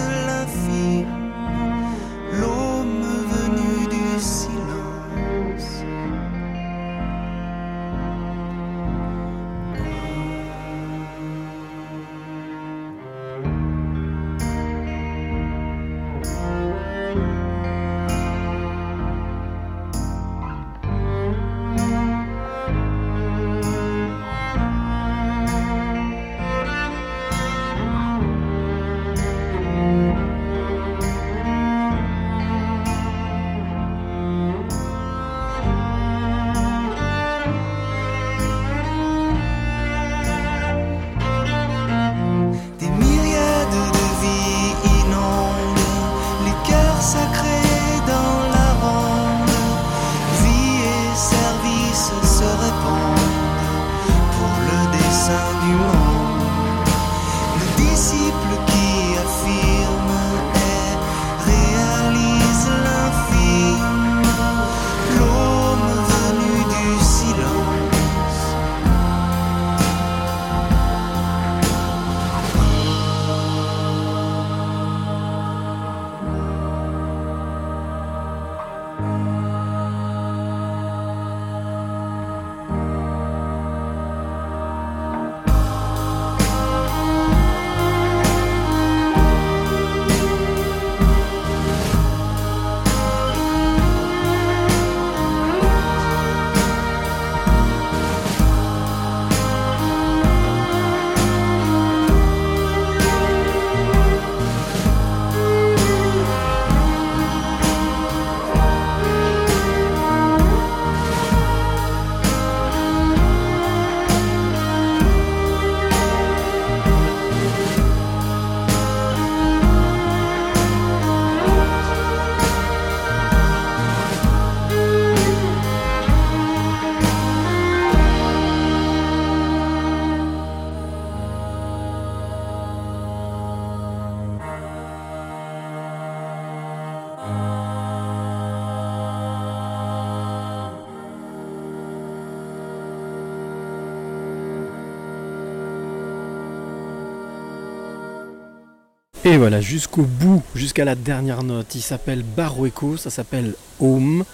Et 149.37 149.39
voilà, 149.39 149.61
jusqu'au 149.61 150.05
bout, 150.05 150.43
jusqu'à 150.55 150.87
la 150.87 150.95
dernière 150.95 151.43
note. 151.43 151.75
Il 151.75 151.83
s'appelle 151.83 152.23
Barueco, 152.23 152.97
ça 152.97 153.11
s'appelle 153.11 153.53
Home. 153.81 154.25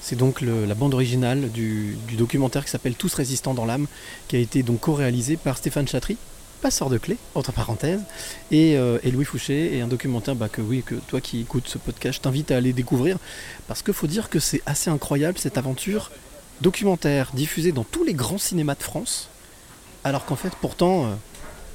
C'est 0.00 0.14
donc 0.14 0.40
la 0.40 0.76
bande 0.76 0.94
originale 0.94 1.50
du, 1.50 1.96
documentaire 2.16 2.64
qui 2.64 2.70
s'appelle 2.70 2.94
Tous 2.94 3.12
résistants 3.12 3.54
dans 3.54 3.64
l'âme, 3.64 3.88
qui 4.28 4.36
a 4.36 4.38
été 4.38 4.62
donc 4.62 4.78
co-réalisé 4.78 5.36
par 5.36 5.58
Stéphane 5.58 5.88
Chatry, 5.88 6.16
passeur 6.60 6.90
de 6.90 6.98
clés, 6.98 7.16
entre 7.34 7.50
parenthèses, 7.50 8.02
et, 8.52 8.76
euh, 8.76 9.00
et 9.02 9.10
Louis 9.10 9.24
Fouché, 9.24 9.76
et 9.76 9.80
un 9.80 9.88
documentaire 9.88 10.36
bah, 10.36 10.48
que 10.48 10.62
oui, 10.62 10.84
que 10.86 10.94
toi 10.94 11.20
qui 11.20 11.40
écoutes 11.40 11.66
ce 11.66 11.78
podcast, 11.78 12.18
je 12.18 12.20
t'invite 12.20 12.52
à 12.52 12.56
aller 12.58 12.72
découvrir, 12.72 13.16
parce 13.66 13.82
qu'il 13.82 13.94
faut 13.94 14.06
dire 14.06 14.30
que 14.30 14.38
c'est 14.38 14.62
assez 14.64 14.90
incroyable 14.90 15.38
cette 15.38 15.58
aventure 15.58 16.12
documentaire 16.60 17.32
diffusée 17.34 17.72
dans 17.72 17.82
tous 17.82 18.04
les 18.04 18.14
grands 18.14 18.38
cinémas 18.38 18.76
de 18.76 18.82
France, 18.84 19.28
alors 20.04 20.24
qu'en 20.24 20.36
fait 20.36 20.52
pourtant, 20.60 21.06
euh, 21.06 21.14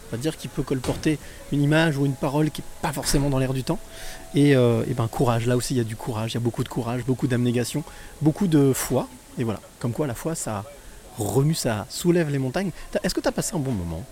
on 0.09 0.15
va 0.15 0.21
dire 0.21 0.37
qu'il 0.37 0.49
peut 0.49 0.63
colporter 0.63 1.19
une 1.51 1.61
image 1.61 1.97
ou 1.97 2.05
une 2.05 2.13
parole 2.15 2.49
qui 2.51 2.61
n'est 2.61 2.67
pas 2.81 2.93
forcément 2.93 3.29
dans 3.29 3.39
l'air 3.39 3.53
du 3.53 3.63
temps. 3.63 3.79
Et, 4.35 4.55
euh, 4.55 4.83
et 4.89 4.93
ben 4.93 5.07
courage, 5.07 5.45
là 5.47 5.55
aussi 5.57 5.73
il 5.73 5.77
y 5.77 5.81
a 5.81 5.83
du 5.83 5.95
courage, 5.95 6.31
il 6.31 6.33
y 6.35 6.37
a 6.37 6.41
beaucoup 6.41 6.63
de 6.63 6.69
courage, 6.69 7.03
beaucoup 7.05 7.27
d'abnégation, 7.27 7.83
beaucoup 8.21 8.47
de 8.47 8.73
foi. 8.73 9.07
Et 9.37 9.43
voilà, 9.43 9.59
comme 9.79 9.91
quoi 9.93 10.07
la 10.07 10.13
foi 10.15 10.35
ça 10.35 10.63
remue, 11.17 11.55
ça 11.55 11.85
soulève 11.89 12.29
les 12.29 12.37
montagnes. 12.39 12.71
Est-ce 13.03 13.13
que 13.15 13.21
tu 13.21 13.27
as 13.27 13.31
passé 13.31 13.55
un 13.55 13.59
bon 13.59 13.71
moment? 13.71 14.03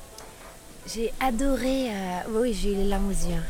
J'ai 0.93 1.11
adoré. 1.19 1.89
euh, 1.89 2.19
oui, 2.41 2.53
j'ai 2.53 2.73
eu 2.73 2.75
les 2.75 2.85
larmes 2.85 3.07
aux 3.07 3.11
yeux. 3.29 3.41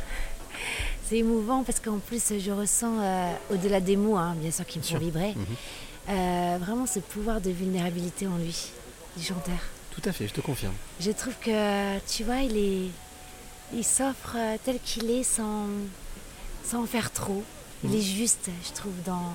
C'est 1.10 1.18
émouvant 1.18 1.64
parce 1.64 1.80
qu'en 1.80 2.00
plus, 2.00 2.34
je 2.40 2.52
ressens, 2.52 3.00
euh, 3.00 3.32
au-delà 3.54 3.80
des 3.80 3.96
mots, 3.96 4.18
hein, 4.18 4.36
bien 4.40 4.50
sûr, 4.52 4.66
qui 4.66 4.80
me 4.80 4.84
font 4.84 4.98
vibrer, 4.98 5.36
Mhm. 5.36 6.60
vraiment 6.60 6.86
ce 6.88 7.00
pouvoir 7.00 7.42
de 7.42 7.50
vulnérabilité 7.52 8.26
en 8.28 8.38
lui, 8.38 8.70
du 9.18 9.24
chanteur. 9.24 9.58
Tout 9.96 10.10
à 10.10 10.12
fait, 10.12 10.28
je 10.28 10.34
te 10.34 10.42
confirme. 10.42 10.74
Je 11.00 11.12
trouve 11.12 11.34
que, 11.42 11.98
tu 12.08 12.24
vois, 12.24 12.38
il 12.42 12.58
est. 12.58 12.90
Il 13.74 13.84
s'offre 13.84 14.36
tel 14.64 14.80
qu'il 14.84 15.10
est 15.10 15.24
sans, 15.24 15.66
sans 16.64 16.84
en 16.84 16.86
faire 16.86 17.12
trop. 17.12 17.44
Il 17.84 17.90
Mhm. 17.90 17.96
est 17.98 18.02
juste, 18.02 18.50
je 18.68 18.72
trouve, 18.74 18.94
dans. 19.06 19.34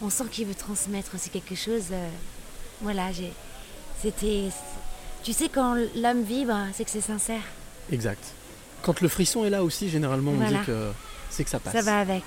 On 0.00 0.10
sent 0.10 0.24
qu'il 0.30 0.46
veut 0.46 0.54
transmettre 0.54 1.14
aussi 1.14 1.30
quelque 1.30 1.54
chose. 1.54 1.86
euh, 1.92 2.08
voilà, 2.80 3.12
j'ai. 3.12 3.32
C'était. 4.02 4.48
Tu 5.22 5.32
sais, 5.32 5.48
quand 5.48 5.76
l'âme 5.94 6.22
vibre, 6.22 6.56
c'est 6.74 6.84
que 6.84 6.90
c'est 6.90 7.00
sincère. 7.00 7.42
Exact. 7.92 8.24
Quand 8.82 9.00
le 9.00 9.08
frisson 9.08 9.44
est 9.44 9.50
là 9.50 9.62
aussi, 9.62 9.88
généralement 9.88 10.32
on 10.32 10.36
Voilà. 10.36 10.58
dit 10.60 10.66
que 10.66 10.90
c'est 11.30 11.44
que 11.44 11.50
ça 11.50 11.60
passe. 11.60 11.72
Ça 11.72 11.82
va 11.82 12.00
avec. 12.00 12.24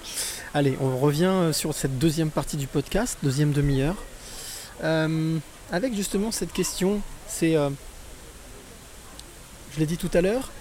Allez, 0.54 0.78
on 0.80 0.98
revient 0.98 1.26
euh, 1.26 1.52
sur 1.54 1.74
cette 1.74 1.98
deuxième 2.00 2.30
partie 2.32 2.56
du 2.58 2.68
podcast, 2.68 3.18
deuxième 3.24 3.52
demi-heure, 3.52 3.96
Euh, 4.84 5.38
avec 5.72 5.94
justement 5.96 6.32
cette 6.32 6.52
question. 6.54 7.02
C'est, 7.38 7.58
euh, 7.58 7.70
je 9.74 9.80
l'ai 9.82 9.86
dit 9.86 9.98
tout 9.98 10.10
à 10.14 10.22
l'heure, 10.22 10.52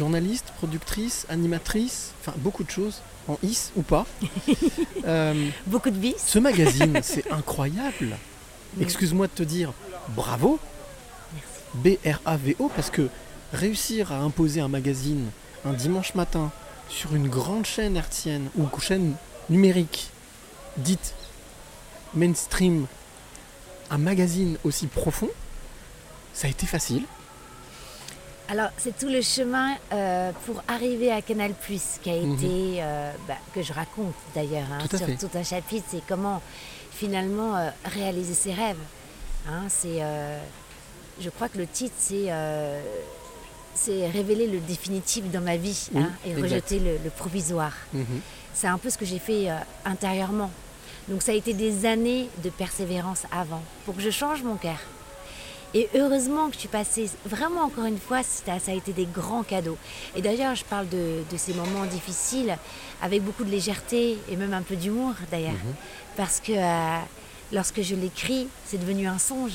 journaliste, 0.00 0.46
productrice, 0.56 1.26
animatrice, 1.28 2.10
enfin 2.20 2.32
beaucoup 2.38 2.64
de 2.64 2.70
choses, 2.70 3.02
en 3.28 3.38
is 3.44 3.70
ou 3.76 3.82
pas. 3.82 4.04
Euh, 5.06 5.50
Beaucoup 5.66 5.90
de 5.90 5.94
bis. 5.96 6.16
ce 6.18 6.40
magazine, 6.40 6.98
c'est 7.04 7.30
incroyable. 7.30 8.16
Excuse-moi 8.80 9.28
de 9.28 9.32
te 9.32 9.44
dire 9.44 9.72
bravo, 10.16 10.58
B-R-A-V-O, 11.74 12.68
parce 12.74 12.90
que 12.90 13.08
réussir 13.52 14.10
à 14.10 14.16
imposer 14.16 14.60
un 14.60 14.66
magazine 14.66 15.30
un 15.64 15.74
dimanche 15.74 16.16
matin 16.16 16.50
sur 16.88 17.14
une 17.14 17.28
grande 17.28 17.66
chaîne 17.66 17.96
hertzienne 17.96 18.48
ou 18.56 18.66
chaîne 18.80 19.14
numérique 19.48 20.08
dite 20.78 21.14
mainstream, 22.14 22.86
un 23.90 23.98
magazine 23.98 24.58
aussi 24.64 24.88
profond, 24.88 25.30
ça 26.36 26.46
a 26.46 26.50
été 26.50 26.66
facile. 26.66 27.04
Alors, 28.48 28.68
c'est 28.76 28.96
tout 28.96 29.08
le 29.08 29.22
chemin 29.22 29.74
euh, 29.92 30.30
pour 30.44 30.62
arriver 30.68 31.10
à 31.10 31.20
Canal 31.22 31.52
qui 32.02 32.10
a 32.10 32.14
Mhm. 32.14 32.34
été, 32.34 32.76
euh, 32.82 33.10
bah, 33.26 33.34
que 33.54 33.62
je 33.62 33.72
raconte 33.72 34.14
d'ailleurs, 34.34 34.66
hein, 34.70 34.86
sur 34.88 35.06
fait. 35.06 35.16
tout 35.16 35.30
un 35.34 35.42
chapitre, 35.42 35.86
c'est 35.90 36.02
comment 36.06 36.40
finalement 36.92 37.56
euh, 37.56 37.70
réaliser 37.86 38.34
ses 38.34 38.52
rêves. 38.52 38.76
Hein, 39.48 39.62
c'est, 39.68 40.00
je 41.20 41.30
crois 41.30 41.48
que 41.48 41.56
le 41.58 41.66
titre, 41.68 41.94
c'est, 41.98 42.26
c'est 43.74 44.08
révéler 44.08 44.48
le 44.48 44.58
définitif 44.58 45.24
dans 45.30 45.40
ma 45.40 45.56
vie 45.56 45.88
Oui, 45.94 46.02
hein, 46.02 46.10
et 46.24 46.30
exact. 46.32 46.42
rejeter 46.42 46.78
le, 46.80 46.98
le 47.04 47.10
provisoire. 47.10 47.72
C'est 48.54 48.66
un 48.66 48.76
peu 48.78 48.90
ce 48.90 48.98
que 48.98 49.04
j'ai 49.04 49.20
fait 49.20 49.46
intérieurement. 49.84 50.50
Donc 51.08 51.22
ça 51.22 51.30
a 51.30 51.34
été 51.36 51.54
des 51.54 51.86
années 51.86 52.28
de 52.42 52.50
persévérance 52.50 53.22
avant 53.30 53.62
pour 53.84 53.94
que 53.94 54.02
je 54.02 54.10
change 54.10 54.42
mon 54.42 54.56
cœur. 54.56 54.78
Et 55.76 55.90
heureusement 55.94 56.48
que 56.48 56.56
suis 56.56 56.68
passée, 56.68 57.10
vraiment 57.26 57.60
encore 57.60 57.84
une 57.84 57.98
fois, 57.98 58.22
ça 58.22 58.54
a 58.66 58.72
été 58.72 58.94
des 58.94 59.04
grands 59.04 59.42
cadeaux. 59.42 59.76
Et 60.16 60.22
d'ailleurs, 60.22 60.54
je 60.54 60.64
parle 60.64 60.88
de, 60.88 61.22
de 61.30 61.36
ces 61.36 61.52
moments 61.52 61.84
difficiles 61.84 62.56
avec 63.02 63.22
beaucoup 63.22 63.44
de 63.44 63.50
légèreté 63.50 64.16
et 64.30 64.36
même 64.36 64.54
un 64.54 64.62
peu 64.62 64.74
d'humour 64.74 65.12
d'ailleurs. 65.30 65.60
Parce 66.16 66.40
que 66.40 66.52
euh, 66.52 66.98
lorsque 67.52 67.82
je 67.82 67.94
l'écris, 67.94 68.48
c'est 68.64 68.78
devenu 68.78 69.06
un 69.06 69.18
songe. 69.18 69.52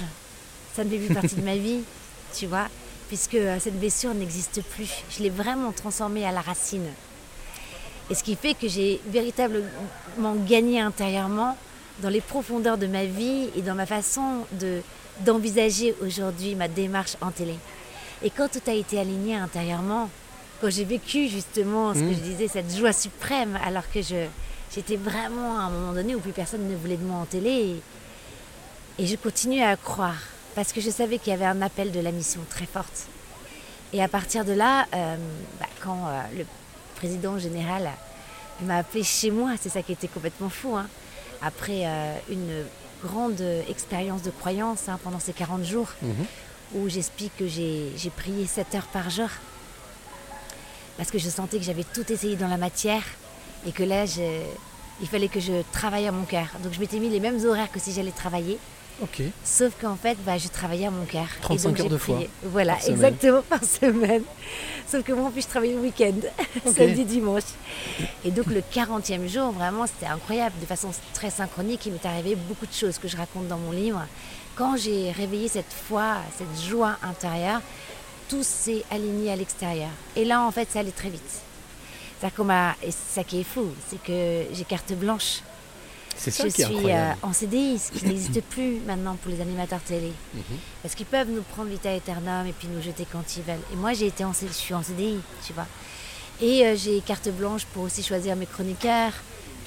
Ça 0.76 0.84
ne 0.84 0.92
fait 0.92 1.00
plus 1.00 1.16
partie 1.16 1.36
de 1.38 1.42
ma 1.42 1.56
vie, 1.56 1.80
tu 2.36 2.46
vois, 2.46 2.68
puisque 3.08 3.34
euh, 3.34 3.58
cette 3.60 3.80
blessure 3.80 4.14
n'existe 4.14 4.62
plus. 4.62 4.92
Je 5.10 5.24
l'ai 5.24 5.32
vraiment 5.32 5.72
transformée 5.72 6.24
à 6.24 6.32
la 6.32 6.42
racine. 6.42 6.86
Et 8.12 8.14
ce 8.14 8.24
qui 8.24 8.36
fait 8.36 8.54
que 8.54 8.68
j'ai 8.68 9.02
véritablement 9.08 10.36
gagné 10.48 10.82
intérieurement 10.82 11.58
dans 12.04 12.10
les 12.10 12.22
profondeurs 12.22 12.78
de 12.78 12.86
ma 12.86 13.06
vie 13.06 13.50
et 13.56 13.64
dans 13.64 13.74
ma 13.74 13.88
façon 13.88 14.46
de, 14.60 14.84
d'envisager 15.24 15.96
aujourd'hui 16.02 16.56
ma 16.56 16.68
démarche 16.68 17.16
en 17.22 17.32
télé. 17.32 17.56
Et 18.24 18.30
quand 18.30 18.50
tout 18.52 18.62
a 18.68 18.74
été 18.74 19.00
aligné 19.00 19.36
intérieurement, 19.36 20.10
quand 20.62 20.70
j'ai 20.70 20.84
vécu 20.86 21.28
justement 21.28 21.94
ce 21.94 22.00
que 22.00 22.06
Mm. 22.06 22.14
je 22.14 22.20
disais, 22.20 22.48
cette 22.48 22.76
joie 22.76 22.94
suprême, 22.94 23.58
alors 23.66 23.90
que 23.92 24.02
je, 24.02 24.28
j'étais 24.74 24.96
vraiment 24.96 25.58
à 25.60 25.64
un 25.64 25.70
moment 25.72 25.94
donné 25.94 26.14
où 26.16 26.20
plus 26.20 26.32
personne 26.34 26.68
ne 26.70 26.76
voulait 26.76 26.98
de 26.98 27.04
moi 27.04 27.18
en 27.20 27.26
télé, 27.26 27.50
et, 29.00 29.04
et 29.04 29.08
je 29.08 29.16
continuais 29.16 29.64
à 29.64 29.76
croire, 29.76 30.18
parce 30.54 30.72
que 30.72 30.82
je 30.82 30.90
savais 30.92 31.18
qu'il 31.18 31.32
y 31.32 31.34
avait 31.34 31.46
un 31.46 31.62
appel 31.64 31.92
de 31.92 32.00
la 32.00 32.12
mission 32.12 32.42
très 32.50 32.66
forte. 32.68 33.08
Et 33.94 34.02
à 34.04 34.08
partir 34.08 34.46
de 34.46 34.54
là, 34.54 34.86
euh, 34.94 35.16
bah, 35.60 35.66
quand 35.84 36.08
euh, 36.08 36.22
le 36.38 36.46
président 36.96 37.40
général 37.40 37.90
m'a 38.62 38.78
appelé 38.78 39.04
chez 39.04 39.32
moi, 39.32 39.54
c'est 39.60 39.70
ça 39.70 39.82
qui 39.82 39.94
était 39.94 40.08
complètement 40.08 40.50
fou, 40.50 40.76
hein, 40.78 40.88
après 41.42 41.82
euh, 41.86 42.16
une 42.30 42.64
grande 43.04 43.42
expérience 43.70 44.22
de 44.22 44.32
croyance 44.32 44.88
hein, 44.90 45.00
pendant 45.04 45.20
ces 45.20 45.34
40 45.34 45.64
jours, 45.64 45.90
où 46.76 46.88
j'explique 46.90 47.36
que 47.38 47.48
j'ai 47.48 47.92
j'ai 47.98 48.10
prié 48.10 48.46
7 48.48 48.76
heures 48.76 48.88
par 48.88 49.10
jour, 49.10 49.30
parce 50.98 51.10
que 51.12 51.18
je 51.20 51.30
sentais 51.30 51.58
que 51.58 51.64
j'avais 51.64 51.84
tout 51.84 52.12
essayé 52.12 52.36
dans 52.36 52.48
la 52.48 52.58
matière, 52.58 53.04
et 53.68 53.72
que 53.72 53.84
là, 53.84 54.06
je- 54.06 54.46
il 55.02 55.08
fallait 55.08 55.28
que 55.30 55.40
je 55.40 55.62
travaille 55.72 56.08
à 56.08 56.12
mon 56.12 56.26
cœur. 56.26 56.48
Donc 56.64 56.74
je 56.74 56.80
m'étais 56.80 57.00
mis 57.00 57.10
les 57.10 57.20
mêmes 57.20 57.44
horaires 57.46 57.72
que 57.72 57.80
si 57.80 57.92
j'allais 57.92 58.12
travailler. 58.12 58.58
Ok. 59.02 59.22
Sauf 59.44 59.74
qu'en 59.82 59.96
fait, 59.96 60.18
bah, 60.26 60.38
je 60.38 60.48
travaillais 60.48 60.86
à 60.86 60.92
mon 60.92 61.06
cœur. 61.06 61.26
Et 61.40 61.42
35 61.42 61.70
donc, 61.70 61.80
heures 61.80 61.90
de 61.90 61.98
foi 61.98 62.16
prié. 62.16 62.30
Voilà, 62.44 62.76
par 62.76 62.90
exactement 62.90 63.42
par 63.42 63.64
semaine. 63.64 64.24
Sauf 64.88 65.04
que 65.04 65.12
moi, 65.14 65.28
en 65.28 65.32
plus, 65.32 65.42
je 65.42 65.48
travaillais 65.48 65.74
le 65.74 65.80
week-end, 65.82 66.14
Ok. 66.66 66.76
samedi, 66.76 67.06
dimanche. 67.06 67.44
Et 68.24 68.32
donc, 68.32 68.48
le 68.48 68.62
40e 68.62 69.28
jour, 69.28 69.52
vraiment, 69.52 69.88
c'était 69.88 70.06
incroyable. 70.12 70.56
De 70.62 70.66
façon 70.66 70.90
très 71.14 71.30
synchronique, 71.32 71.86
il 71.86 71.94
m'est 71.94 72.06
arrivé 72.06 72.36
beaucoup 72.36 72.66
de 72.68 72.74
choses 72.74 72.98
que 73.00 73.08
je 73.08 73.18
raconte 73.18 73.48
dans 73.48 73.58
mon 73.58 73.72
livre. 73.72 74.02
Quand 74.56 74.78
j'ai 74.78 75.12
réveillé 75.12 75.48
cette 75.48 75.74
foi, 75.88 76.18
cette 76.38 76.70
joie 76.70 76.98
intérieure, 77.02 77.62
tout 78.30 78.44
s'est 78.44 78.84
aligné 78.92 79.32
à 79.32 79.36
l'extérieur. 79.36 79.90
Et 80.16 80.26
là, 80.26 80.42
en 80.42 80.52
fait, 80.52 80.70
ça 80.72 80.80
allait 80.80 80.92
très 80.92 81.10
vite. 81.10 81.42
M'a- 82.38 82.76
Et 82.84 82.92
c'est 82.92 83.16
ça 83.16 83.24
qui 83.24 83.40
est 83.42 83.44
fou, 83.44 83.66
c'est 83.90 84.02
que 84.04 84.44
j'ai 84.54 84.64
carte 84.64 84.94
blanche. 84.94 85.42
C'est 86.24 86.32
ça 86.32 86.48
je 86.48 86.54
qui 86.54 86.62
est 86.62 86.66
suis 86.66 86.76
incroyable. 86.76 87.18
euh, 87.24 87.28
en 87.28 87.34
CDI, 87.34 87.80
ce 87.80 87.92
qui 87.92 88.06
n'existe 88.08 88.42
plus 88.44 88.80
maintenant 88.86 89.16
pour 89.16 89.32
les 89.32 89.42
animateurs 89.42 89.82
télé. 89.82 90.12
Mhm. 90.34 90.44
Parce 90.84 90.96
qu'ils 90.96 91.06
peuvent 91.08 91.30
nous 91.30 91.42
prendre 91.42 91.70
vita 91.70 91.90
aeternam 91.92 92.46
et 92.48 92.54
puis 92.54 92.68
nous 92.68 92.82
jeter 92.82 93.06
quand 93.12 93.24
ils 93.38 93.44
veulent. 93.44 93.56
Et 93.74 93.76
moi, 93.76 93.94
j'ai 93.94 94.08
été 94.08 94.24
en, 94.24 94.32
je 94.34 94.48
suis 94.54 94.74
en 94.74 94.84
CDI, 94.84 95.18
tu 95.46 95.54
vois. 95.54 95.68
Et 96.42 96.66
euh, 96.66 96.76
j'ai 96.76 97.02
carte 97.02 97.30
blanche 97.30 97.66
pour 97.74 97.84
aussi 97.84 98.04
choisir 98.04 98.36
mes 98.36 98.46
chroniqueurs, 98.46 99.14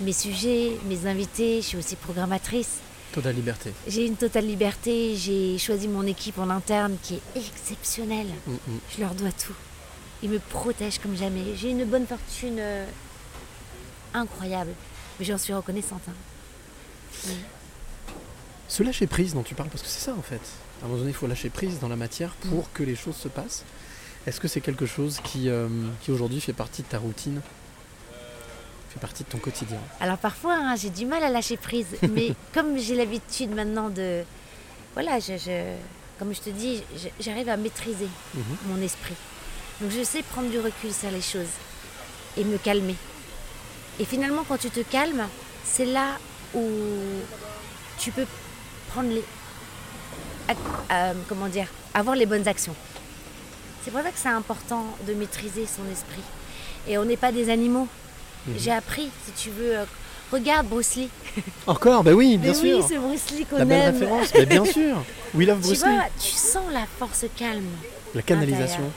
mes 0.00 0.12
sujets, 0.12 0.78
mes 0.88 1.06
invités. 1.06 1.60
Je 1.62 1.66
suis 1.66 1.76
aussi 1.78 1.96
programmatrice. 1.96 2.78
Totale 3.12 3.36
liberté. 3.36 3.72
J'ai 3.86 4.06
une 4.06 4.16
totale 4.16 4.46
liberté. 4.46 5.14
J'ai 5.16 5.56
choisi 5.58 5.86
mon 5.88 6.04
équipe 6.06 6.38
en 6.38 6.50
interne 6.50 6.96
qui 7.02 7.14
est 7.14 7.20
exceptionnelle. 7.36 8.26
Mm, 8.46 8.52
mm. 8.52 8.78
Je 8.96 9.00
leur 9.00 9.14
dois 9.14 9.30
tout. 9.32 9.54
Ils 10.22 10.30
me 10.30 10.38
protègent 10.40 10.98
comme 10.98 11.16
jamais. 11.16 11.54
J'ai 11.56 11.70
une 11.70 11.84
bonne 11.84 12.06
fortune 12.06 12.56
euh, 12.58 12.86
incroyable. 14.14 14.72
Mais 15.18 15.24
j'en 15.24 15.38
suis 15.38 15.52
reconnaissante. 15.52 16.00
hein. 16.08 16.12
Ce 18.68 18.82
lâcher 18.82 19.06
prise 19.06 19.34
dont 19.34 19.42
tu 19.42 19.54
parles, 19.54 19.68
parce 19.68 19.82
que 19.82 19.88
c'est 19.88 20.00
ça 20.04 20.14
en 20.18 20.22
fait. 20.22 20.40
À 20.82 20.84
un 20.84 20.88
moment 20.88 20.98
donné, 20.98 21.10
il 21.10 21.14
faut 21.14 21.26
lâcher 21.26 21.50
prise 21.50 21.78
dans 21.80 21.88
la 21.88 21.96
matière 21.96 22.30
pour 22.50 22.72
que 22.72 22.82
les 22.82 22.96
choses 22.96 23.16
se 23.16 23.28
passent. 23.28 23.64
Est-ce 24.26 24.40
que 24.40 24.48
c'est 24.48 24.60
quelque 24.60 24.86
chose 24.86 25.20
qui, 25.22 25.48
euh, 25.48 25.68
qui 26.00 26.10
aujourd'hui 26.10 26.40
fait 26.40 26.52
partie 26.54 26.82
de 26.82 26.88
ta 26.88 26.98
routine? 26.98 27.40
Fait 28.90 28.98
partie 29.00 29.22
de 29.22 29.28
ton 29.28 29.38
quotidien? 29.38 29.78
Alors 30.00 30.18
parfois, 30.18 30.54
hein, 30.54 30.76
j'ai 30.76 30.90
du 30.90 31.04
mal 31.06 31.22
à 31.22 31.28
lâcher 31.30 31.56
prise, 31.56 31.86
mais 32.10 32.34
comme 32.52 32.78
j'ai 32.78 32.94
l'habitude 32.96 33.50
maintenant 33.54 33.90
de... 33.90 34.22
Voilà, 34.94 35.18
je, 35.20 35.36
je- 35.36 35.74
comme 36.18 36.32
je 36.34 36.40
te 36.40 36.50
dis, 36.50 36.82
j'arrive 37.20 37.48
à 37.48 37.56
maîtriser 37.56 38.08
Mhm. 38.34 38.42
mon 38.68 38.80
esprit. 38.82 39.14
Donc 39.80 39.90
je 39.90 40.02
sais 40.04 40.22
prendre 40.22 40.48
du 40.48 40.58
recul 40.58 40.92
sur 40.92 41.10
les 41.10 41.20
choses. 41.22 41.52
et 42.36 42.42
me 42.44 42.56
calmer. 42.58 42.96
Et 44.00 44.04
finalement, 44.04 44.42
quand 44.48 44.56
tu 44.58 44.68
te 44.70 44.80
calmes, 44.80 45.24
c'est 45.64 45.84
là 45.84 46.18
où 46.54 46.62
tu 47.98 48.10
peux 48.10 48.26
prendre 48.90 49.10
les. 49.10 49.24
euh, 50.92 51.12
comment 51.28 51.48
dire 51.48 51.66
Avoir 51.94 52.16
les 52.16 52.26
bonnes 52.26 52.46
actions. 52.48 52.74
C'est 53.84 53.90
pour 53.90 54.00
ça 54.02 54.08
que 54.10 54.18
c'est 54.18 54.28
important 54.28 54.84
de 55.06 55.12
maîtriser 55.14 55.66
son 55.66 55.90
esprit. 55.92 56.22
Et 56.88 56.96
on 56.98 57.04
n'est 57.04 57.16
pas 57.16 57.32
des 57.32 57.50
animaux. 57.50 57.86
Mhm. 58.46 58.54
J'ai 58.58 58.72
appris, 58.72 59.08
si 59.26 59.32
tu 59.42 59.50
veux. 59.50 59.78
euh, 59.78 59.84
regarde 60.32 60.66
Bruce 60.66 60.96
Lee. 60.96 61.08
Encore, 61.66 62.02
ben 62.02 62.14
oui, 62.14 62.36
bien 62.38 62.52
Mais 62.52 62.58
sûr. 62.58 62.78
oui, 62.78 62.84
c'est 62.88 62.98
Bruce 62.98 63.30
Lee 63.30 63.44
qu'on 63.46 63.58
La 63.58 63.64
belle 63.64 63.82
aime. 63.88 63.94
référence, 63.94 64.28
mais 64.34 64.46
bien 64.46 64.64
sûr. 64.76 65.04
We 65.34 65.46
love 65.46 65.60
Tu 65.60 65.66
Bruce 65.68 65.84
Lee. 65.84 65.90
vois, 65.94 66.04
tu 66.20 66.30
sens 66.32 66.64
la 66.72 66.84
force 66.98 67.24
calme. 67.36 67.66
La 68.14 68.22
canalisation. 68.22 68.90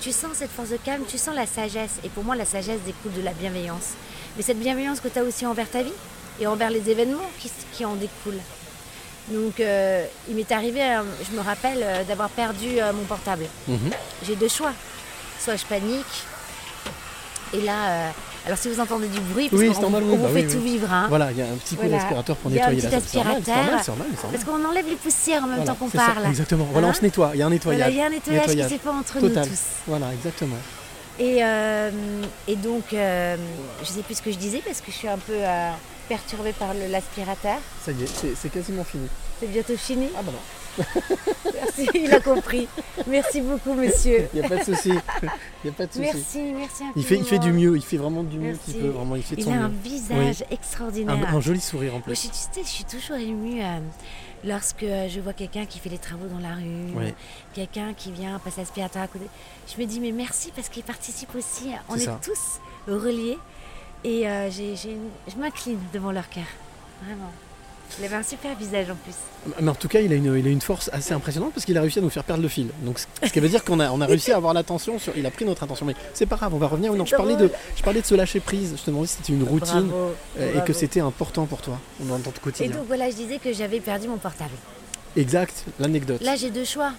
Tu 0.00 0.10
sens 0.12 0.32
cette 0.34 0.50
force 0.50 0.70
calme, 0.84 1.04
tu 1.08 1.16
sens 1.18 1.34
la 1.34 1.46
sagesse. 1.46 1.92
Et 2.04 2.08
pour 2.08 2.24
moi, 2.24 2.34
la 2.36 2.44
sagesse 2.44 2.80
découle 2.84 3.12
de 3.12 3.22
la 3.22 3.32
bienveillance. 3.32 3.90
Mais 4.36 4.42
cette 4.42 4.58
bienveillance 4.58 5.00
que 5.00 5.08
tu 5.08 5.18
as 5.18 5.22
aussi 5.22 5.46
envers 5.46 5.70
ta 5.70 5.82
vie 5.82 5.92
et 6.42 6.46
envers 6.46 6.70
les 6.70 6.90
événements 6.90 7.30
qui, 7.38 7.50
qui 7.72 7.84
en 7.84 7.94
découlent. 7.94 8.40
Donc, 9.28 9.60
euh, 9.60 10.04
il 10.28 10.34
m'est 10.34 10.50
arrivé, 10.50 10.82
euh, 10.82 11.02
je 11.30 11.36
me 11.36 11.40
rappelle, 11.42 11.78
euh, 11.82 12.02
d'avoir 12.02 12.28
perdu 12.30 12.80
euh, 12.80 12.92
mon 12.92 13.04
portable. 13.04 13.44
Mhm. 13.68 13.78
J'ai 14.26 14.34
deux 14.34 14.48
choix. 14.48 14.72
Soit 15.38 15.56
je 15.56 15.64
panique, 15.64 16.04
et 17.54 17.60
là, 17.62 18.10
alors 18.46 18.56
si 18.58 18.68
vous 18.68 18.78
entendez 18.80 19.08
du 19.08 19.18
bruit, 19.20 19.48
parce 19.48 19.60
Oui, 19.60 19.68
normal, 19.80 20.04
on 20.04 20.16
bah 20.16 20.28
fait 20.28 20.46
oui, 20.46 20.52
tout 20.52 20.58
oui. 20.62 20.70
vivre. 20.72 20.92
hein. 20.92 21.06
Voilà, 21.08 21.32
il 21.32 21.36
y 21.38 21.42
a 21.42 21.46
un 21.46 21.56
petit 21.56 21.74
coup 21.74 21.82
Voilà. 21.82 21.96
d'aspirateur 21.98 22.36
pour 22.36 22.50
Il 22.50 22.56
y 22.56 22.60
a 22.60 22.66
un 22.66 22.70
nettoyer 22.70 22.88
petit 23.00 23.16
la 23.16 23.24
normal, 23.24 23.42
c'est 23.44 23.50
aspirateur. 23.50 23.96
normal, 23.96 24.06
normal. 24.14 24.30
Parce 24.32 24.44
qu'on 24.44 24.64
enlève 24.64 24.86
les 24.88 24.94
poussières 24.96 25.42
en 25.42 25.46
même 25.46 25.56
Voilà, 25.56 25.72
temps 25.72 25.78
qu'on 25.78 25.90
ça, 25.90 25.98
parle. 26.14 26.26
exactement. 26.26 26.68
Voilà, 26.70 26.86
on 26.86 26.90
Hein 26.90 26.94
se 26.94 27.02
nettoie. 27.02 27.30
Il 27.34 27.40
y 27.40 27.42
a 27.42 27.46
un 27.46 27.50
nettoyage. 27.50 27.78
Voilà, 27.80 27.90
il 27.92 27.96
y 27.98 28.02
a 28.02 28.06
un 28.06 28.10
nettoyage, 28.10 28.46
qui 28.46 28.62
s'est 28.74 28.78
fait 28.78 28.88
entre 28.88 29.18
Total. 29.18 29.44
nous 29.44 29.50
tous. 29.50 29.60
Voilà, 29.88 30.12
exactement. 30.12 30.56
Et, 31.18 31.38
et 32.52 32.56
donc, 32.56 32.84
je 32.92 33.36
sais 33.84 34.02
plus 34.02 34.14
ce 34.14 34.22
que 34.22 34.30
je 34.30 34.38
disais 34.38 34.62
parce 34.64 34.80
que 34.80 34.92
je 34.92 34.96
suis 34.96 35.08
un 35.08 35.18
peu 35.18 35.34
perturbée 36.16 36.52
par 36.52 36.74
l'aspirateur. 36.74 37.58
Ça 37.84 37.90
y 37.92 38.02
est, 38.02 38.34
c'est- 38.36 38.48
quasiment 38.50 38.84
fini. 38.84 39.08
C'est 39.40 39.46
bientôt 39.46 39.76
fini. 39.78 40.08
Ah 40.14 40.20
bah 40.22 40.32
non. 40.32 40.84
Merci, 41.54 41.88
il 41.94 42.12
a 42.12 42.20
compris. 42.20 42.68
Merci 43.06 43.40
beaucoup, 43.40 43.72
monsieur. 43.74 44.28
Il 44.34 44.40
n'y 44.40 44.46
a 44.46 44.48
pas 44.48 44.56
de 44.58 44.64
souci. 44.64 44.90
Il 44.90 45.30
n'y 45.64 45.70
a 45.70 45.72
pas 45.72 45.86
de 45.86 45.92
souci. 45.92 46.00
Merci, 46.00 46.38
merci 46.54 46.82
Il 46.96 47.04
fait, 47.04 47.16
il 47.16 47.24
fait 47.24 47.38
du 47.38 47.52
mieux, 47.52 47.76
il 47.76 47.82
fait 47.82 47.96
vraiment 47.96 48.22
du 48.22 48.38
mieux 48.38 48.56
qu'il 48.64 48.74
peut. 48.74 48.88
Vraiment, 48.88 49.16
il 49.16 49.22
fait 49.22 49.36
Il 49.38 49.48
a 49.48 49.52
un 49.52 49.68
mieux. 49.68 49.74
visage 49.82 50.36
Oui. 50.40 50.46
extraordinaire. 50.50 51.16
Un, 51.30 51.36
un 51.36 51.40
joli 51.40 51.60
sourire 51.60 51.92
en 51.92 51.96
Moi, 51.98 52.02
plus. 52.04 52.14
je, 52.14 52.20
suis, 52.20 52.28
tu 52.30 52.36
sais, 52.36 52.62
je 52.62 52.68
suis 52.68 52.84
toujours 52.84 53.16
émue 53.16 53.62
euh, 53.62 53.78
lorsque 54.44 54.84
je 54.84 55.20
vois 55.20 55.32
quelqu'un 55.34 55.64
qui 55.66 55.78
fait 55.78 55.90
les 55.90 55.98
travaux 55.98 56.26
dans 56.26 56.38
la 56.46 56.54
rue, 56.54 56.92
Oui. 56.94 57.12
quelqu'un 57.54 57.92
qui 57.94 58.10
vient 58.12 58.38
passer 58.38 58.60
l'aspirateur 58.60 59.02
à 59.02 59.06
côté. 59.08 59.26
Je 59.74 59.80
me 59.80 59.86
dis, 59.86 59.98
mais 60.00 60.12
merci 60.12 60.52
parce 60.54 60.68
qu'il 60.68 60.82
participe 60.84 61.34
aussi. 61.34 61.70
On 61.88 61.96
est 61.96 62.06
tous 62.22 62.60
reliés. 62.88 63.38
Et 64.04 64.28
euh, 64.28 64.50
j'ai- 64.50 64.74
j'ai 64.76 64.92
une- 64.92 65.10
je 65.28 65.36
m'incline 65.40 65.78
devant 65.92 66.10
leur 66.12 66.28
cœur. 66.28 66.44
Vraiment. 67.04 67.30
Il 67.98 68.04
avait 68.06 68.16
un 68.16 68.22
super 68.22 68.56
visage 68.56 68.88
en 68.90 68.94
plus. 68.94 69.14
Mais 69.60 69.68
en 69.70 69.74
tout 69.74 69.86
cas, 69.86 70.00
il 70.00 70.10
a 70.12 70.16
une, 70.16 70.34
il 70.38 70.46
a 70.46 70.50
une 70.50 70.62
force 70.62 70.88
assez 70.94 71.12
impressionnante 71.12 71.52
parce 71.52 71.66
qu'il 71.66 71.76
a 71.76 71.82
réussi 71.82 71.98
à 71.98 72.02
nous 72.02 72.08
faire 72.08 72.24
perdre 72.24 72.42
le 72.42 72.48
fil. 72.48 72.68
Donc, 72.82 72.98
ce 72.98 73.30
qui 73.30 73.38
veut 73.38 73.50
dire 73.50 73.62
qu'on 73.64 73.80
a, 73.80 73.90
on 73.90 74.00
a 74.00 74.06
réussi 74.06 74.32
à 74.32 74.36
avoir 74.36 74.54
l'attention 74.54 74.98
sur. 74.98 75.14
Il 75.14 75.26
a 75.26 75.30
pris 75.30 75.44
notre 75.44 75.62
attention. 75.62 75.84
Mais 75.84 75.94
c'est 76.14 76.24
pas 76.24 76.36
grave, 76.36 76.54
on 76.54 76.58
va 76.58 76.68
revenir. 76.68 76.92
Non, 76.94 77.04
je 77.04 77.14
parlais 77.14 77.36
de, 77.36 77.50
je 77.76 77.82
parlais 77.82 78.00
de 78.00 78.06
se 78.06 78.14
lâcher 78.14 78.40
prise. 78.40 78.74
Je 78.78 78.82
te 78.82 78.90
demandais 78.90 79.08
si 79.08 79.16
c'était 79.18 79.34
une 79.34 79.42
routine 79.42 79.88
Bravo, 79.88 80.14
euh, 80.38 80.48
et 80.48 80.52
bravo. 80.52 80.66
que 80.66 80.72
c'était 80.72 81.00
important 81.00 81.44
pour 81.44 81.60
toi 81.60 81.78
dans 82.00 82.18
ton 82.18 82.30
Et 82.30 82.40
quotidien. 82.40 82.76
donc 82.76 82.86
voilà, 82.86 83.10
je 83.10 83.16
disais 83.16 83.38
que 83.38 83.52
j'avais 83.52 83.80
perdu 83.80 84.08
mon 84.08 84.16
portable. 84.16 84.54
Exact, 85.16 85.64
l'anecdote. 85.78 86.22
Là, 86.22 86.34
j'ai 86.36 86.48
deux 86.50 86.64
choix. 86.64 86.92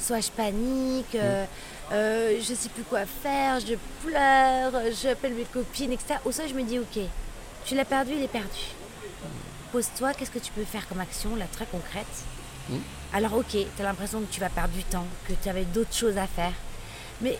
Soit 0.00 0.20
je 0.20 0.30
panique, 0.30 1.14
euh, 1.14 1.44
euh, 1.92 2.36
je 2.40 2.54
sais 2.54 2.68
plus 2.68 2.82
quoi 2.84 3.04
faire, 3.06 3.60
je 3.60 3.74
pleure, 4.06 4.72
j'appelle 5.02 5.34
mes 5.34 5.44
copines, 5.44 5.92
etc. 5.92 6.14
Ou 6.24 6.32
soit 6.32 6.46
je 6.46 6.54
me 6.54 6.62
dis, 6.62 6.78
ok, 6.78 6.98
tu 7.64 7.74
l'as 7.74 7.84
perdu, 7.84 8.12
il 8.16 8.22
est 8.22 8.28
perdu. 8.28 8.72
Pose-toi, 9.72 10.14
qu'est-ce 10.14 10.30
que 10.30 10.38
tu 10.38 10.52
peux 10.52 10.64
faire 10.64 10.88
comme 10.88 11.00
action, 11.00 11.36
là, 11.36 11.46
très 11.52 11.66
concrète 11.66 12.06
Mm. 12.68 12.76
Alors, 13.14 13.34
ok, 13.34 13.46
tu 13.50 13.66
as 13.80 13.82
l'impression 13.82 14.20
que 14.20 14.32
tu 14.32 14.38
vas 14.40 14.48
perdre 14.48 14.72
du 14.74 14.84
temps, 14.84 15.06
que 15.26 15.32
tu 15.42 15.48
avais 15.48 15.64
d'autres 15.64 15.94
choses 15.94 16.16
à 16.18 16.26
faire. 16.26 16.52
Mais 17.20 17.36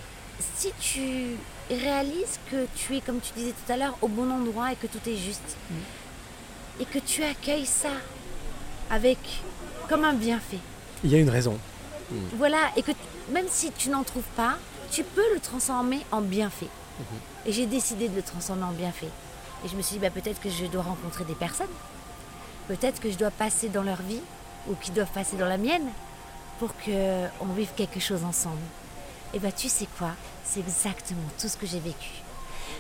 si 0.57 0.73
tu 0.81 1.37
réalises 1.71 2.41
que 2.51 2.67
tu 2.75 2.97
es, 2.97 3.01
comme 3.01 3.21
tu 3.21 3.33
disais 3.37 3.53
tout 3.53 3.73
à 3.73 3.77
l'heure, 3.77 3.97
au 4.03 4.09
bon 4.09 4.29
endroit 4.31 4.73
et 4.73 4.77
que 4.77 4.87
tout 4.87 4.99
est 5.09 5.17
juste, 5.17 5.57
et 6.81 6.85
que 6.85 6.99
tu 6.99 7.23
accueilles 7.23 7.67
ça 7.67 7.91
avec 8.91 9.19
comme 9.89 10.05
un 10.05 10.15
bienfait, 10.15 10.59
Il 11.05 11.11
y 11.11 11.15
a 11.15 11.19
une 11.19 11.31
raison. 11.31 11.57
voilà, 12.37 12.71
et 12.77 12.83
que 12.83 12.93
même 13.31 13.47
si 13.49 13.71
tu 13.73 13.91
n'en 13.91 14.03
trouves 14.03 14.23
pas, 14.37 14.57
tu 14.91 15.05
peux 15.05 15.35
le 15.35 15.41
transformer 15.41 16.01
en 16.13 16.21
bienfait. 16.21 16.69
Et 17.47 17.53
j'ai 17.53 17.67
décidé 17.67 18.09
de 18.09 18.17
le 18.17 18.23
transformer 18.23 18.65
en 18.65 18.73
bienfait. 18.73 19.09
Et 19.65 19.69
je 19.69 19.77
me 19.77 19.83
suis 19.83 19.95
dit, 19.95 20.01
bah, 20.01 20.11
peut-être 20.11 20.41
que 20.41 20.51
je 20.51 20.67
dois 20.67 20.83
rencontrer 20.83 21.25
des 21.25 21.35
personnes. 21.35 21.67
Peut-être 22.69 23.01
que 23.01 23.11
je 23.11 23.17
dois 23.17 23.31
passer 23.31 23.69
dans 23.69 23.83
leur 23.83 24.01
vie, 24.03 24.21
ou 24.69 24.75
qu'ils 24.75 24.93
doivent 24.93 25.11
passer 25.13 25.37
dans 25.37 25.49
la 25.49 25.57
mienne, 25.57 25.89
pour 26.59 26.75
qu'on 26.77 27.53
vive 27.57 27.71
quelque 27.77 28.01
chose 28.01 28.23
ensemble. 28.25 28.61
Et 29.33 29.39
bah, 29.39 29.53
tu 29.53 29.69
sais 29.69 29.89
quoi? 29.99 30.11
C'est 30.45 30.61
exactement 30.61 31.23
tout 31.41 31.49
ce 31.49 31.57
que 31.57 31.67
j'ai 31.67 31.81
vécu. 31.81 32.11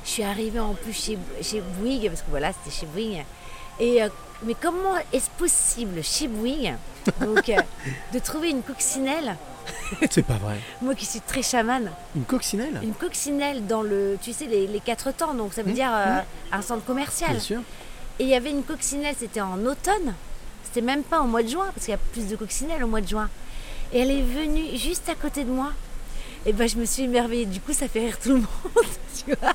Je 0.05 0.11
suis 0.11 0.23
arrivée 0.23 0.61
en 0.61 0.75
plus 0.75 0.93
chez, 0.93 1.19
chez 1.43 1.61
Bouygues, 1.61 2.09
parce 2.09 2.23
que 2.23 2.31
voilà, 2.31 2.53
c'était 2.53 2.77
chez 2.77 2.87
Bouygues. 2.87 3.25
Et, 3.79 4.03
euh, 4.03 4.09
mais 4.43 4.55
comment 4.55 4.97
est-ce 5.13 5.31
possible 5.31 6.03
chez 6.03 6.29
Bouygues 6.29 6.75
donc, 7.21 7.49
euh, 7.49 7.61
de 8.13 8.19
trouver 8.19 8.51
une 8.51 8.63
coccinelle 8.63 9.37
C'est 10.11 10.25
pas 10.25 10.35
vrai. 10.35 10.57
moi 10.83 10.95
qui 10.95 11.07
suis 11.07 11.21
très 11.21 11.43
chamane, 11.43 11.91
Une 12.16 12.25
coccinelle? 12.25 12.79
Une 12.83 12.95
coccinelle 12.95 13.66
dans 13.66 13.83
le, 13.83 14.16
tu 14.23 14.33
sais, 14.33 14.47
les, 14.47 14.66
les 14.66 14.81
quatre 14.81 15.12
temps, 15.12 15.35
donc 15.35 15.53
ça 15.53 15.62
veut 15.62 15.71
Mmh, 15.71 15.75
dire 15.75 15.91
euh, 15.93 16.16
mmh. 16.21 16.55
un 16.55 16.62
centre 16.62 16.85
commercial. 16.85 17.31
Bien 17.31 17.41
sûr. 17.41 17.61
Et 18.18 18.25
il 18.25 18.29
y 18.29 18.35
avait 18.35 18.51
une 18.51 18.62
coccinelle, 18.64 19.14
c'était 19.18 19.41
en 19.41 19.59
automne, 19.64 20.14
c'était 20.64 20.81
même 20.85 21.03
pas 21.03 21.21
au 21.23 21.27
mois 21.27 21.43
de 21.43 21.49
juin, 21.49 21.66
parce 21.75 21.87
qu'il 21.87 21.93
y 21.93 21.95
a 21.95 22.01
plus 22.12 22.27
de 22.29 22.37
coccinelles 22.37 22.83
au 22.85 22.87
mois 22.87 23.01
de 23.01 23.09
juin. 23.09 23.29
Et 23.93 24.01
elle 24.01 24.11
est 24.11 24.23
venue 24.23 24.77
juste 24.77 25.09
à 25.09 25.14
côté 25.14 25.45
de 25.45 25.51
moi. 25.51 25.73
Et 26.47 26.53
ben 26.55 26.68
je 26.68 26.77
me 26.77 26.85
suis 26.87 27.03
émerveillée, 27.05 27.45
du 27.47 27.61
coup 27.61 27.73
ça 27.73 27.87
fait 27.89 28.01
rire 28.01 28.18
tout 28.18 28.31
le 28.31 28.35
monde, 28.37 28.47
tu 29.25 29.35
vois. 29.35 29.53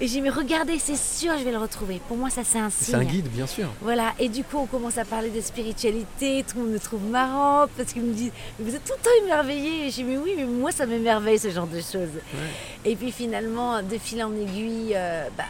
Et 0.00 0.06
j'ai 0.08 0.14
dit, 0.14 0.20
mais 0.22 0.30
regardez, 0.30 0.78
c'est 0.78 0.96
sûr, 0.96 1.32
je 1.38 1.44
vais 1.44 1.52
le 1.52 1.58
retrouver. 1.58 2.00
Pour 2.08 2.16
moi, 2.16 2.28
ça 2.30 2.42
c'est 2.44 2.58
un 2.58 2.70
signe. 2.70 2.86
C'est 2.90 2.94
un 2.96 3.04
guide, 3.04 3.28
bien 3.28 3.46
sûr. 3.46 3.68
Voilà, 3.80 4.12
et 4.18 4.28
du 4.28 4.42
coup, 4.42 4.58
on 4.58 4.66
commence 4.66 4.98
à 4.98 5.04
parler 5.04 5.30
de 5.30 5.40
spiritualité, 5.40 6.44
tout 6.48 6.56
le 6.58 6.64
monde 6.64 6.72
me 6.72 6.80
trouve 6.80 7.04
marrant, 7.04 7.66
parce 7.76 7.92
qu'ils 7.92 8.02
me 8.02 8.12
disent, 8.12 8.32
mais 8.58 8.68
vous 8.70 8.74
êtes 8.76 8.84
tout 8.84 8.92
le 8.98 9.02
temps 9.04 9.24
émerveillés. 9.24 9.86
Et 9.86 9.90
je 9.90 9.96
dis, 9.96 10.04
mais 10.04 10.16
oui, 10.16 10.34
mais 10.36 10.44
moi, 10.44 10.72
ça 10.72 10.86
m'émerveille, 10.86 11.38
ce 11.38 11.50
genre 11.50 11.66
de 11.66 11.80
choses. 11.80 12.10
Et 12.84 12.96
puis 12.96 13.12
finalement, 13.12 13.82
de 13.82 13.96
fil 13.98 14.22
en 14.24 14.32
aiguille, 14.34 14.92
euh, 14.94 15.28
bah, 15.38 15.44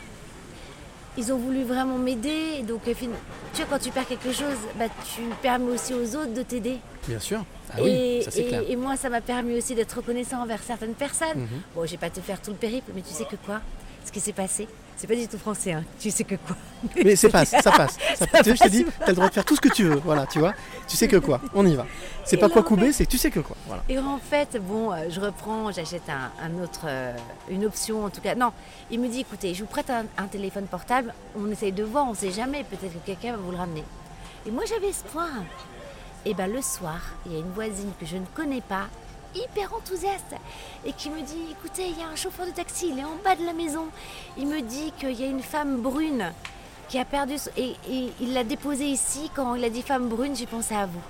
ils 1.17 1.33
ont 1.33 1.39
voulu 1.39 1.63
vraiment 1.63 1.97
m'aider. 1.97 2.63
Donc, 2.69 2.83
euh, 2.89 2.93
tu 2.95 3.63
vois, 3.63 3.67
quand 3.71 3.79
tu 3.79 3.91
perds 3.91 4.07
quelque 4.09 4.33
chose, 4.33 4.57
bah, 4.79 4.87
tu 5.15 5.23
permets 5.43 5.71
aussi 5.73 5.95
aux 5.95 6.17
autres 6.17 6.35
de 6.35 6.43
t'aider. 6.43 6.77
Bien 7.09 7.21
sûr. 7.21 7.43
Ah 7.73 7.81
et, 7.81 8.19
oui, 8.19 8.23
ça 8.31 8.39
et- 8.39 8.45
clair. 8.49 8.63
et 8.69 8.77
moi, 8.77 8.97
ça 8.97 9.09
m'a 9.09 9.21
permis 9.21 9.57
aussi 9.57 9.75
d'être 9.75 9.95
reconnaissant 9.97 10.43
envers 10.43 10.63
certaines 10.63 10.95
personnes. 10.95 11.37
Mhm. 11.41 11.49
Bon, 11.75 11.87
je 11.87 11.93
vais 11.93 11.97
pas 11.97 12.11
te 12.11 12.21
faire 12.21 12.41
tout 12.43 12.51
le 12.51 12.57
périple, 12.57 12.93
mais 12.95 13.01
tu 13.03 13.15
sais 13.15 13.25
que 13.25 13.37
quoi? 13.47 13.61
Ce 14.05 14.13
qui 14.13 14.21
s'est 14.21 14.33
passé, 14.33 14.69
c'est 14.97 15.07
pas 15.07 15.17
du 15.17 15.27
tout 15.27 15.39
français, 15.39 15.73
hein. 15.73 15.85
Tu 15.99 16.11
sais 16.11 16.25
que 16.25 16.35
quoi 16.37 16.57
Mais 17.05 17.17
c'est 17.17 17.29
passe, 17.31 17.51
ça 17.51 17.73
passe. 17.73 17.97
Ça, 18.17 18.27
Ça 18.31 18.43
tu 18.43 18.51
sais, 18.51 18.51
je 18.51 18.53
te 18.55 18.59
passe. 18.59 18.71
dis, 18.71 18.87
t'as 19.01 19.07
le 19.09 19.15
droit 19.15 19.29
de 19.29 19.35
faire 19.35 19.45
tout 19.45 19.57
ce 19.57 19.61
que 19.61 19.71
tu 19.71 19.85
veux. 19.85 19.97
Voilà, 20.05 20.27
tu 20.27 20.39
vois. 20.39 20.53
Tu 20.87 20.97
sais 20.97 21.09
que 21.09 21.17
quoi 21.17 21.41
On 21.55 21.67
y 21.67 21.75
va. 21.75 21.87
C'est 22.25 22.37
pas 22.37 22.49
quoi 22.49 22.63
couper, 22.63 22.93
c'est 22.93 23.07
tu 23.07 23.19
sais 23.19 23.31
que 23.31 23.41
quoi. 23.41 23.57
Voilà. 23.67 23.83
Et 23.89 23.99
en 23.99 24.19
fait, 24.19 24.57
bon, 24.63 24.93
euh, 24.93 25.09
je 25.11 25.21
reprends, 25.21 25.73
j'achète 25.73 26.09
un, 26.09 26.31
un 26.45 26.63
autre, 26.63 26.83
euh, 26.87 27.17
une 27.49 27.65
option 27.65 28.05
en 28.05 28.11
tout 28.11 28.21
cas. 28.21 28.35
Non, 28.35 28.53
il 28.91 29.01
me 29.01 29.09
dit, 29.09 29.21
écoutez, 29.21 29.55
je 29.55 29.61
vous 29.63 29.69
prête 29.69 29.91
un, 29.91 30.05
un 30.19 30.27
téléphone 30.27 30.67
portable, 30.67 31.13
on 31.37 31.51
essaye 31.51 31.73
de 31.73 31.83
voir, 31.83 32.07
on 32.09 32.15
sait 32.15 32.31
jamais, 32.31 32.63
peut-être 32.65 32.93
que 32.93 33.07
quelqu'un 33.07 33.33
va 33.33 33.39
vous 33.39 33.51
le 33.51 33.57
ramener. 33.59 33.85
Et 34.47 34.51
moi, 34.51 34.65
j'avais 34.69 34.89
espoir. 34.89 35.29
Et 36.27 36.33
ben 36.35 36.51
le 36.51 36.63
soir, 36.63 37.01
il 37.27 37.33
y 37.33 37.37
a 37.37 37.39
une 37.39 37.53
voisine 37.53 37.91
que 38.01 38.07
je 38.07 38.17
ne 38.17 38.25
connais 38.35 38.63
pas, 38.63 38.87
hyper 39.35 39.73
enthousiaste, 39.75 40.35
et 40.85 40.93
qui 40.93 41.11
me 41.11 41.21
dit, 41.23 41.47
écoutez, 41.53 41.87
il 41.89 41.99
y 41.99 42.03
a 42.03 42.09
un 42.09 42.17
chauffeur 42.17 42.47
de 42.47 42.51
taxi, 42.53 42.89
il 42.93 42.99
est 42.99 43.05
en 43.05 43.17
bas 43.25 43.35
de 43.37 43.45
la 43.45 43.53
maison. 43.53 43.87
Il 44.37 44.47
me 44.47 44.61
dit 44.61 44.93
qu'il 44.99 45.13
y 45.21 45.25
a 45.25 45.27
une 45.27 45.43
femme 45.43 45.81
brune 45.81 46.33
qui 46.89 46.99
a 46.99 47.05
perdu... 47.05 47.39
son- 47.39 47.51
Et, 47.57 47.75
et 47.89 48.13
il 48.21 48.33
l'a 48.35 48.45
déposée 48.45 48.87
ici. 48.87 49.31
Quand 49.35 49.55
il 49.55 49.65
a 49.65 49.71
dit 49.71 49.83
femme 49.83 50.09
brune, 50.09 50.37
j'ai 50.37 50.47
pensé 50.47 50.75
à 50.75 50.87
vous. 50.87 51.01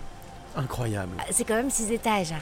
Incroyable. 0.56 1.12
Ah, 1.18 1.24
C'est 1.30 1.44
quand 1.44 1.54
même 1.56 1.70
six 1.70 1.90
étages. 1.90 2.34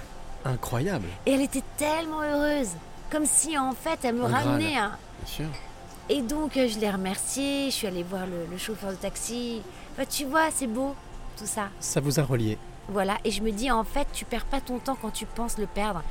Incroyable. 0.45 1.07
Et 1.26 1.33
elle 1.33 1.41
était 1.41 1.62
tellement 1.76 2.20
heureuse. 2.22 2.68
Comme 3.11 3.26
si 3.26 3.57
en 3.59 3.72
fait 3.72 3.99
elle 4.05 4.14
me 4.16 4.24
Un 4.24 4.28
ramenait 4.28 4.76
un. 4.76 4.89
Bien 4.89 5.26
sûr. 5.26 5.47
Et 6.09 6.20
donc 6.20 6.57
euh, 6.57 6.66
je 6.68 6.78
l'ai 6.78 6.91
remerciée, 6.91 7.66
je 7.66 7.70
suis 7.76 7.87
allée 7.87 8.03
voir 8.03 8.26
le, 8.26 8.47
le 8.51 8.59
chauffeur 8.59 8.91
de 8.91 8.97
taxi. 8.97 9.62
Enfin, 9.93 10.05
tu 10.09 10.24
vois, 10.24 10.51
c'est 10.55 10.66
beau, 10.66 10.95
tout 11.39 11.47
ça. 11.47 11.68
Ça 11.80 12.01
vous 12.01 12.18
a 12.18 12.22
relié. 12.22 12.59
Voilà, 12.93 13.18
et 13.24 13.30
je 13.30 13.43
me 13.43 13.51
dis 13.51 13.70
en 13.70 13.84
fait, 13.84 14.07
tu 14.12 14.24
perds 14.24 14.45
pas 14.45 14.61
ton 14.61 14.78
temps 14.78 14.97
quand 15.01 15.11
tu 15.11 15.26
penses 15.26 15.59
le 15.59 15.66
perdre. 15.66 16.03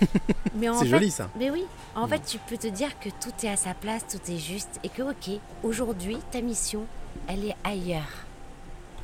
Mais 0.54 0.68
en 0.68 0.78
C'est 0.78 0.84
fait- 0.86 0.90
joli, 0.90 1.10
ça. 1.10 1.28
Mais 1.38 1.50
oui, 1.50 1.64
en 1.94 2.06
fait, 2.08 2.20
tu 2.24 2.38
peux 2.38 2.56
te 2.56 2.66
dire 2.68 2.98
que 3.00 3.08
tout 3.08 3.32
est 3.44 3.48
à 3.50 3.56
sa 3.56 3.74
place, 3.74 4.04
tout 4.10 4.30
est 4.30 4.38
juste, 4.38 4.80
et 4.84 4.88
que 4.88 5.02
ok, 5.02 5.38
aujourd'hui, 5.62 6.18
ta 6.30 6.40
mission, 6.40 6.84
elle 7.28 7.44
est 7.44 7.56
ailleurs. 7.64 8.08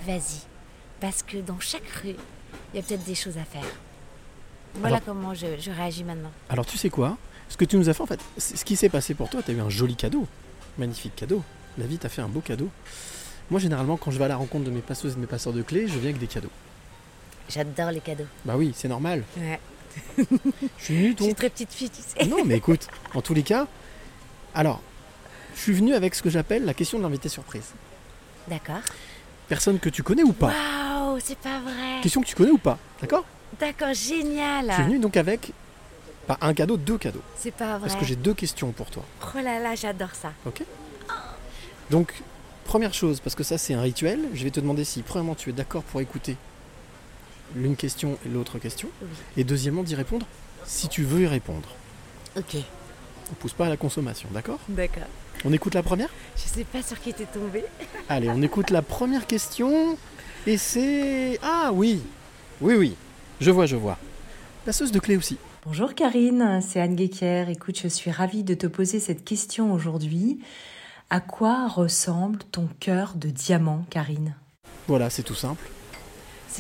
Vas-y, 0.07 0.41
parce 1.01 1.23
que 1.23 1.39
dans 1.39 1.59
chaque 1.61 1.89
rue, 2.03 2.15
il 2.73 2.77
y 2.77 2.79
a 2.79 2.83
peut-être 2.83 3.05
des 3.05 3.15
choses 3.15 3.37
à 3.37 3.45
faire. 3.45 3.67
Voilà 4.77 4.97
Alors- 4.97 5.07
comment 5.07 5.35
je, 5.35 5.47
je 5.59 5.71
réagis 5.71 6.05
maintenant. 6.05 6.31
Alors 6.49 6.65
tu 6.67 6.79
sais 6.79 6.91
quoi? 6.91 7.17
Ce 7.49 7.57
que 7.57 7.65
tu 7.65 7.77
nous 7.77 7.89
as 7.89 7.95
fait 7.95 8.03
en 8.03 8.07
fait, 8.07 8.21
ce 8.39 8.63
qui 8.65 8.77
s'est 8.77 8.89
passé 8.91 9.15
pour 9.15 9.29
toi, 9.31 9.43
tu 9.43 9.51
as 9.51 9.55
eu 9.55 9.61
un 9.61 9.71
joli 9.71 9.97
cadeau. 9.97 10.27
Magnifique 10.79 11.17
cadeau. 11.17 11.43
La 11.79 11.87
vie 11.87 11.99
t'a 11.99 12.09
fait 12.09 12.23
un 12.23 12.29
beau 12.29 12.41
cadeau. 12.41 12.69
Moi 13.51 13.59
généralement 13.61 13.97
quand 13.97 14.11
je 14.11 14.19
vais 14.19 14.25
à 14.27 14.29
la 14.29 14.37
rencontre 14.37 14.65
de 14.65 14.71
mes 14.71 14.81
passeuses 14.83 15.13
et 15.13 15.15
de 15.17 15.21
mes 15.21 15.27
passeurs 15.27 15.53
de 15.55 15.63
clés, 15.63 15.89
je 15.89 15.95
viens 15.99 16.11
avec 16.11 16.19
des 16.19 16.27
cadeaux. 16.27 16.51
J'adore 17.49 17.91
les 17.91 18.01
cadeaux. 18.01 18.27
Bah 18.45 18.55
oui, 18.57 18.73
c'est 18.77 18.89
normal. 18.89 19.25
Ouais. 19.37 19.61
Je 20.17 20.25
suis 20.85 20.95
venu 20.97 21.09
Je 21.19 21.23
suis 21.23 21.29
donc. 21.29 21.37
très 21.37 21.51
petite 21.51 21.73
fille, 21.73 21.91
tu 21.91 22.03
sais. 22.03 22.27
Non 22.27 22.45
mais 22.45 22.57
écoute, 22.57 22.87
en 23.15 23.23
tous 23.23 23.35
les 23.35 23.43
cas, 23.43 23.67
alors, 24.55 24.81
je 25.55 25.61
suis 25.61 25.73
venu 25.73 25.95
avec 25.95 26.15
ce 26.15 26.23
que 26.23 26.31
j'appelle 26.31 26.65
la 26.65 26.75
question 26.75 26.99
de 26.99 27.03
l'invité 27.05 27.29
surprise. 27.29 27.73
D'accord. 28.49 28.81
Personne 29.49 29.79
que 29.79 29.89
tu 29.89 30.03
connais 30.03 30.23
ou 30.23 30.33
pas? 30.33 30.53
Waouh, 30.53 31.19
c'est 31.23 31.39
pas 31.39 31.61
vrai. 31.61 32.01
Question 32.03 32.21
que 32.21 32.27
tu 32.27 32.35
connais 32.35 32.51
ou 32.51 32.59
pas, 32.59 32.79
d'accord? 33.01 33.25
D'accord, 33.59 33.95
génial. 33.95 34.67
Je 34.69 34.75
suis 34.75 34.83
venu 34.85 34.99
donc 34.99 35.17
avec 35.17 35.53
pas 36.27 36.37
un 36.43 36.53
cadeau, 36.53 36.77
deux 36.77 36.99
cadeaux. 36.99 37.23
C'est 37.39 37.55
pas 37.55 37.79
vrai. 37.79 37.89
Parce 37.89 37.99
que 37.99 38.05
j'ai 38.05 38.17
deux 38.17 38.35
questions 38.35 38.71
pour 38.73 38.91
toi. 38.91 39.03
Oh 39.23 39.39
là 39.43 39.59
là, 39.59 39.75
j'adore 39.75 40.15
ça. 40.15 40.33
Ok 40.45 40.63
Donc, 41.91 42.13
première 42.65 42.93
chose, 42.93 43.21
parce 43.21 43.35
que 43.35 43.43
ça 43.43 43.57
c'est 43.57 43.73
un 43.73 43.81
rituel, 43.81 44.21
je 44.35 44.45
vais 44.45 44.51
te 44.51 44.61
demander 44.61 44.85
si, 44.85 45.01
premièrement, 45.03 45.35
tu 45.35 45.49
es 45.49 45.53
d'accord 45.55 45.83
pour 45.85 46.01
écouter 46.03 46.37
l'une 47.55 47.77
question 47.77 48.19
et 48.25 48.29
l'autre 48.29 48.59
question. 48.59 48.89
Oui. 49.03 49.09
Et 49.37 49.45
deuxièmement, 49.45 49.83
d'y 49.83 49.95
répondre 49.95 50.27
si 50.65 50.89
tu 50.89 51.03
veux 51.03 51.23
y 51.23 51.27
répondre. 51.27 51.69
Ok. 52.37 52.57
On 53.31 53.35
pousse 53.35 53.53
pas 53.53 53.67
à 53.67 53.69
la 53.69 53.77
consommation, 53.77 54.29
d'accord? 54.33 54.59
D'accord. 54.69 55.09
On 55.45 55.53
écoute 55.53 55.75
la 55.75 55.83
première? 55.83 56.09
Je 56.37 56.43
sais 56.43 56.65
pas 56.65 56.83
sur 56.83 57.01
qui 57.01 57.13
t'es 57.13 57.27
tombé. 57.27 57.65
Allez, 58.09 58.29
on 58.29 58.43
écoute 58.43 58.71
la 58.71 58.83
première 58.83 59.27
question. 59.27 59.97
Et 60.47 60.57
c'est. 60.57 61.39
Ah 61.43 61.71
oui 61.73 62.01
Oui, 62.61 62.75
oui. 62.75 62.97
Je 63.41 63.51
vois, 63.51 63.67
je 63.67 63.77
vois. 63.77 63.99
Passeuse 64.65 64.93
de 64.93 64.99
clé 64.99 65.17
aussi. 65.17 65.39
Bonjour 65.65 65.95
Karine, 65.95 66.61
c'est 66.63 66.81
Anne 66.81 66.97
Guéquière. 66.97 67.49
Écoute, 67.49 67.79
je 67.81 67.89
suis 67.89 68.11
ravie 68.11 68.43
de 68.43 68.55
te 68.55 68.67
poser 68.67 69.01
cette 69.01 69.25
question 69.25 69.73
aujourd'hui. 69.73 70.41
À 71.11 71.21
quoi 71.21 71.69
ressemble 71.69 72.39
ton 72.51 72.69
cœur 72.81 73.15
de 73.15 73.29
diamant, 73.29 73.85
Karine? 73.91 74.35
Voilà, 74.87 75.11
c'est 75.11 75.23
tout 75.23 75.35
simple. 75.35 75.69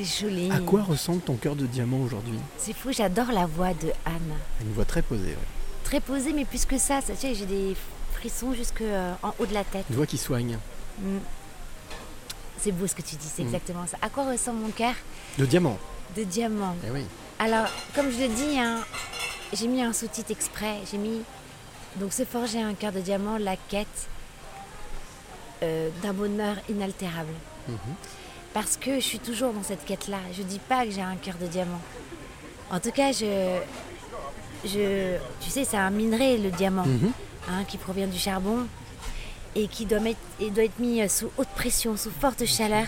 C'est 0.04 0.26
joli. 0.28 0.48
À 0.52 0.58
quoi 0.60 0.82
ressemble 0.82 1.20
ton 1.22 1.34
cœur 1.34 1.56
de 1.56 1.66
diamant 1.66 1.98
aujourd'hui 2.00 2.38
C'est 2.56 2.72
fou, 2.72 2.92
j'adore 2.92 3.32
la 3.32 3.46
voix 3.46 3.74
de 3.74 3.88
Anne. 4.04 4.32
Une 4.60 4.72
voix 4.72 4.84
très 4.84 5.02
posée, 5.02 5.30
ouais. 5.30 5.36
Très 5.82 5.98
posée, 6.00 6.32
mais 6.32 6.44
plus 6.44 6.64
que 6.66 6.78
ça, 6.78 7.00
ça 7.00 7.14
tu 7.14 7.20
sais, 7.20 7.34
j'ai 7.34 7.46
des 7.46 7.74
frissons 8.12 8.52
jusque 8.54 8.80
euh, 8.82 9.12
en 9.24 9.34
haut 9.40 9.46
de 9.46 9.54
la 9.54 9.64
tête. 9.64 9.84
Une 9.90 9.96
voix 9.96 10.06
qui 10.06 10.16
soigne. 10.18 10.56
Mm. 11.02 11.18
C'est 12.60 12.70
beau 12.70 12.86
ce 12.86 12.94
que 12.94 13.02
tu 13.02 13.16
dis, 13.16 13.26
c'est 13.26 13.42
Mm. 13.42 13.46
exactement 13.46 13.86
ça. 13.88 13.96
À 14.00 14.08
quoi 14.08 14.30
ressemble 14.30 14.60
mon 14.60 14.70
cœur 14.70 14.94
De 15.36 15.46
diamant. 15.46 15.78
de 16.16 16.22
diamant 16.22 16.76
Eh 16.86 16.90
oui. 16.92 17.04
Alors, 17.40 17.66
comme 17.94 18.10
je 18.12 18.18
le 18.18 18.28
dis, 18.28 18.56
hein, 18.58 18.78
j'ai 19.52 19.66
mis 19.66 19.82
un 19.82 19.92
sous-titre 19.92 20.30
exprès. 20.30 20.76
J'ai 20.90 20.98
mis 20.98 21.22
donc 21.96 22.12
se 22.12 22.24
forger 22.24 22.62
un 22.62 22.74
cœur 22.74 22.92
de 22.92 23.00
diamant, 23.00 23.36
la 23.36 23.56
quête 23.56 24.06
euh, 25.64 25.88
d'un 26.02 26.12
bonheur 26.12 26.54
inaltérable. 26.68 27.32
Mhm. 27.68 27.76
Parce 28.58 28.76
que 28.76 28.96
je 28.96 29.04
suis 29.04 29.20
toujours 29.20 29.52
dans 29.52 29.62
cette 29.62 29.84
quête-là. 29.84 30.18
Je 30.36 30.42
dis 30.42 30.58
pas 30.58 30.84
que 30.84 30.90
j'ai 30.90 31.00
un 31.00 31.14
cœur 31.14 31.36
de 31.40 31.46
diamant. 31.46 31.80
En 32.72 32.80
tout 32.80 32.90
cas, 32.90 33.12
je, 33.12 33.56
je, 34.64 35.16
tu 35.40 35.48
sais, 35.48 35.62
c'est 35.64 35.76
un 35.76 35.90
minerai 35.90 36.38
le 36.38 36.50
diamant, 36.50 36.84
Mhm. 36.84 37.12
hein, 37.48 37.62
qui 37.68 37.76
provient 37.78 38.08
du 38.08 38.18
charbon 38.18 38.66
et 39.54 39.68
qui 39.68 39.86
doit, 39.86 40.00
mettre, 40.00 40.18
et 40.40 40.50
doit 40.50 40.64
être 40.64 40.80
mis 40.80 41.00
euh, 41.00 41.06
sous 41.08 41.30
haute 41.38 41.46
pression, 41.54 41.96
sous 41.96 42.10
forte 42.10 42.44
chaleur, 42.46 42.86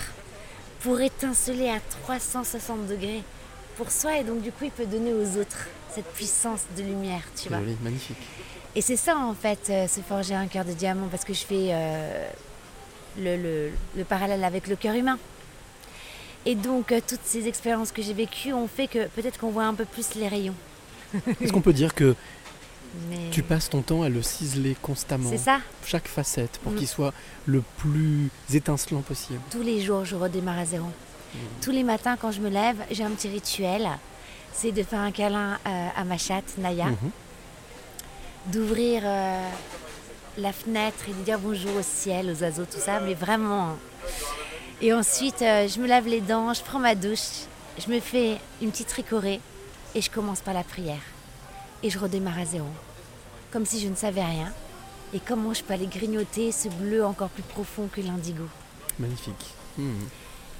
pour 0.80 1.00
étinceler 1.00 1.68
à 1.68 1.78
360 2.02 2.88
degrés 2.88 3.22
pour 3.76 3.92
soi 3.92 4.18
et 4.18 4.24
donc 4.24 4.42
du 4.42 4.50
coup 4.50 4.64
il 4.64 4.72
peut 4.72 4.86
donner 4.86 5.12
aux 5.14 5.38
autres 5.40 5.68
cette 5.94 6.06
puissance 6.14 6.62
de 6.76 6.82
lumière, 6.82 7.22
tu 7.40 7.48
vois. 7.48 7.58
magnifique. 7.80 8.16
Et 8.74 8.80
c'est 8.82 8.96
ça 8.96 9.16
en 9.16 9.34
fait, 9.34 9.60
euh, 9.70 9.86
se 9.86 10.00
forger 10.00 10.34
un 10.34 10.48
cœur 10.48 10.64
de 10.64 10.72
diamant, 10.72 11.06
parce 11.08 11.24
que 11.24 11.32
je 11.32 11.44
fais 11.44 11.68
euh, 11.70 12.26
le, 13.18 13.36
le- 13.36 13.70
le 13.96 14.04
parallèle 14.04 14.42
avec 14.42 14.66
le 14.66 14.74
cœur 14.74 14.96
humain. 14.96 15.16
Et 16.47 16.55
donc 16.55 16.91
euh, 16.93 17.01
toutes 17.07 17.20
ces 17.24 17.47
expériences 17.49 17.93
que 17.93 18.03
j'ai 18.03 18.14
vécues 18.14 18.53
ont 18.53 18.68
fait 18.68 18.86
que 18.86 19.07
peut-être 19.09 19.38
qu'on 19.38 19.51
voit 19.51 19.64
un 19.64 19.74
peu 19.74 19.84
plus 19.84 20.14
les 20.14 20.28
rayons. 20.28 20.55
Est-ce 21.41 21.53
qu'on 21.53 21.61
peut 21.61 21.72
dire 21.72 21.95
que 21.95 22.14
Mais 23.11 23.28
tu 23.30 23.43
passes 23.43 23.68
ton 23.68 23.82
temps 23.82 24.03
à 24.03 24.09
le 24.09 24.22
ciseler 24.22 24.76
constamment 24.80 25.28
c'est 25.30 25.38
ça, 25.38 25.59
Chaque 25.84 26.09
facette 26.09 26.59
pour 26.62 26.72
Mm. 26.72 26.76
qu'il 26.76 26.88
soit 26.88 27.12
le 27.47 27.62
plus 27.78 28.30
étincelant 28.53 29.03
possible. 29.03 29.41
tous 29.51 29.62
les 29.62 29.80
jours 29.82 30.05
je 30.05 30.16
redémarre 30.16 30.59
à 30.59 30.64
zéro. 30.64 30.86
Tous 31.62 31.70
les 31.70 31.84
matins 31.84 32.16
quand 32.20 32.32
je 32.32 32.41
me 32.41 32.49
lève, 32.49 32.76
j'ai 32.91 33.05
un 33.05 33.11
petit 33.11 33.28
rituel. 33.28 33.88
C'est 34.53 34.72
de 34.72 34.82
faire 34.82 34.99
un 35.01 35.12
câlin 35.12 35.59
euh, 35.66 35.88
à 35.97 36.05
ma 36.05 36.18
chatte 36.18 36.57
Naya. 36.59 36.86
Mhm. 36.86 37.11
d'ouvrir 38.47 39.03
euh, 39.05 39.49
la 40.38 40.53
fenêtre 40.53 41.05
et 41.09 41.12
de 41.12 41.22
dire 41.22 41.38
bonjour 41.38 41.76
au 41.76 41.82
ciel, 41.82 42.30
aux 42.30 42.43
oiseaux, 42.43 42.64
tout 42.64 42.80
ça, 42.80 42.99
mais 43.01 43.14
vraiment. 43.14 43.68
hein. 43.70 43.76
Et 44.82 44.94
ensuite, 44.94 45.42
euh, 45.42 45.68
je 45.68 45.78
me 45.78 45.86
lave 45.86 46.06
les 46.06 46.22
dents, 46.22 46.54
je 46.54 46.62
prends 46.62 46.78
ma 46.78 46.94
douche, 46.94 47.44
je 47.78 47.90
me 47.92 48.00
fais 48.00 48.38
une 48.62 48.70
petite 48.70 48.90
ricorée 48.92 49.38
et 49.94 50.00
je 50.00 50.10
commence 50.10 50.40
par 50.40 50.54
la 50.54 50.64
prière. 50.64 51.02
Et 51.82 51.90
je 51.90 51.98
redémarre 51.98 52.38
à 52.38 52.46
zéro, 52.46 52.68
comme 53.50 53.66
si 53.66 53.78
je 53.78 53.88
ne 53.88 53.94
savais 53.94 54.24
rien. 54.24 54.50
Et 55.12 55.20
comment 55.20 55.52
je 55.52 55.62
peux 55.62 55.74
aller 55.74 55.86
grignoter 55.86 56.50
ce 56.50 56.68
bleu 56.68 57.04
encore 57.04 57.28
plus 57.28 57.42
profond 57.42 57.88
que 57.92 58.00
l'indigo 58.00 58.44
Magnifique. 58.98 59.54
Mhm. 59.76 60.08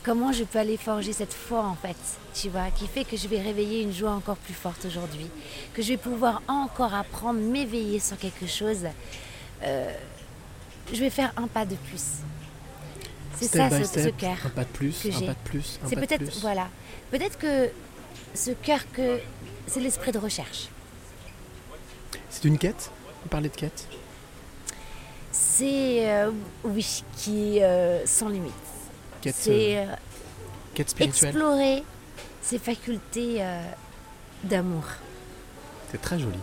Comment 0.03 0.33
je 0.33 0.45
peux 0.45 0.59
aller 0.59 0.77
forger 0.77 1.15
cette 1.15 1.35
foi 1.35 1.65
en 1.65 1.75
fait, 1.75 1.97
tu 2.35 2.51
vois, 2.51 2.71
qui 2.71 2.87
fait 2.87 3.05
que 3.05 3.17
je 3.17 3.27
vais 3.27 3.41
réveiller 3.41 3.83
une 3.83 3.93
joie 3.93 4.13
encore 4.13 4.37
plus 4.37 4.55
forte 4.55 4.85
aujourd'hui, 4.85 5.29
que 5.75 5.83
je 5.83 5.89
vais 5.89 5.99
pouvoir 5.99 6.43
encore 6.47 6.93
apprendre, 6.95 7.41
m'éveiller 7.41 8.01
sur 8.01 8.19
quelque 8.19 8.47
chose. 8.47 8.87
Euh, 9.63 9.93
je 10.93 11.01
vais 11.01 11.11
faire 11.11 11.33
un 11.37 11.47
pas 11.47 11.65
de 11.65 11.75
plus. 11.75 12.23
C'est 13.41 13.57
ça 13.59 13.71
ce, 13.71 13.79
ce 13.79 14.01
step, 14.01 14.17
cœur. 14.17 14.37
Un 14.45 14.49
pas 14.51 14.65
de 14.65 14.69
plus, 14.69 15.07
un 15.07 15.21
pas 15.27 15.33
de 15.33 15.39
plus, 15.45 15.79
C'est 15.89 15.97
peut-être 15.97 16.39
voilà, 16.41 16.69
peut-être 17.11 17.39
que 17.39 17.71
ce 18.35 18.51
cœur 18.51 18.81
que 18.93 19.19
c'est 19.67 19.81
l'esprit 19.81 20.13
de 20.13 20.19
recherche. 20.19 20.69
C'est 22.29 22.45
une 22.45 22.59
quête? 22.59 22.91
Vous 23.23 23.29
parlez 23.29 23.49
de 23.49 23.55
quête 23.57 23.87
C'est 25.33 26.09
euh, 26.11 26.31
oui 26.65 27.03
qui 27.17 27.59
est 27.59 27.65
euh, 27.65 28.05
sans 28.07 28.29
limite. 28.29 28.53
Quête, 29.21 29.35
C'est 29.39 29.79
euh, 29.79 29.85
quête 30.75 30.91
spirituelle 30.91 31.31
explorer 31.31 31.83
ses 32.43 32.59
facultés 32.59 33.45
d'amour. 34.45 34.85
C'est 35.91 36.01
très 36.01 36.19
joli. 36.19 36.39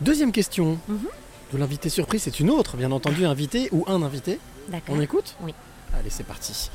Deuxième 0.00 0.32
question 0.32 0.78
Mhm. 0.88 1.06
de 1.52 1.58
l'invité 1.58 1.88
surprise, 1.88 2.22
c'est 2.22 2.40
une 2.40 2.50
autre, 2.50 2.76
bien 2.76 2.90
entendu, 2.92 3.24
invité 3.24 3.68
ou 3.72 3.84
un 3.86 4.02
invité. 4.02 4.38
D'accord. 4.68 4.96
On 4.96 5.00
écoute 5.00 5.36
Oui. 5.40 5.54
Allez, 5.94 6.10
c'est 6.10 6.26
parti. 6.26 6.70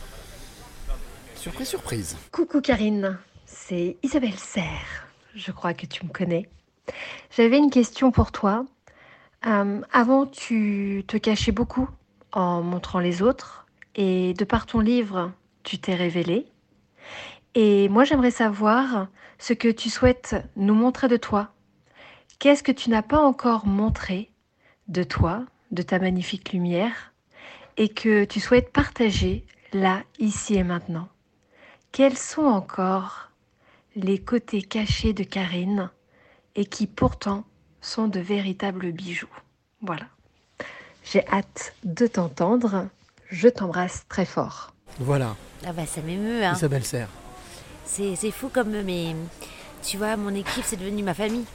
Surprise, 1.35 1.67
surprise. 1.67 2.17
Coucou 2.31 2.61
Karine, 2.61 3.17
c'est 3.45 3.97
Isabelle 4.03 4.37
Serre. 4.37 5.07
Je 5.35 5.51
crois 5.51 5.73
que 5.73 5.85
tu 5.85 6.05
me 6.05 6.11
connais. 6.11 6.49
J'avais 7.35 7.57
une 7.57 7.69
question 7.69 8.11
pour 8.11 8.31
toi. 8.31 8.65
Euh, 9.45 9.81
avant, 9.91 10.25
tu 10.25 11.03
te 11.07 11.17
cachais 11.17 11.51
beaucoup 11.51 11.89
en 12.31 12.61
montrant 12.61 12.99
les 12.99 13.21
autres 13.21 13.65
et 13.95 14.33
de 14.35 14.45
par 14.45 14.65
ton 14.65 14.79
livre, 14.79 15.31
tu 15.63 15.77
t'es 15.77 15.95
révélée. 15.95 16.45
Et 17.55 17.89
moi, 17.89 18.03
j'aimerais 18.05 18.31
savoir 18.31 19.07
ce 19.37 19.53
que 19.53 19.67
tu 19.67 19.89
souhaites 19.89 20.35
nous 20.55 20.75
montrer 20.75 21.07
de 21.07 21.17
toi. 21.17 21.53
Qu'est-ce 22.39 22.63
que 22.63 22.71
tu 22.71 22.89
n'as 22.89 23.01
pas 23.01 23.19
encore 23.19 23.65
montré 23.65 24.31
de 24.87 25.03
toi, 25.03 25.45
de 25.71 25.81
ta 25.81 25.99
magnifique 25.99 26.53
lumière, 26.53 27.10
et 27.81 27.89
que 27.89 28.25
tu 28.25 28.39
souhaites 28.39 28.71
partager 28.71 29.43
là, 29.73 30.03
ici 30.19 30.53
et 30.55 30.63
maintenant 30.63 31.07
quels 31.91 32.17
sont 32.17 32.43
encore 32.43 33.31
les 33.95 34.19
côtés 34.19 34.61
cachés 34.61 35.13
de 35.13 35.23
Karine 35.23 35.89
et 36.55 36.63
qui 36.65 36.85
pourtant 36.87 37.43
sont 37.81 38.07
de 38.07 38.19
véritables 38.21 38.91
bijoux? 38.93 39.27
Voilà. 39.81 40.05
J'ai 41.03 41.27
hâte 41.27 41.73
de 41.83 42.05
t'entendre. 42.07 42.87
Je 43.29 43.49
t'embrasse 43.49 44.03
très 44.07 44.23
fort. 44.25 44.73
Voilà, 44.99 45.35
Ah 45.65 45.73
bah 45.73 45.85
ça 45.85 46.01
m'émeut. 46.01 46.45
Hein. 46.45 46.53
Isabelle 46.55 46.85
Serre. 46.85 47.09
C'est 47.83 48.15
c'est 48.15 48.31
fou 48.31 48.47
comme 48.47 48.81
mais 48.83 49.15
tu 49.83 49.97
vois 49.97 50.15
mon 50.15 50.33
équipe 50.35 50.63
c'est 50.63 50.77
devenu 50.77 51.01
ma 51.03 51.13
famille. 51.15 51.45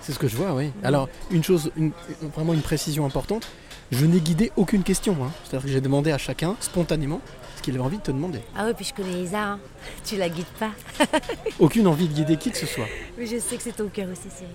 C'est 0.00 0.12
ce 0.12 0.18
que 0.18 0.28
je 0.28 0.36
vois, 0.36 0.54
oui. 0.54 0.70
Alors, 0.82 1.08
une 1.30 1.42
chose, 1.44 1.70
une- 1.76 1.92
vraiment 2.34 2.52
une 2.52 2.60
précision 2.62 3.06
importante, 3.06 3.48
je 3.92 4.06
n'ai 4.06 4.20
guidé 4.20 4.50
aucune 4.56 4.82
question. 4.82 5.16
hein. 5.22 5.30
C'est-à-dire 5.44 5.66
que 5.66 5.72
j'ai 5.72 5.80
demandé 5.80 6.10
à 6.12 6.18
chacun, 6.18 6.56
spontanément, 6.60 7.20
ce 7.56 7.62
qu'il 7.62 7.74
avait 7.74 7.84
envie 7.84 7.98
de 7.98 8.02
te 8.02 8.10
demander. 8.10 8.40
Ah 8.56 8.66
ouais 8.66 8.74
puis 8.74 8.84
je 8.84 8.94
connais 8.94 9.22
Isa. 9.22 9.42
hein. 9.42 9.60
Tu 10.04 10.16
la 10.16 10.28
guides 10.28 10.44
pas. 10.58 10.70
Aucune 11.58 11.86
envie 11.86 12.08
de 12.08 12.12
guider 12.14 12.36
qui 12.36 12.50
que 12.50 12.58
ce 12.58 12.66
soit. 12.66 12.86
Mais 13.18 13.26
je 13.26 13.38
sais 13.38 13.56
que 13.56 13.62
c'est 13.62 13.72
ton 13.76 13.88
cœur 13.88 14.08
aussi 14.10 14.28
Cyril. 14.30 14.52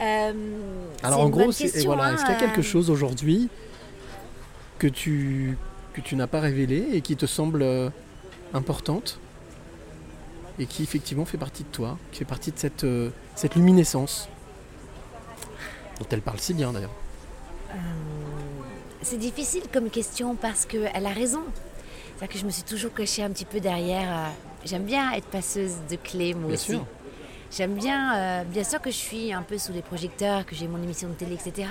Euh, 0.00 0.32
Alors 1.02 1.20
en 1.20 1.28
gros, 1.28 1.50
voilà, 1.84 2.04
hein, 2.04 2.14
est-ce 2.14 2.24
qu'il 2.24 2.32
y 2.32 2.36
a 2.36 2.40
quelque 2.40 2.60
euh, 2.60 2.62
chose 2.62 2.88
aujourd'hui 2.88 3.48
que 4.78 4.86
tu, 4.86 5.58
que 5.92 6.00
tu 6.00 6.14
n'as 6.14 6.28
pas 6.28 6.38
révélé 6.40 6.86
et 6.92 7.00
qui 7.00 7.16
te 7.16 7.26
semble 7.26 7.62
euh, 7.62 7.90
importante 8.54 9.18
et 10.60 10.66
qui 10.66 10.84
effectivement 10.84 11.24
fait 11.24 11.38
partie 11.38 11.64
de 11.64 11.68
toi, 11.68 11.98
qui 12.12 12.20
fait 12.20 12.24
partie 12.24 12.52
de 12.52 12.58
cette, 12.58 12.84
euh, 12.84 13.10
cette 13.34 13.56
luminescence 13.56 14.28
dont 15.98 16.06
elle 16.10 16.22
parle 16.22 16.38
si 16.38 16.54
bien 16.54 16.72
d'ailleurs. 16.72 16.94
Euh, 17.70 17.74
c'est 19.02 19.18
difficile 19.18 19.62
comme 19.72 19.90
question 19.90 20.34
parce 20.34 20.66
qu'elle 20.66 21.06
a 21.06 21.10
raison. 21.12 21.42
C'est-à-dire 22.16 22.34
que 22.34 22.38
je 22.40 22.44
me 22.46 22.50
suis 22.50 22.62
toujours 22.64 22.92
cachée 22.92 23.22
un 23.22 23.30
petit 23.30 23.44
peu 23.44 23.60
derrière. 23.60 24.08
euh, 24.10 24.28
J'aime 24.64 24.84
bien 24.84 25.12
être 25.12 25.26
passeuse 25.26 25.74
de 25.88 25.96
clés, 25.96 26.34
moi 26.34 26.46
Bien 26.48 26.54
aussi. 26.54 26.72
sûr. 26.72 26.84
J'aime 27.50 27.74
bien, 27.74 28.14
euh, 28.16 28.44
bien 28.44 28.64
sûr 28.64 28.80
que 28.80 28.90
je 28.90 28.96
suis 28.96 29.32
un 29.32 29.42
peu 29.42 29.56
sous 29.56 29.72
les 29.72 29.80
projecteurs, 29.82 30.44
que 30.44 30.54
j'ai 30.54 30.66
mon 30.68 30.82
émission 30.82 31.08
de 31.08 31.14
télé, 31.14 31.34
etc. 31.34 31.68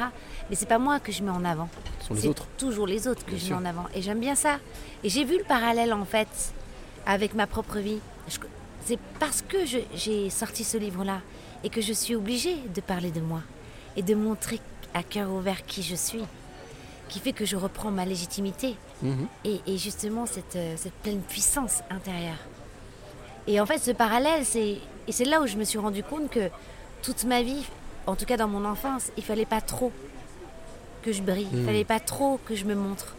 Mais 0.49 0.55
c'est 0.55 0.65
pas 0.65 0.79
moi 0.79 0.99
que 0.99 1.11
je 1.11 1.21
mets 1.21 1.29
en 1.29 1.45
avant. 1.45 1.69
Ce 2.01 2.07
sont 2.07 2.13
les 2.15 2.27
autres. 2.27 2.47
toujours 2.57 2.87
les 2.87 3.07
autres 3.07 3.23
que 3.25 3.31
Bien 3.31 3.39
je 3.39 3.43
sûr. 3.45 3.59
mets 3.59 3.67
en 3.67 3.69
avant. 3.69 3.85
Et 3.93 4.01
j'aime 4.01 4.19
bien 4.19 4.33
ça. 4.35 4.57
Et 5.03 5.09
j'ai 5.09 5.23
vu 5.23 5.37
le 5.37 5.43
parallèle 5.43 5.93
en 5.93 6.05
fait 6.05 6.27
avec 7.05 7.35
ma 7.35 7.45
propre 7.45 7.77
vie. 7.79 7.99
Je- 8.29 8.37
C'est 8.85 8.97
parce 9.19 9.41
que 9.41 9.65
je- 9.65 9.79
j'ai 9.93 10.29
sorti 10.29 10.63
ce 10.63 10.77
livre-là 10.77 11.19
et 11.63 11.69
que 11.69 11.81
je 11.81 11.91
suis 11.91 12.15
obligée 12.15 12.55
de 12.73 12.79
parler 12.81 13.11
de 13.11 13.19
moi 13.19 13.41
et 13.97 14.01
de 14.01 14.15
montrer 14.15 14.61
à 14.97 15.03
cœur 15.03 15.29
ouvert 15.31 15.65
qui 15.65 15.83
je 15.83 15.95
suis, 15.95 16.23
qui 17.09 17.19
fait 17.19 17.31
que 17.33 17.45
je 17.45 17.55
reprends 17.55 17.91
ma 17.91 18.05
légitimité 18.05 18.75
Mhm. 19.03 19.27
et, 19.45 19.61
et 19.67 19.77
justement 19.77 20.25
cette, 20.25 20.55
euh, 20.55 20.73
cette 20.75 20.93
pleine 21.03 21.19
puissance 21.21 21.81
intérieure. 21.91 22.39
Et 23.45 23.61
en 23.61 23.65
fait, 23.67 23.77
ce 23.77 23.91
parallèle, 23.91 24.43
c'est 24.43 24.77
et 25.07 25.11
c'est 25.11 25.23
là 25.23 25.39
où 25.41 25.45
je 25.47 25.55
me 25.55 25.63
suis 25.63 25.77
rendu 25.77 26.03
compte 26.03 26.29
que 26.31 26.49
toute 27.03 27.23
ma 27.23 27.41
vie, 27.43 27.63
en 28.07 28.15
tout 28.15 28.25
cas 28.25 28.35
dans 28.37 28.47
mon 28.47 28.65
enfance, 28.65 29.11
il 29.15 29.23
fallait 29.23 29.45
pas 29.45 29.61
trop 29.61 29.91
que 31.03 31.11
je 31.13 31.21
brille, 31.21 31.47
il 31.53 31.61
Mm. 31.61 31.65
fallait 31.65 31.85
pas 31.85 31.99
trop 31.99 32.39
que 32.45 32.55
je 32.55 32.65
me 32.65 32.73
montre, 32.75 33.15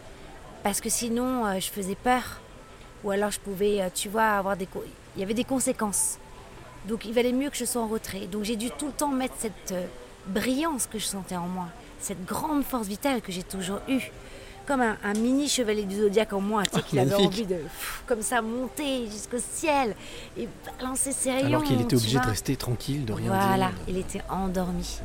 parce 0.63 0.81
que 0.81 0.89
sinon 0.89 1.45
euh, 1.47 1.59
je 1.59 1.69
faisais 1.69 1.95
peur, 1.95 2.41
ou 3.03 3.09
alors 3.11 3.31
je 3.31 3.39
pouvais, 3.39 3.81
euh, 3.81 3.87
tu 3.93 4.09
vois, 4.09 4.25
avoir 4.37 4.55
des, 4.57 4.67
il 5.15 5.19
y 5.21 5.23
avait 5.23 5.33
des 5.33 5.45
conséquences. 5.45 6.17
Donc 6.87 7.05
il 7.05 7.13
valait 7.13 7.31
mieux 7.31 7.49
que 7.49 7.57
je 7.57 7.65
sois 7.65 7.81
en 7.81 7.87
retrait. 7.87 8.27
Donc 8.27 8.43
j'ai 8.43 8.55
dû 8.57 8.69
tout 8.71 8.87
le 8.87 8.91
temps 8.93 9.07
mettre 9.09 9.35
cette 9.39 9.71
euh, 9.71 9.85
brillance 10.29 10.87
que 10.87 10.99
je 10.99 11.05
sentais 11.05 11.35
en 11.35 11.47
moi, 11.47 11.67
cette 11.99 12.23
grande 12.25 12.63
force 12.63 12.87
vitale 12.87 13.21
que 13.21 13.31
j'ai 13.31 13.43
toujours 13.43 13.79
eue, 13.87 14.11
comme 14.65 14.81
un, 14.81 14.97
un 15.03 15.13
mini 15.13 15.47
chevalier 15.49 15.83
du 15.83 15.95
zodiaque 15.97 16.31
en 16.33 16.41
moi, 16.41 16.63
tu 16.63 16.69
sais, 16.71 16.75
Ah, 16.77 16.87
qui 16.87 16.99
avait 16.99 17.15
envie 17.15 17.45
de, 17.45 17.55
pff, 17.55 18.03
comme 18.05 18.21
ça, 18.21 18.41
monter 18.41 19.07
jusqu'au 19.09 19.39
ciel 19.39 19.95
et 20.37 20.47
balancer 20.79 21.11
ses 21.11 21.31
rayons. 21.31 21.47
Alors 21.47 21.63
qu'il 21.63 21.81
était 21.81 21.95
obligé 21.95 22.19
de 22.19 22.25
rester 22.27 22.55
tranquille, 22.55 23.03
de 23.05 23.13
rien 23.13 23.27
Voilà, 23.33 23.67
dire. 23.69 23.75
il 23.87 23.97
était 23.97 24.21
endormi. 24.29 24.99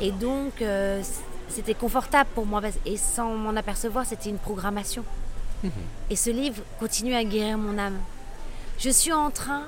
Et 0.00 0.10
donc, 0.12 0.60
euh, 0.60 1.02
c'était 1.48 1.74
confortable 1.74 2.28
pour 2.34 2.44
moi. 2.44 2.60
Et 2.84 2.96
sans 2.96 3.34
m'en 3.34 3.56
apercevoir, 3.56 4.04
c'était 4.04 4.28
une 4.30 4.38
programmation. 4.38 5.04
Mhm. 5.62 5.70
Et 6.10 6.16
ce 6.16 6.30
livre 6.30 6.62
continue 6.78 7.14
à 7.14 7.24
guérir 7.24 7.56
mon 7.56 7.78
âme. 7.78 7.98
Je 8.78 8.90
suis 8.90 9.12
en 9.12 9.30
train, 9.30 9.62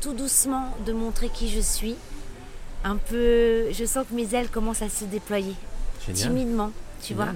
tout 0.00 0.12
doucement, 0.12 0.68
de 0.86 0.92
montrer 0.92 1.30
qui 1.30 1.48
je 1.48 1.60
suis. 1.60 1.96
Un 2.84 2.96
peu, 2.96 3.72
je 3.72 3.84
sens 3.86 4.06
que 4.08 4.14
mes 4.14 4.34
ailes 4.34 4.48
commencent 4.50 4.82
à 4.82 4.88
se 4.88 5.04
déployer. 5.06 5.54
Génial. 6.06 6.22
Timidement, 6.28 6.70
tu 7.02 7.08
Génial. 7.14 7.28
vois. 7.30 7.34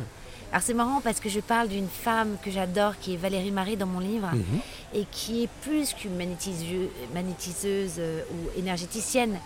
Alors 0.52 0.62
c'est 0.62 0.74
marrant 0.74 1.00
parce 1.02 1.20
que 1.20 1.28
je 1.28 1.40
parle 1.40 1.68
d'une 1.68 1.88
femme 1.88 2.36
que 2.42 2.50
j'adore, 2.50 2.98
qui 3.00 3.14
est 3.14 3.16
Valérie 3.16 3.50
Marie 3.50 3.76
dans 3.76 3.86
mon 3.86 4.00
livre, 4.00 4.28
Mhm. 4.32 4.60
et 4.94 5.04
qui 5.10 5.44
est 5.44 5.48
plus 5.62 5.92
qu'une 5.94 6.16
magnétiseu- 6.18 6.88
magnétiseuse 7.14 7.94
euh, 7.98 8.22
ou 8.32 8.58
énergéticienne. 8.58 9.38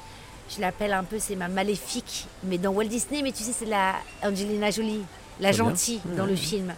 Je 0.55 0.61
l'appelle 0.61 0.92
un 0.92 1.05
peu, 1.05 1.18
c'est 1.18 1.36
ma 1.36 1.48
maléfique, 1.48 2.26
mais 2.44 2.59
dans 2.59 2.70
Walt 2.72 2.84
Disney, 2.88 3.22
mais 3.22 3.32
tu 3.32 3.42
sais, 3.42 3.53
c'est 3.53 3.64
la 3.66 3.94
Angelina 4.22 4.70
Jolie, 4.70 5.00
la 5.40 5.50
bien. 5.50 5.59
gentille 5.59 6.00
dans 6.16 6.26
le 6.26 6.36
film. 6.36 6.74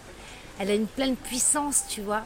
Elle 0.59 0.71
a 0.71 0.75
une 0.75 0.87
pleine 0.87 1.15
puissance, 1.15 1.83
tu 1.89 2.01
vois. 2.01 2.23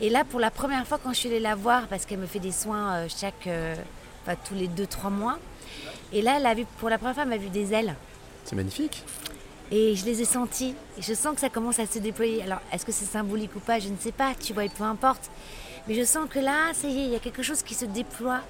Et 0.00 0.10
là, 0.10 0.24
pour 0.24 0.40
la 0.40 0.50
première 0.50 0.86
fois, 0.86 0.98
quand 1.02 1.12
je 1.12 1.18
suis 1.18 1.28
allée 1.28 1.40
la 1.40 1.54
voir, 1.54 1.86
parce 1.88 2.04
qu'elle 2.06 2.18
me 2.18 2.26
fait 2.26 2.40
des 2.40 2.52
soins 2.52 2.94
euh, 2.94 3.06
chaque, 3.08 3.46
euh, 3.46 3.74
enfin, 4.26 4.36
tous 4.44 4.54
les 4.54 4.66
2-3 4.68 5.10
mois, 5.10 5.38
et 6.12 6.22
là, 6.22 6.36
elle 6.38 6.46
a 6.46 6.54
vu, 6.54 6.64
pour 6.78 6.88
la 6.90 6.98
première 6.98 7.14
fois, 7.14 7.22
elle 7.24 7.28
m'a 7.30 7.36
vu 7.36 7.48
des 7.48 7.72
ailes. 7.72 7.94
C'est 8.44 8.56
magnifique. 8.56 9.02
Et 9.70 9.94
je 9.96 10.04
les 10.04 10.20
ai 10.20 10.24
sentis. 10.24 10.74
Et 10.98 11.02
je 11.02 11.14
sens 11.14 11.34
que 11.34 11.40
ça 11.40 11.48
commence 11.48 11.78
à 11.78 11.86
se 11.86 11.98
déployer. 11.98 12.42
Alors, 12.42 12.60
est-ce 12.72 12.84
que 12.84 12.92
c'est 12.92 13.06
symbolique 13.06 13.54
ou 13.56 13.60
pas 13.60 13.78
Je 13.78 13.88
ne 13.88 13.96
sais 13.96 14.12
pas, 14.12 14.32
tu 14.38 14.52
vois, 14.52 14.64
et 14.64 14.68
peu 14.68 14.84
importe. 14.84 15.30
Mais 15.88 15.94
je 15.94 16.04
sens 16.04 16.28
que 16.28 16.38
là, 16.38 16.72
ça 16.74 16.86
y 16.88 16.98
est, 17.00 17.04
il 17.04 17.10
y 17.10 17.16
a 17.16 17.18
quelque 17.18 17.42
chose 17.42 17.62
qui 17.62 17.74
se 17.74 17.86
déploie 17.86 18.40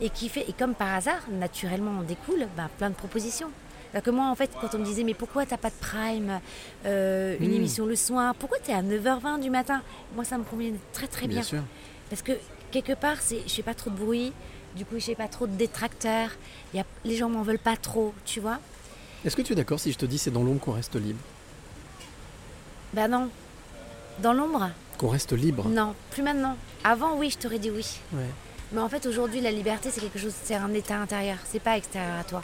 et 0.00 0.08
qui 0.10 0.28
fait. 0.28 0.48
Et 0.48 0.52
comme 0.52 0.74
par 0.74 0.94
hasard, 0.94 1.20
naturellement, 1.30 1.92
on 2.00 2.02
découle 2.02 2.46
ben, 2.56 2.68
plein 2.78 2.90
de 2.90 2.94
propositions. 2.94 3.50
Alors 3.92 4.04
que 4.04 4.10
moi, 4.10 4.26
en 4.26 4.34
fait, 4.36 4.50
quand 4.60 4.68
on 4.74 4.78
me 4.78 4.84
disait, 4.84 5.02
mais 5.02 5.14
pourquoi 5.14 5.44
t'as 5.44 5.56
pas 5.56 5.70
de 5.70 5.74
prime, 5.80 6.40
euh, 6.86 7.36
une 7.40 7.50
Mm. 7.50 7.54
émission 7.54 7.86
le 7.86 7.96
soir, 7.96 8.34
pourquoi 8.36 8.58
t'es 8.60 8.72
à 8.72 8.82
9h20 8.82 9.40
du 9.40 9.50
matin? 9.50 9.82
Moi, 10.14 10.24
ça 10.24 10.38
me 10.38 10.44
convient 10.44 10.70
très 10.92 11.08
très 11.08 11.26
bien. 11.26 11.40
Bien 11.40 11.42
sûr. 11.42 11.62
Parce 12.08 12.22
que 12.22 12.32
quelque 12.70 12.92
part, 12.92 13.16
c'est, 13.20 13.40
je 13.46 13.52
fais 13.52 13.62
pas 13.64 13.74
trop 13.74 13.90
de 13.90 13.96
bruit, 13.96 14.32
du 14.76 14.84
coup, 14.84 14.94
je 14.98 15.04
fais 15.04 15.14
pas 15.14 15.28
trop 15.28 15.46
de 15.46 15.54
détracteurs, 15.54 16.30
y 16.74 16.78
a, 16.78 16.84
les 17.04 17.16
gens 17.16 17.28
m'en 17.28 17.42
veulent 17.42 17.58
pas 17.58 17.76
trop, 17.76 18.14
tu 18.24 18.40
vois 18.40 18.58
Est-ce 19.24 19.36
que 19.36 19.42
tu 19.42 19.52
es 19.52 19.56
d'accord 19.56 19.80
si 19.80 19.92
je 19.92 19.98
te 19.98 20.06
dis 20.06 20.18
c'est 20.18 20.30
dans 20.30 20.42
l'ombre 20.42 20.60
qu'on 20.60 20.72
reste 20.72 20.96
libre? 20.96 21.20
Ben 22.92 23.08
non. 23.08 23.28
Dans 24.20 24.32
l'ombre? 24.32 24.70
Qu'on 24.98 25.08
reste 25.08 25.32
libre? 25.32 25.68
Non, 25.68 25.94
plus 26.10 26.22
maintenant. 26.22 26.56
Avant, 26.84 27.16
oui, 27.16 27.30
je 27.30 27.38
t'aurais 27.38 27.58
dit 27.58 27.70
oui. 27.70 27.86
Ouais. 28.12 28.24
Mais 28.72 28.80
en 28.80 28.88
fait, 28.88 29.06
aujourd'hui, 29.06 29.40
la 29.40 29.50
liberté, 29.50 29.90
c'est 29.90 30.00
quelque 30.00 30.18
chose, 30.18 30.34
c'est 30.44 30.54
un 30.54 30.72
état 30.74 30.96
intérieur, 30.96 31.38
c'est 31.44 31.60
pas 31.60 31.76
extérieur 31.76 32.18
à 32.18 32.24
toi. 32.24 32.42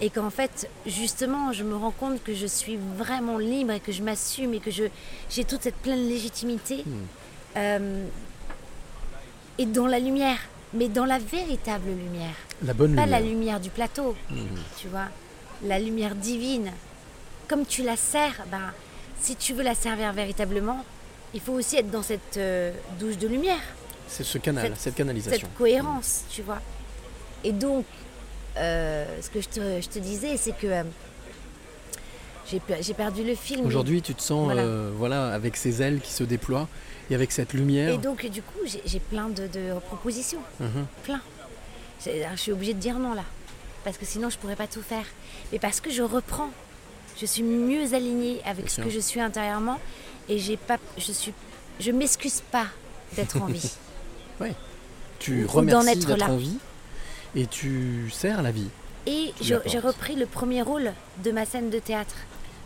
Et 0.00 0.10
qu'en 0.10 0.30
fait, 0.30 0.68
justement, 0.86 1.52
je 1.52 1.62
me 1.62 1.76
rends 1.76 1.92
compte 1.92 2.22
que 2.24 2.34
je 2.34 2.46
suis 2.46 2.76
vraiment 2.96 3.38
libre 3.38 3.72
et 3.72 3.78
que 3.78 3.92
je 3.92 4.02
m'assume 4.02 4.54
et 4.54 4.58
que 4.58 4.72
je, 4.72 4.84
j'ai 5.30 5.44
toute 5.44 5.62
cette 5.62 5.76
pleine 5.76 6.08
légitimité. 6.08 6.82
Hmm. 6.84 6.92
euh, 7.56 8.06
et 9.58 9.66
dans 9.66 9.86
la 9.86 10.00
lumière, 10.00 10.38
mais 10.74 10.88
dans 10.88 11.04
la 11.04 11.18
véritable 11.18 11.88
lumière. 11.88 12.34
La 12.64 12.74
bonne 12.74 12.94
Pas 12.94 13.04
lumière. 13.04 13.20
la 13.20 13.26
lumière 13.26 13.60
du 13.60 13.70
plateau, 13.70 14.14
Mhm. 14.30 14.46
tu 14.78 14.88
vois. 14.88 15.06
La 15.64 15.78
lumière 15.78 16.14
divine. 16.14 16.70
Comme 17.48 17.64
tu 17.66 17.82
la 17.82 17.96
sers, 17.96 18.44
ben, 18.50 18.72
si 19.20 19.34
tu 19.36 19.54
veux 19.54 19.62
la 19.62 19.74
servir 19.74 20.12
véritablement, 20.12 20.84
il 21.34 21.40
faut 21.40 21.52
aussi 21.54 21.76
être 21.76 21.90
dans 21.90 22.02
cette 22.02 22.36
euh, 22.36 22.72
douche 23.00 23.16
de 23.18 23.26
lumière 23.28 23.60
C'est 24.06 24.24
ce 24.24 24.38
canal, 24.38 24.72
cette, 24.76 24.94
canalisation. 24.94 25.40
cette 25.48 25.54
cohérence, 25.56 26.24
tu 26.30 26.42
vois. 26.42 26.60
Et 27.44 27.52
donc, 27.52 27.84
euh, 28.56 29.04
ce 29.22 29.30
que 29.30 29.40
je 29.40 29.48
te, 29.48 29.80
je 29.80 29.88
te 29.88 29.98
disais, 29.98 30.36
c'est 30.36 30.56
que 30.56 30.66
euh, 30.66 30.82
j'ai 32.50 32.60
pe- 32.60 32.80
j'ai 32.80 32.94
perdu 32.94 33.24
le 33.24 33.34
film. 33.34 33.66
Aujourd'hui, 33.66 34.02
tu 34.02 34.14
te 34.14 34.22
sens 34.22 34.44
Voilà. 34.44 34.62
euh, 34.62 34.90
voilà, 34.96 35.32
avec 35.34 35.56
ces 35.56 35.82
ailes 35.82 36.00
qui 36.00 36.12
se 36.12 36.24
déploient 36.24 36.68
et 37.10 37.14
avec 37.14 37.32
cette 37.32 37.52
lumière. 37.52 37.90
Et 37.90 37.98
donc, 37.98 38.24
du 38.26 38.42
coup, 38.42 38.58
j'ai 38.84 39.00
plein 39.00 39.28
de, 39.28 39.46
de 39.46 39.78
propositions. 39.86 40.40
Mhm. 40.60 40.86
Plein. 41.04 41.20
Je 42.04 42.36
suis 42.40 42.52
obligée 42.52 42.74
de 42.74 42.78
dire 42.80 42.98
non 42.98 43.14
là. 43.14 43.24
Parce 43.84 43.96
que 43.98 44.04
sinon, 44.06 44.30
je 44.30 44.38
pourrais 44.38 44.56
pas 44.56 44.66
tout 44.66 44.82
faire. 44.82 45.04
Mais 45.52 45.58
parce 45.58 45.80
que 45.80 45.90
je 45.90 46.02
reprends. 46.02 46.50
Je 47.20 47.26
suis 47.26 47.42
mieux 47.42 47.94
alignée 47.94 48.40
avec 48.44 48.64
Bien 48.66 48.68
ce 48.68 48.74
sûr. 48.76 48.84
que 48.84 48.90
je 48.90 49.00
suis 49.00 49.20
intérieurement. 49.20 49.78
Et 50.28 50.38
j'ai 50.38 50.56
pas, 50.56 50.76
je 50.96 51.10
suis, 51.12 51.32
je 51.80 51.90
m'excuse 51.90 52.42
pas 52.52 52.66
d'être 53.16 53.40
en 53.40 53.46
vie. 53.46 53.72
Ouais. 54.40 54.54
Tu 55.18 55.44
Ou 55.44 55.48
remercies 55.48 55.88
être 55.88 56.06
d'être 56.06 56.30
en 56.30 56.36
vie 56.36 56.58
et 57.34 57.46
tu 57.48 58.08
sers 58.12 58.40
la 58.40 58.52
vie. 58.52 58.68
Et 59.06 59.32
j'ai 59.40 59.56
repris 59.80 60.14
le 60.14 60.26
premier 60.26 60.62
rôle 60.62 60.92
de 61.24 61.32
ma 61.32 61.44
scène 61.44 61.70
de 61.70 61.80
théâtre. 61.80 62.14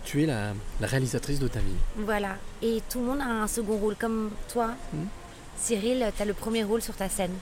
Tu 0.05 0.23
es 0.23 0.27
la, 0.27 0.53
la 0.81 0.87
réalisatrice 0.87 1.39
de 1.39 1.49
ta 1.49 1.61
vie. 1.61 1.77
Voilà. 1.97 2.37
Et 2.61 2.83
tout 2.91 2.99
le 3.01 3.07
monde 3.07 3.21
a 3.21 3.25
un 3.43 3.47
second 3.47 3.77
rôle. 3.77 3.97
Comme 3.97 4.31
toi, 4.53 4.71
Mhm. 4.93 5.07
Cyril, 5.59 6.11
tu 6.17 6.23
as 6.23 6.25
le 6.25 6.35
premier 6.35 6.65
rôle 6.65 6.83
sur 6.83 6.95
ta 6.95 7.09
scène. 7.09 7.35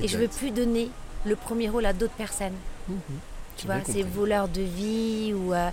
Et 0.00 0.08
je 0.08 0.16
veux 0.16 0.24
Exact. 0.24 0.38
plus 0.38 0.50
donner 0.50 0.90
le 1.26 1.36
premier 1.36 1.68
rôle 1.68 1.84
à 1.86 1.92
d'autres 1.92 2.14
personnes. 2.14 2.54
Mhm. 2.88 2.96
Tu 3.56 3.62
J'ai 3.62 3.66
vois, 3.66 3.84
ces 3.84 4.02
voleurs 4.02 4.48
de 4.48 4.62
vie 4.62 5.32
ou 5.34 5.52
euh, 5.54 5.70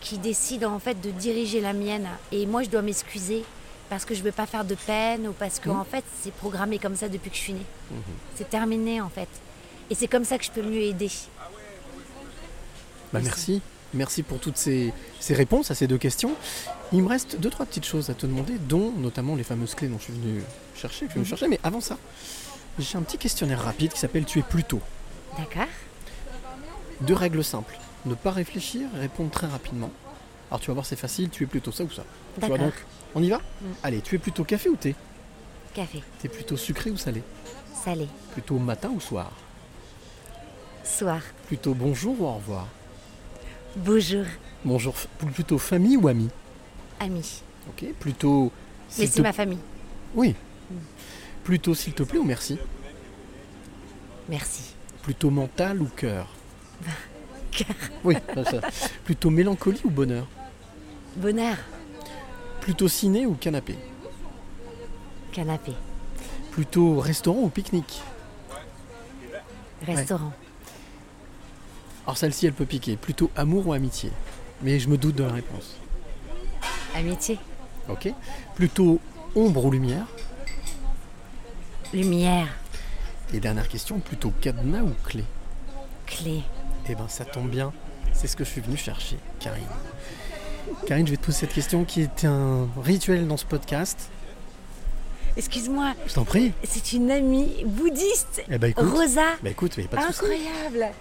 qui 0.00 0.18
décident 0.18 0.72
en 0.72 0.78
fait 0.78 1.00
de 1.00 1.10
diriger 1.10 1.60
la 1.60 1.72
mienne. 1.72 2.08
Et 2.32 2.46
moi, 2.46 2.62
je 2.62 2.68
dois 2.70 2.82
m'excuser 2.82 3.44
parce 3.88 4.04
que 4.04 4.14
je 4.14 4.22
veux 4.22 4.32
pas 4.32 4.46
faire 4.46 4.64
de 4.64 4.74
peine 4.76 5.26
ou 5.28 5.32
parce 5.32 5.58
que 5.58 5.70
en 5.70 5.84
fait, 5.84 6.04
c'est 6.22 6.32
programmé 6.32 6.78
comme 6.78 6.94
ça 6.96 7.08
depuis 7.08 7.30
que 7.30 7.36
je 7.36 7.40
suis 7.42 7.52
née. 7.52 7.66
C'est 8.36 8.48
terminé 8.48 9.00
en 9.00 9.08
fait. 9.08 9.28
Et 9.90 9.94
c'est 9.96 10.06
comme 10.08 10.24
ça 10.24 10.38
que 10.38 10.44
je 10.44 10.50
peux 10.52 10.62
mieux 10.62 10.82
aider. 10.82 11.10
Bah, 13.12 13.18
merci. 13.22 13.60
Merci 13.92 14.22
pour 14.22 14.38
toutes 14.38 14.56
ces, 14.56 14.92
ces 15.18 15.34
réponses 15.34 15.70
à 15.70 15.74
ces 15.74 15.86
deux 15.86 15.98
questions. 15.98 16.34
Il 16.92 17.02
me 17.02 17.08
reste 17.08 17.40
deux, 17.40 17.50
trois 17.50 17.66
petites 17.66 17.84
choses 17.86 18.08
à 18.10 18.14
te 18.14 18.24
demander, 18.26 18.54
dont 18.58 18.92
notamment 18.92 19.34
les 19.34 19.42
fameuses 19.44 19.74
clés 19.74 19.88
dont 19.88 19.98
je 19.98 20.04
suis 20.04 20.12
venu 20.12 20.42
chercher. 20.74 21.06
que 21.06 21.12
je 21.12 21.12
suis 21.12 21.14
venu 21.14 21.20
Mhm. 21.24 21.28
chercher. 21.28 21.48
Mais 21.48 21.60
avant 21.64 21.80
ça, 21.80 21.98
j'ai 22.78 22.96
un 22.98 23.02
petit 23.02 23.18
questionnaire 23.18 23.60
rapide 23.62 23.92
qui 23.92 23.98
s'appelle 23.98 24.24
Tu 24.24 24.38
es 24.38 24.42
plutôt. 24.42 24.80
D'accord 25.36 25.66
Deux 27.00 27.14
règles 27.14 27.42
simples. 27.42 27.76
Ne 28.06 28.14
pas 28.14 28.30
réfléchir 28.30 28.88
et 28.96 29.00
répondre 29.00 29.30
très 29.30 29.46
rapidement. 29.46 29.90
Alors 30.50 30.60
tu 30.60 30.68
vas 30.68 30.74
voir, 30.74 30.86
c'est 30.86 30.96
facile, 30.96 31.28
tu 31.30 31.44
es 31.44 31.46
plutôt 31.46 31.70
ça 31.72 31.84
ou 31.84 31.90
ça. 31.90 32.02
Tu 32.40 32.46
vois 32.46 32.58
donc 32.58 32.74
On 33.14 33.22
y 33.22 33.28
va 33.30 33.38
Mm. 33.38 33.66
Allez, 33.82 34.00
tu 34.00 34.14
es 34.14 34.18
plutôt 34.18 34.44
café 34.44 34.68
ou 34.68 34.76
thé 34.76 34.94
Café, 35.74 36.02
T'es 36.20 36.28
plutôt 36.28 36.56
sucré 36.56 36.90
ou 36.90 36.96
salé 36.96 37.22
salé, 37.84 38.08
Plutôt 38.32 38.58
matin 38.58 38.90
ou 38.94 39.00
soir 39.00 39.30
soir, 40.84 41.20
Plutôt 41.46 41.74
bonjour 41.74 42.20
ou 42.20 42.24
au 42.26 42.32
revoir 42.34 42.66
bonjour, 43.76 44.24
Bonjour, 44.64 44.94
plutôt 45.34 45.58
famille 45.58 45.96
ou 45.96 46.08
ami 46.08 46.28
ami. 46.98 47.42
Ok, 47.68 47.84
plutôt... 47.98 48.52
Mais 48.98 49.06
c'est 49.06 49.16
te- 49.16 49.22
ma 49.22 49.32
famille. 49.32 49.58
Oui. 50.14 50.34
Plutôt 51.44 51.74
s'il 51.74 51.94
te 51.94 52.02
plaît 52.02 52.18
ou 52.18 52.24
merci? 52.24 52.58
Merci. 54.28 54.74
Plutôt 55.02 55.30
mental 55.30 55.80
ou 55.80 55.86
cœur? 55.96 56.26
Cœur. 57.52 57.66
Oui, 58.04 58.16
ça. 58.44 58.60
Plutôt 59.04 59.30
mélancolie 59.30 59.80
ou 59.84 59.90
bonheur? 59.90 60.26
Bonheur. 61.16 61.56
Plutôt 62.60 62.88
ciné 62.88 63.24
ou 63.26 63.34
canapé? 63.34 63.76
Canapé. 65.32 65.72
Plutôt 66.52 67.00
restaurant 67.00 67.40
ou 67.40 67.48
pique-nique? 67.48 68.02
Restaurant. 69.86 70.32
Alors 72.06 72.16
celle-ci, 72.16 72.46
elle 72.46 72.52
peut 72.52 72.66
piquer. 72.66 72.96
Plutôt 72.96 73.30
amour 73.36 73.68
ou 73.68 73.72
amitié 73.72 74.10
Mais 74.62 74.78
je 74.78 74.88
me 74.88 74.96
doute 74.96 75.16
de 75.16 75.24
la 75.24 75.32
réponse. 75.32 75.76
Amitié. 76.94 77.38
Ok. 77.88 78.12
Plutôt 78.54 79.00
ombre 79.34 79.64
ou 79.64 79.70
lumière? 79.70 80.06
Lumière. 81.92 82.48
Et 83.32 83.40
dernière 83.40 83.68
question, 83.68 84.00
plutôt 84.00 84.32
cadenas 84.40 84.82
ou 84.82 84.92
clé? 85.04 85.24
Clé. 86.06 86.42
Eh 86.88 86.94
ben 86.94 87.06
ça 87.08 87.24
tombe 87.24 87.48
bien, 87.48 87.72
c'est 88.12 88.26
ce 88.26 88.36
que 88.36 88.44
je 88.44 88.50
suis 88.50 88.60
venu 88.60 88.76
chercher, 88.76 89.16
Karine. 89.38 89.62
Karine, 90.86 91.06
je 91.06 91.12
vais 91.12 91.16
te 91.16 91.26
poser 91.26 91.38
cette 91.38 91.52
question 91.52 91.84
qui 91.84 92.02
est 92.02 92.24
un 92.24 92.68
rituel 92.82 93.28
dans 93.28 93.36
ce 93.36 93.44
podcast. 93.44 94.08
Excuse-moi. 95.36 95.94
Je 96.06 96.14
t'en 96.14 96.24
prie. 96.24 96.52
C'est 96.64 96.92
une 96.92 97.10
amie 97.10 97.64
bouddhiste. 97.64 98.42
Eh 98.50 98.58
ben 98.58 98.70
écoute. 98.70 98.88
Rosa. 98.90 99.36
Bah 99.42 99.50
écoute, 99.50 99.74
mais 99.78 99.84
pas 99.84 99.98
de. 99.98 100.02
Incroyable. 100.02 100.92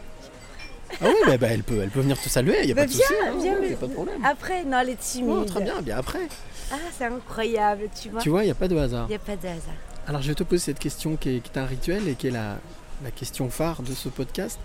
Ah 1.02 1.06
oui, 1.06 1.16
bah, 1.26 1.38
bah, 1.38 1.48
elle, 1.52 1.64
peut, 1.64 1.80
elle 1.82 1.90
peut 1.90 2.02
venir 2.02 2.20
te 2.20 2.30
saluer, 2.30 2.60
il 2.62 2.66
n'y 2.68 2.72
a 2.72 2.76
Bah, 2.76 2.82
pas 2.86 2.88
de 2.88 3.48
hein, 3.48 3.74
a 3.74 3.78
pas 3.78 3.88
problème. 3.88 4.26
Après, 4.26 4.64
non, 4.64 4.80
elle 4.80 4.90
est 4.90 5.00
timide. 5.00 5.38
Oh, 5.42 5.46
très 5.46 5.62
bien, 5.62 5.82
bien 5.82 5.98
après. 5.98 6.28
Ah, 6.72 6.76
c'est 6.98 7.06
incroyable, 7.06 7.90
tu 8.00 8.10
vois. 8.10 8.22
Tu 8.22 8.30
vois, 8.30 8.44
il 8.44 8.46
n'y 8.46 8.52
a 8.52 8.56
pas 8.56 8.68
de 8.68 8.78
hasard. 8.78 9.06
Il 9.08 9.10
n'y 9.12 9.16
a 9.16 9.20
pas 9.20 9.36
de 9.36 9.48
hasard. 9.48 9.74
Alors 10.08 10.22
je 10.24 10.30
vais 10.30 10.36
te 10.36 10.44
poser 10.44 10.64
cette 10.64 10.80
question 10.80 11.18
qui 11.18 11.38
est, 11.38 11.40
qui 11.40 11.52
est 11.54 11.60
un 11.60 11.66
rituel 11.66 12.08
et 12.08 12.16
qui 12.16 12.28
est 12.28 12.32
la, 12.32 12.58
la 13.04 13.12
question 13.12 13.50
phare 13.50 13.84
de 13.84 13.94
ce 13.94 14.10
podcast. 14.10 14.60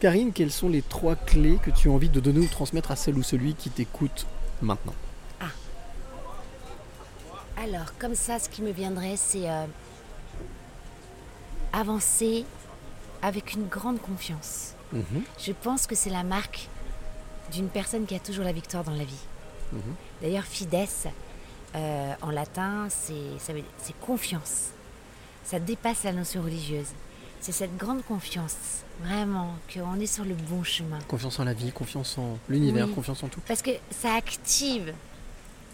Karine, 0.00 0.32
quelles 0.32 0.50
sont 0.52 0.68
les 0.68 0.82
trois 0.82 1.14
clés 1.14 1.58
que 1.62 1.70
tu 1.70 1.88
as 1.88 1.92
envie 1.92 2.10
de 2.10 2.20
donner 2.20 2.40
ou 2.40 2.46
transmettre 2.48 2.90
à 2.90 2.96
celle 2.96 3.16
ou 3.16 3.22
celui 3.22 3.54
qui 3.54 3.70
t'écoute 3.70 4.26
maintenant? 4.60 4.94
Alors, 7.62 7.96
comme 7.98 8.16
ça, 8.16 8.40
ce 8.40 8.48
qui 8.48 8.60
me 8.60 8.72
viendrait, 8.72 9.14
c'est 9.16 9.48
euh, 9.48 9.66
avancer 11.72 12.44
avec 13.22 13.54
une 13.54 13.68
grande 13.68 14.00
confiance. 14.00 14.74
Mhm, 14.92 15.22
Je 15.38 15.52
pense 15.52 15.86
que 15.86 15.94
c'est 15.94 16.10
la 16.10 16.22
marque 16.22 16.68
d'une 17.52 17.68
personne 17.68 18.06
qui 18.06 18.14
a 18.14 18.18
toujours 18.20 18.44
la 18.44 18.52
victoire 18.52 18.84
dans 18.84 18.92
la 18.94 19.04
vie. 19.04 19.24
mhm. 19.72 19.80
D'ailleurs, 20.20 20.44
fides, 20.44 20.74
euh, 21.74 22.12
en 22.22 22.30
latin, 22.30 22.88
c'est 22.90 23.98
confiance. 24.00 24.68
Ça 25.44 25.58
dépasse 25.58 26.04
la 26.04 26.12
notion 26.12 26.42
religieuse. 26.42 26.88
C'est 27.40 27.52
cette 27.52 27.76
grande 27.76 28.04
confiance, 28.04 28.54
vraiment, 29.02 29.54
qu'on 29.72 29.98
est 29.98 30.06
sur 30.06 30.24
le 30.24 30.34
bon 30.34 30.62
chemin. 30.62 30.98
Confiance 31.08 31.40
en 31.40 31.44
la 31.44 31.54
vie, 31.54 31.72
confiance 31.72 32.16
en 32.18 32.38
l'univers, 32.48 32.86
Oui. 32.86 32.94
confiance 32.94 33.22
en 33.24 33.28
tout. 33.28 33.40
Parce 33.48 33.62
que 33.62 33.70
ça 33.90 34.14
active 34.14 34.94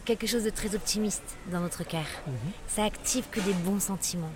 quelque 0.06 0.26
chose 0.26 0.44
de 0.44 0.50
très 0.50 0.74
optimiste 0.74 1.36
dans 1.52 1.60
notre 1.60 1.84
cœur. 1.84 2.06
Mhm. 2.26 2.32
Ça 2.68 2.84
active 2.84 3.26
que 3.30 3.40
des 3.40 3.52
bons 3.52 3.80
sentiments. 3.80 4.32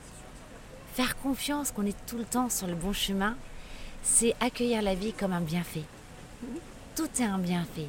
Faire 0.94 1.16
confiance 1.16 1.70
qu'on 1.70 1.86
est 1.86 1.96
tout 2.06 2.18
le 2.18 2.24
temps 2.24 2.50
sur 2.50 2.66
le 2.66 2.74
bon 2.74 2.92
chemin, 2.92 3.34
c'est 4.02 4.34
accueillir 4.40 4.82
la 4.82 4.94
vie 4.94 5.12
comme 5.12 5.32
un 5.32 5.40
bienfait. 5.40 5.84
Tout 6.96 7.08
est 7.18 7.24
un 7.24 7.38
bienfait. 7.38 7.88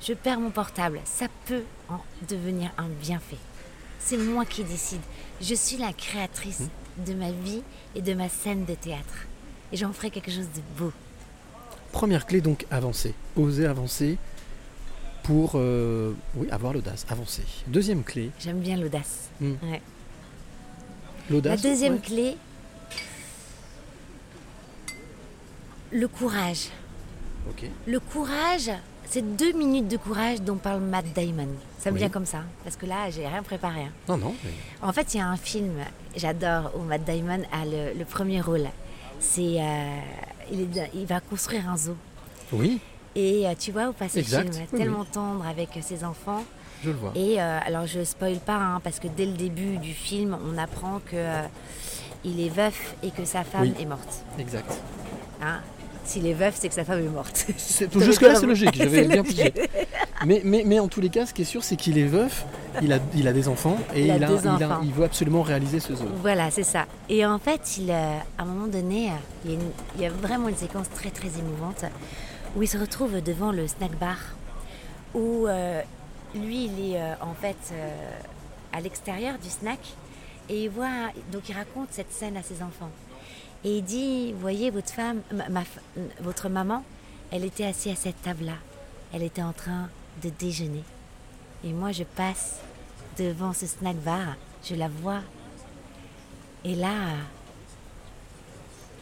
Je 0.00 0.12
perds 0.12 0.40
mon 0.40 0.50
portable, 0.50 1.00
ça 1.04 1.26
peut 1.46 1.64
en 1.88 2.00
devenir 2.28 2.70
un 2.78 2.88
bienfait. 2.88 3.38
C'est 3.98 4.18
moi 4.18 4.44
qui 4.44 4.62
décide. 4.62 5.00
Je 5.40 5.54
suis 5.54 5.78
la 5.78 5.92
créatrice 5.92 6.62
de 7.04 7.14
ma 7.14 7.32
vie 7.32 7.62
et 7.94 8.02
de 8.02 8.14
ma 8.14 8.28
scène 8.28 8.64
de 8.64 8.74
théâtre. 8.74 9.26
Et 9.72 9.76
j'en 9.76 9.92
ferai 9.92 10.10
quelque 10.10 10.30
chose 10.30 10.48
de 10.54 10.62
beau. 10.78 10.92
Première 11.92 12.26
clé 12.26 12.40
donc 12.40 12.66
avancer, 12.70 13.14
oser 13.36 13.66
avancer 13.66 14.18
pour 15.22 15.52
euh, 15.54 16.12
oui 16.36 16.46
avoir 16.50 16.72
l'audace, 16.72 17.04
avancer. 17.08 17.42
Deuxième 17.66 18.04
clé, 18.04 18.30
J'aime 18.38 18.60
bien 18.60 18.76
l'audace. 18.76 19.30
Hmm. 19.40 19.54
Ouais. 19.62 19.82
l'audace. 21.30 21.62
La 21.62 21.70
deuxième 21.70 21.94
ouais. 21.94 22.00
clé, 22.00 22.36
le 25.92 26.08
courage. 26.08 26.68
Le 27.86 28.00
courage, 28.00 28.70
c'est 29.08 29.36
deux 29.36 29.52
minutes 29.52 29.86
de 29.88 29.96
courage 29.96 30.40
dont 30.42 30.56
parle 30.56 30.80
Matt 30.80 31.06
Damon. 31.14 31.46
Ça 31.78 31.90
me 31.90 31.94
Oui. 31.94 32.00
vient 32.00 32.08
comme 32.08 32.26
ça, 32.26 32.38
parce 32.64 32.74
que 32.76 32.86
là, 32.86 33.08
j'ai 33.10 33.26
rien 33.26 33.42
préparé. 33.42 33.82
hein. 33.82 33.92
Non 34.08 34.16
non. 34.16 34.34
mais- 34.44 34.50
En 34.82 34.92
fait, 34.92 35.14
il 35.14 35.18
y 35.18 35.20
a 35.20 35.28
un 35.28 35.36
film, 35.36 35.74
j'adore, 36.16 36.72
où 36.76 36.80
Matt 36.82 37.04
Damon 37.04 37.42
a 37.52 37.64
le, 37.64 37.96
le 37.96 38.04
premier 38.04 38.40
rôle. 38.40 38.66
C'est, 39.20 39.60
euh, 39.60 39.98
il, 40.50 41.06
va 41.06 41.20
construire 41.20 41.70
un 41.70 41.76
zoo. 41.76 41.96
Oui, 42.52 42.80
Et 43.14 43.46
euh, 43.46 43.54
tu 43.58 43.70
vois, 43.70 43.88
où 43.88 43.92
passe 43.92 44.12
ce 44.12 44.18
Exact, 44.18 44.52
film 44.54 44.66
oui, 44.72 44.78
tellement 44.78 45.00
oui. 45.00 45.06
tendre 45.12 45.46
avec 45.46 45.68
ses 45.82 46.02
enfants. 46.04 46.44
je 46.82 46.90
le 46.90 46.96
vois. 46.96 47.12
Et 47.14 47.40
euh, 47.40 47.58
alors 47.64 47.86
je 47.86 48.02
spoil 48.04 48.38
pas 48.40 48.56
hein, 48.56 48.80
parce 48.84 48.98
que 48.98 49.08
dès 49.08 49.24
le 49.24 49.32
début 49.32 49.78
du 49.78 49.92
film, 49.94 50.36
on 50.52 50.58
apprend 50.58 50.98
que 50.98 51.14
euh, 51.16 51.42
il 52.24 52.40
est 52.40 52.50
veuf 52.50 52.94
et 53.02 53.10
que 53.12 53.24
sa 53.24 53.42
femme 53.44 53.72
est 53.80 53.86
morte. 53.86 54.24
Exact. 54.38 54.70
Hein 55.40 55.60
S'il 56.06 56.26
est 56.26 56.34
veuf, 56.34 56.54
c'est 56.58 56.68
que 56.68 56.74
sa 56.74 56.84
femme 56.84 57.00
est 57.00 57.08
morte. 57.08 57.46
Veut 57.92 58.04
Jusque-là, 58.04 58.36
c'est 58.36 58.46
logique, 58.46 58.74
j'avais 58.74 59.06
bien 59.08 59.22
pigé. 59.24 59.52
Mais, 60.24 60.40
mais, 60.44 60.62
mais 60.64 60.78
en 60.80 60.88
tous 60.88 61.00
les 61.00 61.08
cas, 61.10 61.26
ce 61.26 61.34
qui 61.34 61.42
est 61.42 61.46
sûr, 61.46 61.62
c'est 61.64 61.76
qu'il 61.76 61.98
est 61.98 62.04
veuf, 62.04 62.46
il 62.80 62.92
a, 62.92 62.98
il 63.14 63.26
a 63.28 63.32
des 63.32 63.48
enfants 63.48 63.76
et 63.94 64.00
Il 64.02 64.06
il, 64.06 64.10
a 64.12 64.14
a, 64.14 64.18
deux 64.30 64.38
il, 64.42 64.48
a- 64.48 64.52
enfants. 64.54 64.80
il 64.84 64.92
veut 64.92 65.04
absolument 65.04 65.42
réaliser 65.42 65.80
ce 65.80 65.94
zoo. 65.94 66.04
Voilà, 66.22 66.50
c'est 66.50 66.62
ça. 66.62 66.86
Et 67.08 67.26
en 67.26 67.38
fait, 67.38 67.76
il, 67.78 67.90
euh, 67.90 68.16
à 68.38 68.42
un 68.42 68.44
moment 68.46 68.66
donné, 68.68 69.08
euh, 69.08 69.12
il 69.44 69.50
y, 69.50 69.54
a 69.54 69.56
une- 69.58 69.70
il 69.96 70.02
y 70.02 70.06
a 70.06 70.10
vraiment 70.10 70.48
une 70.48 70.56
séquence 70.56 70.86
très 70.94 71.10
très 71.10 71.28
émouvante 71.38 71.84
où 72.56 72.62
il 72.62 72.68
se 72.68 72.78
retrouve 72.78 73.20
devant 73.20 73.50
le 73.52 73.66
snack 73.66 73.92
bar 73.98 74.16
où 75.14 75.46
euh, 75.46 75.80
lui, 76.34 76.66
il 76.66 76.92
est 76.92 77.00
euh, 77.00 77.12
en 77.20 77.34
fait 77.34 77.56
euh, 77.72 77.88
à 78.72 78.80
l'extérieur 78.80 79.34
du 79.42 79.48
snack 79.48 79.80
et 80.48 80.64
il 80.64 80.70
voit, 80.70 81.10
donc 81.32 81.48
il 81.48 81.54
raconte 81.54 81.88
cette 81.90 82.12
scène 82.12 82.36
à 82.36 82.42
ses 82.42 82.62
enfants. 82.62 82.90
Et 83.66 83.78
il 83.78 83.84
dit, 83.84 84.32
voyez, 84.34 84.70
votre 84.70 84.90
femme, 84.92 85.22
ma- 85.50 85.64
votre 86.20 86.48
maman, 86.48 86.84
elle 87.32 87.44
était 87.44 87.64
assise 87.64 87.92
à 87.92 87.96
cette 87.96 88.22
table-là. 88.22 88.54
Elle 89.12 89.24
était 89.24 89.42
en 89.42 89.52
train 89.52 89.88
de 90.22 90.30
déjeuner. 90.30 90.84
Et 91.64 91.72
moi, 91.72 91.90
je 91.90 92.04
passe 92.04 92.60
devant 93.18 93.52
ce 93.52 93.66
snack 93.66 93.96
bar, 93.96 94.36
je 94.62 94.76
la 94.76 94.86
vois 94.88 95.20
et 96.64 96.74
là, 96.76 96.94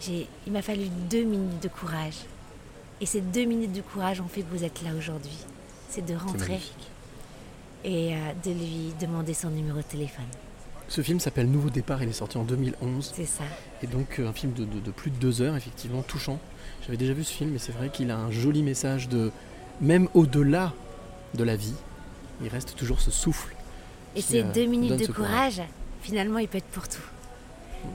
j'ai, 0.01 0.27
il 0.47 0.53
m'a 0.53 0.62
fallu 0.62 0.87
deux 1.11 1.25
minutes 1.25 1.62
de 1.62 1.69
courage. 1.69 2.19
Et 3.01 3.07
ces 3.07 3.21
deux 3.21 3.45
minutes 3.45 3.73
de 3.73 3.83
courage 3.83 4.21
ont 4.21 4.29
fait 4.29 4.43
que 4.43 4.51
vous 4.57 4.65
êtes 4.65 4.81
là 4.83 4.91
aujourd'hui. 4.97 5.37
C'est 5.91 6.05
de 6.07 6.15
rentrer 6.15 6.61
et 7.85 8.15
euh, 8.15 8.19
de 8.45 8.51
lui 8.51 8.95
demander 9.01 9.35
son 9.35 9.51
numéro 9.51 9.79
de 9.79 9.83
téléphone. 9.83 10.25
Ce 10.89 11.01
film 11.01 11.18
s'appelle 11.20 11.49
Nouveau 11.51 11.70
départ, 11.70 12.03
il 12.03 12.09
est 12.09 12.12
sorti 12.12 12.37
en 12.39 12.45
2011. 12.45 13.12
C'est 13.14 13.24
ça. 13.26 13.45
Et 13.82 13.87
donc 13.87 14.18
euh, 14.18 14.28
un 14.28 14.32
film 14.32 14.53
de, 14.53 14.64
de- 14.64 14.80
de 14.80 14.91
plus 14.91 15.11
de 15.11 15.16
deux 15.16 15.43
heures, 15.43 15.57
effectivement, 15.57 16.03
touchant. 16.03 16.39
J'avais 16.82 16.97
déjà 16.99 17.14
vu 17.14 17.24
ce 17.24 17.32
film, 17.32 17.51
mais 17.51 17.59
c'est 17.59 17.72
vrai 17.72 17.89
qu'il 17.89 18.11
a 18.11 18.16
un 18.18 18.30
joli 18.30 18.62
message 18.62 19.09
de, 19.09 19.30
même 19.80 20.09
au-delà 20.14 20.72
de 21.35 21.43
la 21.45 21.57
vie, 21.57 21.74
il 22.43 22.49
reste 22.49 22.76
toujours 22.76 23.01
ce 23.01 23.11
souffle. 23.11 23.55
Et 24.14 24.20
ces 24.20 24.43
euh, 24.43 24.53
deux 24.53 24.66
minutes 24.66 24.93
de 24.97 25.05
ce 25.05 25.12
courage, 25.12 25.62
finalement, 26.03 26.39
il 26.39 26.47
peut 26.49 26.59
être 26.59 26.66
pour 26.66 26.87
tout. 26.89 27.01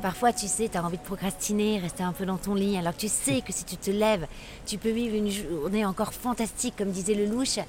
Parfois, 0.02 0.32
tu 0.32 0.48
sais, 0.48 0.70
tu 0.70 0.78
as 0.78 0.84
envie 0.84 0.98
de 0.98 1.04
procrastiner, 1.04 1.78
rester 1.80 2.04
un 2.04 2.14
peu 2.14 2.26
dans 2.26 2.38
ton 2.38 2.56
lit, 2.56 2.78
alors 2.78 2.94
que 2.96 3.00
tu 3.02 3.10
sais 3.10 3.42
que 3.42 3.52
si 3.52 3.66
tu 3.66 3.76
te 3.76 3.92
lèves, 3.92 4.28
tu 4.66 4.78
peux 4.78 4.92
vivre 4.92 5.14
une 5.16 5.30
journée 5.30 5.86
encore 5.86 6.14
fantastique, 6.14 6.76
comme 6.78 6.92
disait 6.92 7.16
Lelouch. 7.16 7.60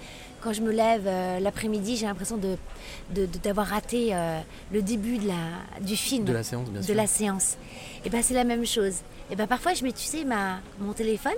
Quand 0.40 0.52
je 0.52 0.60
me 0.62 0.70
lève 0.70 1.02
euh, 1.06 1.40
l'après-midi, 1.40 1.96
j'ai 1.96 2.06
l'impression 2.06 2.36
de, 2.36 2.56
de- 3.14 3.26
de- 3.26 3.38
d'avoir 3.42 3.66
raté 3.66 4.10
euh, 4.14 4.38
le 4.72 4.80
début 4.80 5.18
de 5.18 5.26
la, 5.26 5.80
du 5.80 5.96
film. 5.96 6.24
De 6.24 6.32
la 6.32 6.44
séance, 6.44 6.68
bien 6.70 6.80
de 6.80 6.86
sûr. 6.86 6.94
la 6.94 7.06
séance. 7.08 7.56
Et 8.04 8.10
ben 8.10 8.22
c'est 8.22 8.34
la 8.34 8.44
même 8.44 8.64
chose. 8.64 8.94
Et 9.30 9.36
ben 9.36 9.46
parfois, 9.48 9.74
je 9.74 9.82
mets, 9.82 9.92
tu 9.92 10.04
sais, 10.04 10.24
ma, 10.24 10.60
mon 10.78 10.92
téléphone 10.92 11.32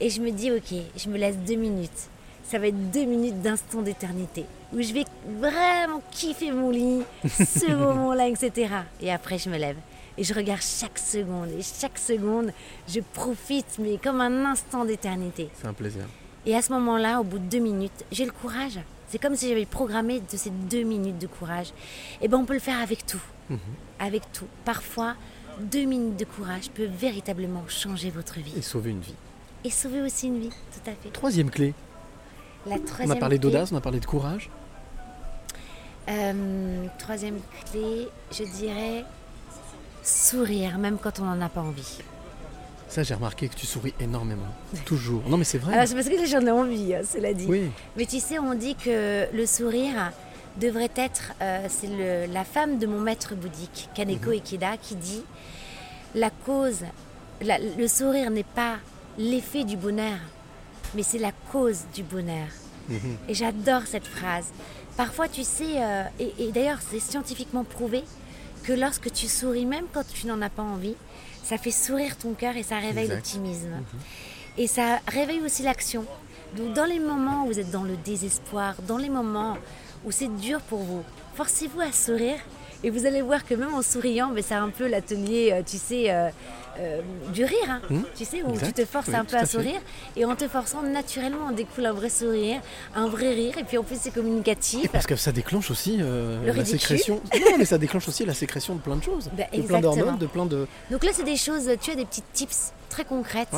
et 0.00 0.08
je 0.10 0.20
me 0.22 0.30
dis, 0.30 0.50
ok, 0.50 0.74
je 0.96 1.08
me 1.10 1.18
laisse 1.18 1.36
deux 1.36 1.56
minutes. 1.56 2.08
Ça 2.48 2.58
va 2.58 2.68
être 2.68 2.90
deux 2.90 3.04
minutes 3.04 3.42
d'instant 3.42 3.82
d'éternité 3.82 4.46
où 4.72 4.80
je 4.80 4.92
vais 4.92 5.04
vraiment 5.40 6.00
kiffer 6.10 6.52
mon 6.52 6.70
lit, 6.70 7.02
ce 7.26 7.70
moment-là, 7.74 8.28
etc. 8.28 8.68
Et 9.00 9.12
après, 9.12 9.38
je 9.38 9.48
me 9.50 9.56
lève 9.58 9.76
et 10.18 10.24
je 10.24 10.34
regarde 10.34 10.62
chaque 10.62 10.98
seconde. 10.98 11.50
Et 11.58 11.62
chaque 11.62 11.98
seconde, 11.98 12.52
je 12.88 13.00
profite, 13.00 13.78
mais 13.78 13.98
comme 13.98 14.20
un 14.20 14.44
instant 14.44 14.84
d'éternité. 14.84 15.48
C'est 15.60 15.66
un 15.66 15.72
plaisir. 15.72 16.04
Et 16.44 16.54
à 16.54 16.62
ce 16.62 16.72
moment-là, 16.72 17.20
au 17.20 17.24
bout 17.24 17.38
de 17.38 17.44
deux 17.44 17.58
minutes, 17.58 18.04
j'ai 18.12 18.24
le 18.24 18.32
courage. 18.32 18.78
C'est 19.08 19.18
comme 19.20 19.36
si 19.36 19.48
j'avais 19.48 19.66
programmé 19.66 20.20
de 20.20 20.36
ces 20.36 20.50
deux 20.50 20.82
minutes 20.82 21.18
de 21.18 21.26
courage. 21.26 21.72
Et 22.20 22.28
ben 22.28 22.38
on 22.38 22.44
peut 22.44 22.54
le 22.54 22.60
faire 22.60 22.80
avec 22.80 23.06
tout. 23.06 23.22
Mhm. 23.50 23.58
Avec 23.98 24.22
tout. 24.32 24.46
Parfois, 24.64 25.14
deux 25.60 25.84
minutes 25.84 26.16
de 26.16 26.24
courage 26.24 26.70
peut 26.70 26.86
véritablement 26.86 27.64
changer 27.68 28.10
votre 28.10 28.40
vie. 28.40 28.54
Et 28.56 28.62
sauver 28.62 28.90
une 28.90 29.00
vie. 29.00 29.14
Et 29.64 29.70
sauver 29.70 30.02
aussi 30.02 30.26
une 30.28 30.40
vie, 30.40 30.50
tout 30.50 30.90
à 30.90 30.94
fait. 30.94 31.10
Troisième 31.12 31.50
clé. 31.50 31.74
La 32.66 32.76
On 33.04 33.10
a 33.10 33.16
parlé 33.16 33.38
d'audace, 33.38 33.70
on 33.72 33.76
a 33.76 33.80
parlé 33.80 34.00
de 34.00 34.06
courage. 34.06 34.50
Euh, 36.08 36.86
troisième 36.98 37.38
clé, 37.70 38.08
je 38.32 38.44
dirais 38.44 39.04
sourire, 40.06 40.78
même 40.78 40.98
quand 40.98 41.20
on 41.20 41.24
n'en 41.24 41.40
a 41.40 41.48
pas 41.48 41.60
envie. 41.60 41.98
Ça, 42.88 43.02
j'ai 43.02 43.14
remarqué 43.14 43.48
que 43.48 43.54
tu 43.56 43.66
souris 43.66 43.94
énormément. 44.00 44.46
Toujours. 44.84 45.22
Non, 45.28 45.36
mais 45.36 45.44
c'est 45.44 45.58
vrai. 45.58 45.74
Alors 45.74 45.88
c'est 45.88 45.94
parce 45.94 46.08
que 46.08 46.24
j'en 46.26 46.46
ai 46.46 46.50
envie, 46.50 46.94
hein, 46.94 47.00
cela 47.04 47.34
dit. 47.34 47.46
Oui. 47.48 47.70
Mais 47.96 48.06
tu 48.06 48.20
sais, 48.20 48.38
on 48.38 48.54
dit 48.54 48.76
que 48.76 49.26
le 49.34 49.46
sourire 49.46 50.12
devrait 50.60 50.92
être, 50.96 51.32
euh, 51.42 51.66
c'est 51.68 52.26
la 52.28 52.44
femme 52.44 52.78
de 52.78 52.86
mon 52.86 53.00
maître 53.00 53.34
bouddhique, 53.34 53.88
Kaneko 53.94 54.26
Mhm. 54.30 54.32
Ikeda, 54.36 54.76
qui 54.76 54.94
dit 54.94 55.22
la 56.14 56.30
cause, 56.30 56.84
la- 57.42 57.58
le 57.58 57.88
sourire 57.88 58.30
n'est 58.30 58.44
pas 58.44 58.76
l'effet 59.18 59.64
du 59.64 59.76
bonheur, 59.76 60.18
mais 60.94 61.02
c'est 61.02 61.18
la 61.18 61.32
cause 61.52 61.80
du 61.92 62.02
bonheur. 62.04 62.46
Mhm. 62.88 63.16
Et 63.28 63.34
j'adore 63.34 63.82
cette 63.86 64.06
phrase. 64.06 64.46
Parfois, 64.96 65.28
tu 65.28 65.42
sais, 65.42 65.82
euh, 65.82 66.04
et, 66.20 66.32
et 66.38 66.52
d'ailleurs, 66.52 66.78
c'est 66.88 67.00
scientifiquement 67.00 67.64
prouvé 67.64 68.04
que 68.66 68.72
lorsque 68.72 69.12
tu 69.12 69.28
souris, 69.28 69.64
même 69.64 69.86
quand 69.92 70.06
tu 70.12 70.26
n'en 70.26 70.42
as 70.42 70.50
pas 70.50 70.62
envie, 70.62 70.96
ça 71.44 71.56
fait 71.56 71.70
sourire 71.70 72.18
ton 72.18 72.34
cœur 72.34 72.56
et 72.56 72.64
ça 72.64 72.78
réveille 72.78 73.08
l'optimisme. 73.08 73.70
Et 74.58 74.66
ça 74.66 74.98
réveille 75.06 75.40
aussi 75.40 75.62
l'action. 75.62 76.04
Donc, 76.56 76.72
dans 76.74 76.84
les 76.84 76.98
moments 76.98 77.44
où 77.44 77.46
vous 77.46 77.60
êtes 77.60 77.70
dans 77.70 77.84
le 77.84 77.96
désespoir, 77.96 78.74
dans 78.88 78.98
les 78.98 79.10
moments 79.10 79.56
où 80.04 80.10
c'est 80.10 80.34
dur 80.38 80.60
pour 80.62 80.80
vous, 80.80 81.04
forcez-vous 81.34 81.80
à 81.80 81.92
sourire. 81.92 82.38
Et 82.82 82.90
vous 82.90 83.06
allez 83.06 83.22
voir 83.22 83.44
que 83.44 83.54
même 83.54 83.74
en 83.74 83.82
souriant, 83.82 84.30
mais 84.34 84.42
c'est 84.42 84.54
un 84.54 84.68
peu 84.68 84.86
l'atelier, 84.86 85.50
euh, 85.52 85.62
tu 85.64 85.78
sais, 85.78 86.10
euh, 86.78 87.00
du 87.32 87.44
rire. 87.44 87.56
hein. 87.68 87.80
Mhm. 87.90 88.04
Tu 88.16 88.24
sais, 88.24 88.42
où 88.42 88.50
Exact. 88.50 88.66
tu 88.66 88.72
te 88.72 88.84
forces 88.84 89.08
Oui, 89.08 89.14
un 89.14 89.24
peu 89.24 89.36
à 89.36 89.46
sourire. 89.46 89.80
Et 90.16 90.24
en 90.24 90.34
te 90.36 90.46
forçant, 90.48 90.82
naturellement, 90.82 91.46
on 91.48 91.52
découle 91.52 91.86
un 91.86 91.92
vrai 91.92 92.08
sourire, 92.08 92.60
un 92.94 93.08
vrai 93.08 93.30
rire. 93.34 93.58
Et 93.58 93.64
puis 93.64 93.78
en 93.78 93.82
plus, 93.84 93.98
c'est 94.00 94.12
communicatif. 94.12 94.90
Parce 94.92 95.06
que 95.06 95.16
ça 95.16 95.32
déclenche 95.32 95.70
aussi 95.70 95.98
euh, 96.00 96.44
la 96.46 96.52
ridicule. 96.52 96.78
sécrétion. 96.80 97.20
Non, 97.34 97.58
mais 97.58 97.64
ça 97.64 97.78
déclenche 97.78 98.08
aussi 98.08 98.24
la 98.24 98.34
sécrétion 98.34 98.74
de 98.74 98.80
plein 98.80 98.96
de 98.96 99.02
choses. 99.02 99.30
Bah, 99.36 99.44
de 99.52 99.62
plein 99.62 99.80
d'hormones, 99.80 100.18
de 100.18 100.26
plein 100.26 100.46
de. 100.46 100.66
Donc 100.90 101.04
là, 101.04 101.10
c'est 101.14 101.24
des 101.24 101.36
choses, 101.36 101.68
tu 101.80 101.90
as 101.90 101.94
des 101.94 102.04
petites 102.04 102.32
tips 102.32 102.72
très 102.88 103.04
concrètes. 103.04 103.48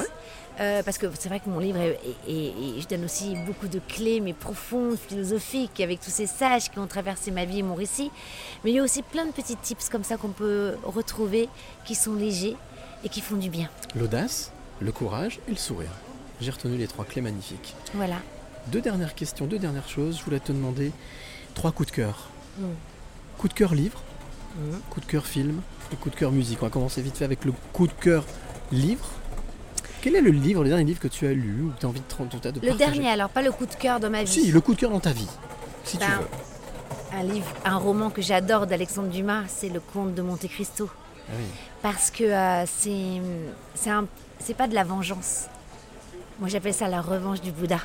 Euh, 0.61 0.83
parce 0.83 0.99
que 0.99 1.07
c'est 1.17 1.29
vrai 1.29 1.39
que 1.39 1.49
mon 1.49 1.61
livre, 1.61 1.79
est, 1.79 2.01
est- 2.29 2.33
est- 2.49 2.81
je 2.81 2.89
donne 2.89 3.05
aussi 3.05 3.37
beaucoup 3.47 3.69
de 3.69 3.79
clés, 3.79 4.19
mais 4.19 4.33
profondes, 4.33 4.97
philosophiques, 4.99 5.81
avec 5.81 6.01
tous 6.01 6.11
ces 6.11 6.27
sages 6.27 6.69
qui 6.69 6.81
ont 6.81 6.89
traversé 6.89 7.31
ma 7.31 7.45
vie 7.45 7.61
et 7.61 7.63
mon 7.63 7.77
récit. 7.77 8.11
Mais 8.65 8.73
il 8.73 8.75
y 8.75 8.81
a 8.81 8.83
aussi 8.83 9.03
plein 9.03 9.25
de 9.27 9.31
petits 9.31 9.55
tips 9.55 9.89
comme 9.89 10.03
ça 10.03 10.17
qu'on 10.17 10.31
peut 10.31 10.75
retrouver, 10.83 11.49
qui 11.85 11.95
sont 11.95 12.15
légers 12.15 12.57
et 13.05 13.09
qui 13.09 13.21
font 13.21 13.37
du 13.37 13.51
bien. 13.51 13.69
L'audace, 13.95 14.53
le 14.81 14.93
courage 14.93 15.41
et 15.49 15.53
le 15.53 15.57
sourire. 15.57 15.91
J'ai 16.41 16.51
retenu 16.51 16.77
les 16.77 16.87
trois 16.87 17.05
clés 17.05 17.21
magnifiques. 17.23 17.75
Voilà. 17.95 18.17
Deux 18.69 18.81
dernières 18.81 19.15
questions, 19.15 19.47
deux 19.47 19.59
dernières 19.59 19.89
choses. 19.89 20.19
Je 20.19 20.25
voulais 20.25 20.41
te 20.41 20.53
demander 20.53 20.93
trois 21.55 21.73
coups 21.73 21.91
de 21.91 21.95
cœur. 21.97 22.29
Mm. 22.59 22.65
Coup 23.39 23.49
de 23.49 23.55
cœur 23.55 23.75
livre, 23.75 24.03
Mm. 24.57 24.79
coup 24.91 25.01
de 25.01 25.05
cœur 25.07 25.27
film 25.27 25.61
et 25.93 25.97
coup 25.97 26.11
de 26.11 26.17
cœur 26.17 26.33
musique. 26.33 26.59
On 26.63 26.67
va 26.67 26.71
commencer 26.71 27.03
vite 27.03 27.17
fait 27.19 27.25
avec 27.25 27.45
le 27.45 27.53
coup 27.73 27.87
de 27.87 27.93
cœur 27.93 28.25
livre. 28.73 29.07
Quel 30.01 30.17
est 30.17 30.21
le 30.21 30.31
livre, 30.31 30.63
le 30.63 30.69
dernier 30.71 30.85
livre 30.85 31.01
que 31.01 31.09
tu 31.09 31.27
as 31.27 31.33
lu 31.33 31.63
ou 31.65 31.71
que 31.71 31.81
tu 31.81 31.87
as 31.87 31.89
envie 31.89 32.01
de, 32.01 32.39
de, 32.41 32.51
de 32.53 32.61
Le 32.61 32.69
partager 32.69 32.93
dernier, 32.93 33.09
alors 33.11 33.29
pas 33.31 33.43
le 33.43 33.53
coup 33.53 33.67
de 33.67 33.75
cœur 33.75 34.01
dans 34.01 34.11
ma 34.11 34.23
vie. 34.25 34.31
Si, 34.31 34.51
le 34.51 34.61
coup 34.61 34.75
de 34.75 34.81
cœur 34.81 34.91
dans 34.91 35.01
ta 35.01 35.13
vie, 35.13 35.29
si 35.85 35.99
tu 35.99 36.05
Ben, 36.05 36.19
veux. 36.21 37.19
Un 37.19 37.23
livre, 37.25 37.47
un 37.65 37.77
roman 37.77 38.11
que 38.11 38.23
j'adore 38.23 38.67
d'Alexandre 38.67 39.09
Dumas, 39.09 39.43
c'est 39.49 39.69
Le 39.69 39.81
Comte 39.81 40.15
de 40.15 40.23
Monte 40.23 40.47
Cristo. 40.49 40.89
Ah 41.29 41.33
oui. 41.37 41.45
Parce 41.83 42.11
que 42.11 42.25
euh, 42.25 42.65
c'est 42.67 43.21
c'est 44.41 44.55
pas 44.55 44.67
de 44.69 44.75
la 44.75 44.85
vengeance. 44.85 45.47
Moi 46.41 46.49
j'appelle 46.49 46.75
ça 46.75 46.89
la 46.89 47.01
revanche 47.01 47.41
du 47.41 47.51
Bouddha. 47.53 47.81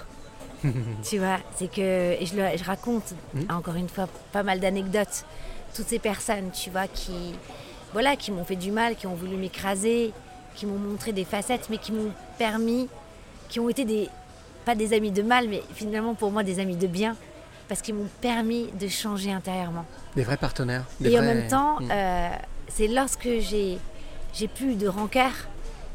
tu 1.04 1.18
vois, 1.18 1.40
c'est 1.58 1.70
que 1.70 1.82
et 2.22 2.26
je, 2.26 2.36
le- 2.36 2.58
je 2.58 2.64
raconte 2.64 3.14
Mhm. 3.34 3.46
encore 3.52 3.76
une 3.76 3.90
fois 3.90 4.08
pas 4.32 4.44
mal 4.44 4.60
d'anecdotes. 4.60 5.26
Toutes 5.76 5.88
ces 5.88 6.00
personnes, 6.00 6.52
tu 6.52 6.70
vois, 6.70 6.88
qui 6.88 7.34
voilà, 7.94 8.16
qui 8.16 8.32
m'ont 8.32 8.46
fait 8.46 8.56
du 8.56 8.72
mal, 8.72 8.96
qui 8.96 9.06
ont 9.08 9.16
voulu 9.16 9.36
m'écraser, 9.38 10.14
qui 10.56 10.66
m'ont 10.66 10.78
montré 10.78 11.12
des 11.14 11.26
facettes, 11.26 11.68
mais 11.70 11.78
qui 11.78 11.92
m'ont 11.92 12.12
permis, 12.38 12.88
qui 13.50 13.60
ont 13.60 13.70
été 13.70 13.84
des 13.86 14.10
pas 14.66 14.76
des 14.76 14.94
amis 14.94 15.12
de 15.12 15.22
mal, 15.22 15.50
mais 15.50 15.62
finalement 15.76 16.14
pour 16.16 16.32
moi 16.32 16.42
des 16.44 16.60
amis 16.60 16.76
de 16.78 16.88
bien, 16.88 17.16
parce 17.68 17.82
qu'ils 17.82 17.96
m'ont 17.96 18.08
permis 18.22 18.70
de 18.80 18.88
changer 18.88 19.32
intérieurement. 19.34 19.86
Des 20.16 20.24
vrais 20.24 20.38
partenaires. 20.38 20.86
des 21.02 21.12
Et 21.12 21.20
en 21.20 21.24
même 21.24 21.48
temps, 21.48 21.80
Mm. 21.82 21.90
euh, 21.92 22.30
c'est 22.68 22.88
lorsque 22.88 23.28
j'ai 23.40 23.78
j'ai 24.34 24.48
plus 24.48 24.76
de 24.76 24.88
rancœur, 24.88 25.32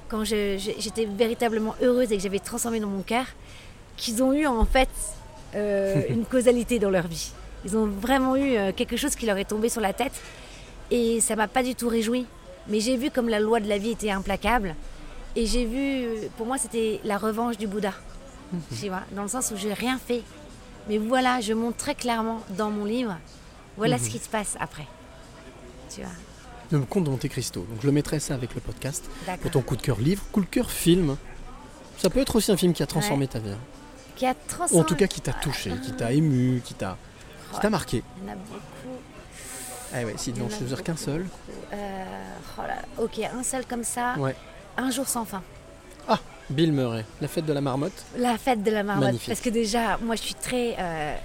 quand 0.08 0.22
je- 0.24 0.56
j'étais 0.78 1.06
véritablement 1.06 1.74
heureuse 1.82 2.12
et 2.12 2.16
que 2.16 2.22
j'avais 2.22 2.38
transformé 2.38 2.78
dans 2.78 2.86
mon 2.88 3.02
cœur, 3.02 3.24
qu'ils 3.96 4.22
ont 4.22 4.32
eu 4.32 4.46
en 4.46 4.64
fait 4.64 4.88
euh, 5.56 6.02
une 6.08 6.24
causalité 6.24 6.78
dans 6.78 6.90
leur 6.90 7.06
vie. 7.08 7.32
Ils 7.64 7.76
ont 7.76 7.86
vraiment 7.86 8.36
eu 8.36 8.56
euh, 8.56 8.70
quelque 8.72 8.96
chose 8.96 9.16
qui 9.16 9.26
leur 9.26 9.36
est 9.38 9.44
tombé 9.44 9.68
sur 9.68 9.80
la 9.80 9.92
tête 9.92 10.12
et 10.92 11.20
ça 11.20 11.34
m'a 11.34 11.48
pas 11.48 11.62
du 11.64 11.74
tout 11.74 11.88
réjoui. 11.88 12.26
Mais 12.68 12.78
j'ai 12.80 12.96
vu 12.96 13.10
comme 13.10 13.28
la 13.28 13.40
loi 13.40 13.58
de 13.60 13.68
la 13.68 13.78
vie 13.78 13.90
était 13.90 14.10
implacable 14.10 14.76
et 15.34 15.44
j'ai 15.46 15.64
vu, 15.64 16.06
pour 16.36 16.46
moi, 16.46 16.58
c'était 16.58 17.00
la 17.04 17.18
revanche 17.18 17.56
du 17.58 17.66
Bouddha. 17.66 17.92
Tu 18.80 18.88
vois, 18.88 19.02
dans 19.12 19.22
le 19.22 19.28
sens 19.28 19.50
où 19.52 19.56
j'ai 19.56 19.72
rien 19.74 19.98
fait. 19.98 20.22
Mais 20.88 20.98
voilà, 20.98 21.40
je 21.40 21.52
montre 21.54 21.76
très 21.78 21.94
clairement 21.94 22.40
dans 22.56 22.70
mon 22.70 22.84
livre, 22.84 23.16
voilà 23.76 23.96
Mhm. 23.98 24.04
ce 24.04 24.10
qui 24.10 24.18
se 24.18 24.28
passe 24.28 24.56
après. 24.60 24.86
Tu 25.92 26.00
vois. 26.02 26.10
Le 26.70 26.80
Comte 26.80 27.04
de 27.04 27.10
Monte 27.10 27.28
Cristo. 27.28 27.66
Donc 27.70 27.80
je 27.80 27.86
le 27.86 27.92
mettrai 27.92 28.20
ça 28.20 28.34
avec 28.34 28.54
le 28.54 28.60
podcast. 28.60 29.08
Pour 29.40 29.50
ton 29.50 29.62
coup 29.62 29.76
de 29.76 29.82
cœur 29.82 29.98
livre, 29.98 30.22
coup 30.32 30.40
de 30.40 30.46
cœur 30.46 30.70
film. 30.70 31.16
Ça 31.98 32.10
peut 32.10 32.20
être 32.20 32.36
aussi 32.36 32.52
un 32.52 32.56
film 32.56 32.72
qui 32.72 32.82
a 32.82 32.86
transformé 32.86 33.24
Ouais. 33.24 33.28
ta 33.32 33.38
vie. 33.38 33.50
hein. 33.50 33.58
Qui 34.16 34.26
a 34.26 34.32
Ou 34.32 34.34
transformé. 34.48 34.82
en 34.82 34.86
tout 34.86 34.96
cas 34.96 35.06
qui 35.06 35.20
t'a 35.20 35.32
touché, 35.32 35.72
qui 35.84 35.92
t'a 35.92 36.12
ému, 36.12 36.60
qui 36.64 36.74
t'a 36.74 36.96
qui 37.52 37.60
t'a 37.60 37.70
marqué. 37.70 38.02
Il 38.22 38.24
y 38.26 38.30
en 38.30 38.32
a 38.32 38.36
beaucoup. 38.36 38.96
Ah 39.94 40.02
ouais, 40.04 40.14
si 40.18 40.32
non, 40.34 40.48
je 40.50 40.56
veux 40.56 40.66
dire 40.66 40.82
qu'un 40.82 40.96
seul. 40.96 41.24
Euh, 41.72 42.04
oh 42.58 42.62
là, 42.62 42.82
ok, 43.02 43.20
un 43.34 43.42
seul 43.42 43.64
comme 43.64 43.84
ça. 43.84 44.14
Ouais. 44.18 44.36
Un 44.76 44.90
jour 44.90 45.08
sans 45.08 45.24
fin. 45.24 45.42
Ah, 46.06 46.18
Bill 46.50 46.72
Murray, 46.72 47.04
la 47.22 47.28
fête 47.28 47.46
de 47.46 47.52
la 47.54 47.60
marmotte. 47.62 48.04
La 48.18 48.36
fête 48.36 48.62
de 48.62 48.70
la 48.70 48.82
marmotte. 48.82 49.06
Magnifique. 49.06 49.28
Parce 49.28 49.40
que 49.40 49.48
déjà, 49.50 49.96
moi, 49.98 50.14
je 50.16 50.22
suis 50.22 50.34
très, 50.34 50.76
euh, 50.78 51.16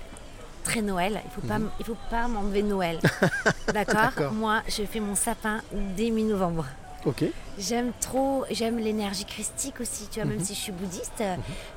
très 0.63 0.81
Noël. 0.81 1.21
Il 1.25 1.31
faut 1.31 1.47
pas, 1.47 1.59
Mhm. 1.59 1.69
il 1.79 1.85
faut 1.85 1.97
pas 2.09 2.27
m'enlever 2.27 2.63
Noël. 2.63 2.99
D'accord? 3.73 4.31
Moi, 4.33 4.61
je 4.67 4.83
fais 4.83 4.99
mon 4.99 5.15
sapin 5.15 5.61
dès 5.95 6.09
mi-novembre. 6.09 6.65
Ok. 7.05 7.25
J'aime 7.59 7.91
trop, 7.99 8.45
j'aime 8.49 8.79
l'énergie 8.79 9.25
christique 9.25 9.81
aussi, 9.81 10.07
tu 10.09 10.19
vois, 10.21 10.29
même 10.29 10.39
Mhm. 10.39 10.45
si 10.45 10.53
je 10.55 10.59
suis 10.59 10.71
bouddhiste, 10.71 11.21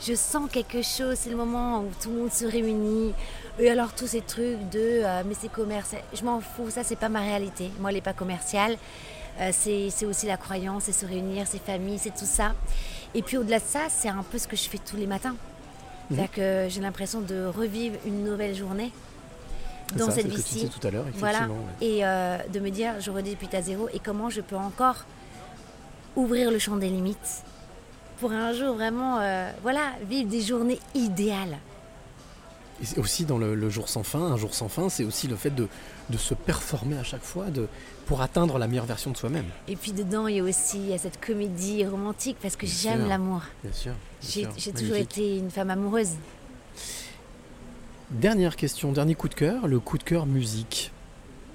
je 0.00 0.14
sens 0.14 0.48
quelque 0.50 0.82
chose, 0.82 1.16
c'est 1.18 1.30
le 1.30 1.36
moment 1.36 1.80
où 1.80 1.90
tout 2.00 2.10
le 2.10 2.18
monde 2.20 2.32
se 2.32 2.44
réunit, 2.46 3.12
et 3.58 3.68
alors 3.68 3.92
tous 3.92 4.06
ces 4.06 4.20
trucs 4.22 4.70
de 4.70 4.78
euh, 5.04 5.22
mais 5.26 5.34
c'est 5.38 5.50
commercial, 5.50 6.00
je 6.14 6.22
m'en 6.24 6.40
fous, 6.40 6.70
ça 6.70 6.84
c'est 6.84 6.94
pas 6.96 7.08
ma 7.08 7.20
réalité, 7.20 7.70
moi 7.80 7.90
elle 7.90 7.96
est 7.98 8.00
pas 8.00 8.12
commerciale, 8.14 8.76
Euh, 9.38 9.50
c'est 9.52 9.90
c'est 9.90 10.06
aussi 10.06 10.24
la 10.26 10.38
croyance, 10.38 10.84
c'est 10.84 10.92
se 10.92 11.04
réunir, 11.04 11.44
c'est 11.46 11.60
famille, 11.62 11.98
c'est 11.98 12.14
tout 12.16 12.24
ça. 12.24 12.54
Et 13.12 13.20
puis 13.20 13.36
au-delà 13.36 13.58
de 13.58 13.64
ça, 13.66 13.80
c'est 13.90 14.08
un 14.08 14.22
peu 14.22 14.38
ce 14.38 14.48
que 14.48 14.56
je 14.56 14.66
fais 14.66 14.78
tous 14.78 14.96
les 14.96 15.06
matins. 15.06 15.36
C'est-à-dire 16.08 16.30
que 16.30 16.66
j'ai 16.68 16.80
l'impression 16.80 17.20
de 17.20 17.46
revivre 17.46 17.96
une 18.06 18.24
nouvelle 18.24 18.54
journée 18.54 18.92
dans 19.96 20.06
ça, 20.06 20.12
cette 20.12 20.32
c'est 20.36 20.58
ce 20.60 20.66
tout 20.66 20.84
à 20.86 20.90
l'heure, 20.90 21.04
Voilà. 21.14 21.42
ouais. 21.42 21.86
Et 21.86 22.04
euh, 22.04 22.38
de 22.52 22.60
me 22.60 22.70
dire, 22.70 22.94
je 23.00 23.10
redis 23.10 23.30
depuis 23.36 23.54
à 23.56 23.62
zéro, 23.62 23.88
et 23.92 23.98
comment 24.00 24.30
je 24.30 24.40
peux 24.40 24.56
encore 24.56 25.04
ouvrir 26.16 26.50
le 26.50 26.58
champ 26.58 26.76
des 26.76 26.88
limites 26.88 27.44
pour 28.18 28.32
un 28.32 28.52
jour 28.52 28.74
vraiment, 28.74 29.18
euh, 29.20 29.50
voilà, 29.62 29.92
vivre 30.08 30.28
des 30.28 30.40
journées 30.40 30.80
idéales. 30.94 31.58
Et 32.82 32.98
aussi 32.98 33.24
dans 33.24 33.38
le, 33.38 33.54
le 33.54 33.70
jour 33.70 33.88
sans 33.88 34.02
fin, 34.02 34.20
un 34.20 34.36
jour 34.36 34.54
sans 34.54 34.68
fin, 34.68 34.88
c'est 34.88 35.04
aussi 35.04 35.28
le 35.28 35.36
fait 35.36 35.50
de, 35.50 35.66
de 36.10 36.16
se 36.18 36.34
performer 36.34 36.98
à 36.98 37.04
chaque 37.04 37.22
fois 37.22 37.46
de, 37.46 37.68
pour 38.04 38.20
atteindre 38.20 38.58
la 38.58 38.68
meilleure 38.68 38.84
version 38.84 39.10
de 39.10 39.16
soi-même. 39.16 39.46
Et 39.66 39.76
puis 39.76 39.92
dedans, 39.92 40.26
il 40.26 40.36
y 40.36 40.40
a 40.40 40.42
aussi 40.42 40.78
il 40.78 40.88
y 40.88 40.92
a 40.92 40.98
cette 40.98 41.18
comédie 41.24 41.84
romantique 41.86 42.36
parce 42.40 42.56
que 42.56 42.66
j'aime 42.66 43.08
l'amour. 43.08 43.42
Bien 43.62 43.72
sûr. 43.72 43.92
J'ai 44.20 44.72
toujours 44.72 44.96
été 44.96 45.38
une 45.38 45.50
femme 45.50 45.70
amoureuse. 45.70 46.10
Dernière 48.10 48.54
question, 48.56 48.92
dernier 48.92 49.14
coup 49.14 49.28
de 49.28 49.34
cœur, 49.34 49.66
le 49.66 49.80
coup 49.80 49.98
de 49.98 50.04
cœur 50.04 50.26
musique. 50.26 50.92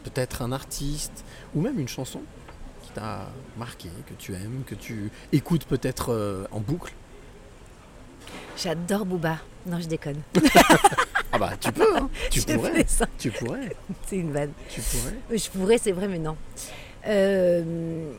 Peut-être 0.04 0.42
un 0.42 0.52
artiste 0.52 1.24
ou 1.56 1.62
même 1.62 1.80
une 1.80 1.88
chanson 1.88 2.22
qui 2.82 2.92
t'a 2.92 3.28
marqué, 3.58 3.90
que 4.08 4.14
tu 4.16 4.34
aimes, 4.34 4.64
que 4.66 4.76
tu 4.76 5.12
écoutes 5.32 5.66
peut-être 5.66 6.12
euh, 6.12 6.46
en 6.52 6.60
boucle. 6.60 6.94
J'adore 8.58 9.06
Booba. 9.06 9.38
Non, 9.66 9.80
je 9.80 9.88
déconne. 9.88 10.22
Ah 11.32 11.38
bah 11.38 11.52
tu 11.60 11.72
peux, 11.72 11.98
hein. 11.98 12.10
tu 12.30 12.42
pourrais, 12.42 12.86
tu 13.18 13.32
pourrais, 13.32 13.76
C'est 14.08 14.18
une 14.18 14.32
vanne. 14.32 14.52
tu 14.70 14.82
pourrais. 14.82 15.38
Je 15.38 15.50
pourrais, 15.50 15.78
c'est 15.78 15.92
vrai, 15.94 16.08
mais 16.08 16.20
non. 16.20 16.36
Euh, 17.08 18.12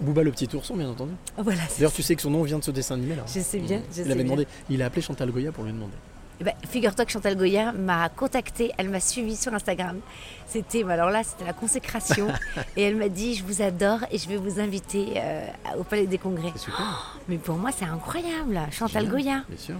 Booba 0.00 0.22
le 0.22 0.30
petit 0.32 0.48
ourson, 0.54 0.76
bien 0.76 0.88
entendu. 0.88 1.12
Voilà, 1.38 1.60
c'est 1.68 1.78
D'ailleurs, 1.78 1.92
tu 1.92 2.02
sais 2.02 2.14
que 2.16 2.22
son 2.22 2.30
nom 2.30 2.42
vient 2.42 2.58
de 2.58 2.64
ce 2.64 2.70
dessin 2.70 2.94
animé 2.96 3.14
là. 3.14 3.22
Je 3.26 3.40
sais 3.40 3.58
bien, 3.58 3.78
Mmh. 3.78 3.82
je 3.94 4.00
il 4.00 4.04
sais 4.04 4.10
avait 4.10 4.14
bien. 4.14 4.24
demandé, 4.24 4.46
il 4.68 4.82
a 4.82 4.86
appelé 4.86 5.02
Chantal 5.02 5.30
Goya 5.30 5.52
pour 5.52 5.64
lui 5.64 5.72
demander. 5.72 5.92
Eh 6.40 6.44
ben, 6.44 6.54
Figure-toi 6.68 7.04
que 7.04 7.12
Chantal 7.12 7.36
Goya 7.36 7.72
m'a 7.72 8.08
contactée, 8.08 8.72
elle 8.78 8.88
m'a 8.88 9.00
suivi 9.00 9.36
sur 9.36 9.54
Instagram. 9.54 10.00
C'était, 10.46 10.82
mais 10.82 10.94
alors 10.94 11.10
là, 11.10 11.22
c'était 11.22 11.44
la 11.44 11.52
consécration. 11.52 12.28
et 12.76 12.82
elle 12.82 12.96
m'a 12.96 13.08
dit 13.08 13.34
Je 13.36 13.44
vous 13.44 13.62
adore 13.62 14.00
et 14.10 14.18
je 14.18 14.28
vais 14.28 14.36
vous 14.36 14.58
inviter 14.58 15.14
euh, 15.16 15.44
au 15.78 15.84
Palais 15.84 16.06
des 16.06 16.18
Congrès. 16.18 16.52
super. 16.56 17.18
mais 17.28 17.36
pour 17.38 17.56
moi, 17.56 17.70
c'est 17.76 17.84
incroyable, 17.84 18.58
Chantal 18.72 19.08
Goya. 19.08 19.44
Bien 19.48 19.58
sûr. 19.58 19.76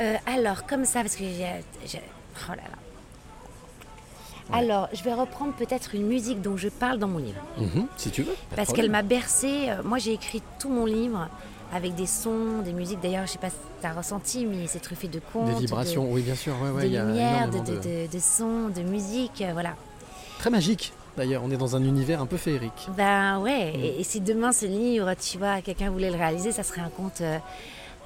Euh, 0.00 0.14
alors, 0.26 0.66
comme 0.66 0.84
ça, 0.84 1.00
parce 1.02 1.16
que 1.16 1.24
j'ai. 1.24 2.00
Oh 2.48 2.50
là 2.50 2.56
là. 2.56 2.62
Alors, 4.52 4.88
je 4.92 5.02
vais 5.04 5.14
reprendre 5.14 5.52
peut-être 5.52 5.94
une 5.94 6.06
musique 6.06 6.42
dont 6.42 6.56
je 6.56 6.68
parle 6.68 6.98
dans 6.98 7.06
mon 7.06 7.18
livre. 7.18 7.40
Mhm, 7.58 7.86
si 7.96 8.10
tu 8.10 8.22
veux. 8.22 8.34
Parce 8.56 8.72
qu'elle 8.72 8.90
m'a 8.90 9.02
bercée. 9.02 9.66
Euh, 9.68 9.82
Moi, 9.84 9.98
j'ai 9.98 10.12
écrit 10.12 10.42
tout 10.58 10.68
mon 10.68 10.86
livre 10.86 11.28
avec 11.72 11.94
des 11.94 12.06
sons, 12.06 12.58
des 12.64 12.72
musiques. 12.72 13.00
D'ailleurs, 13.00 13.26
je 13.26 13.32
sais 13.32 13.38
pas 13.38 13.50
si 13.50 13.56
tu 13.80 13.86
as 13.86 13.92
ressenti, 13.92 14.46
mais 14.46 14.66
c'est 14.66 14.80
truffé 14.80 15.06
de 15.06 15.20
contes. 15.32 15.46
Des 15.54 15.60
vibrations, 15.60 16.04
de, 16.04 16.10
oui, 16.12 16.22
bien 16.22 16.34
sûr. 16.34 16.54
Ouais, 16.60 16.70
ouais, 16.70 16.82
de 16.82 16.88
y 16.88 16.98
lumière, 16.98 17.48
de, 17.48 17.56
énormément 17.58 17.80
de, 17.80 18.06
de- 18.06 18.12
de 18.12 18.18
sons, 18.18 18.68
de 18.74 18.82
musique. 18.82 19.40
euh, 19.42 19.52
voilà. 19.52 19.76
Très 20.40 20.50
magique, 20.50 20.92
d'ailleurs. 21.16 21.42
On 21.44 21.50
est 21.52 21.56
dans 21.56 21.76
un 21.76 21.84
univers 21.84 22.20
un 22.20 22.26
peu 22.26 22.36
féerique. 22.38 22.88
Ben 22.96 23.38
ouais, 23.38 23.72
Mm. 23.76 23.80
et, 23.84 24.00
et 24.00 24.04
si 24.04 24.20
demain 24.20 24.50
ce 24.50 24.66
livre, 24.66 25.14
tu 25.14 25.38
vois, 25.38 25.60
quelqu'un 25.60 25.90
voulait 25.90 26.10
le 26.10 26.16
réaliser, 26.16 26.50
ça 26.50 26.64
serait 26.64 26.80
un 26.80 26.88
conte, 26.88 27.20
euh, 27.20 27.38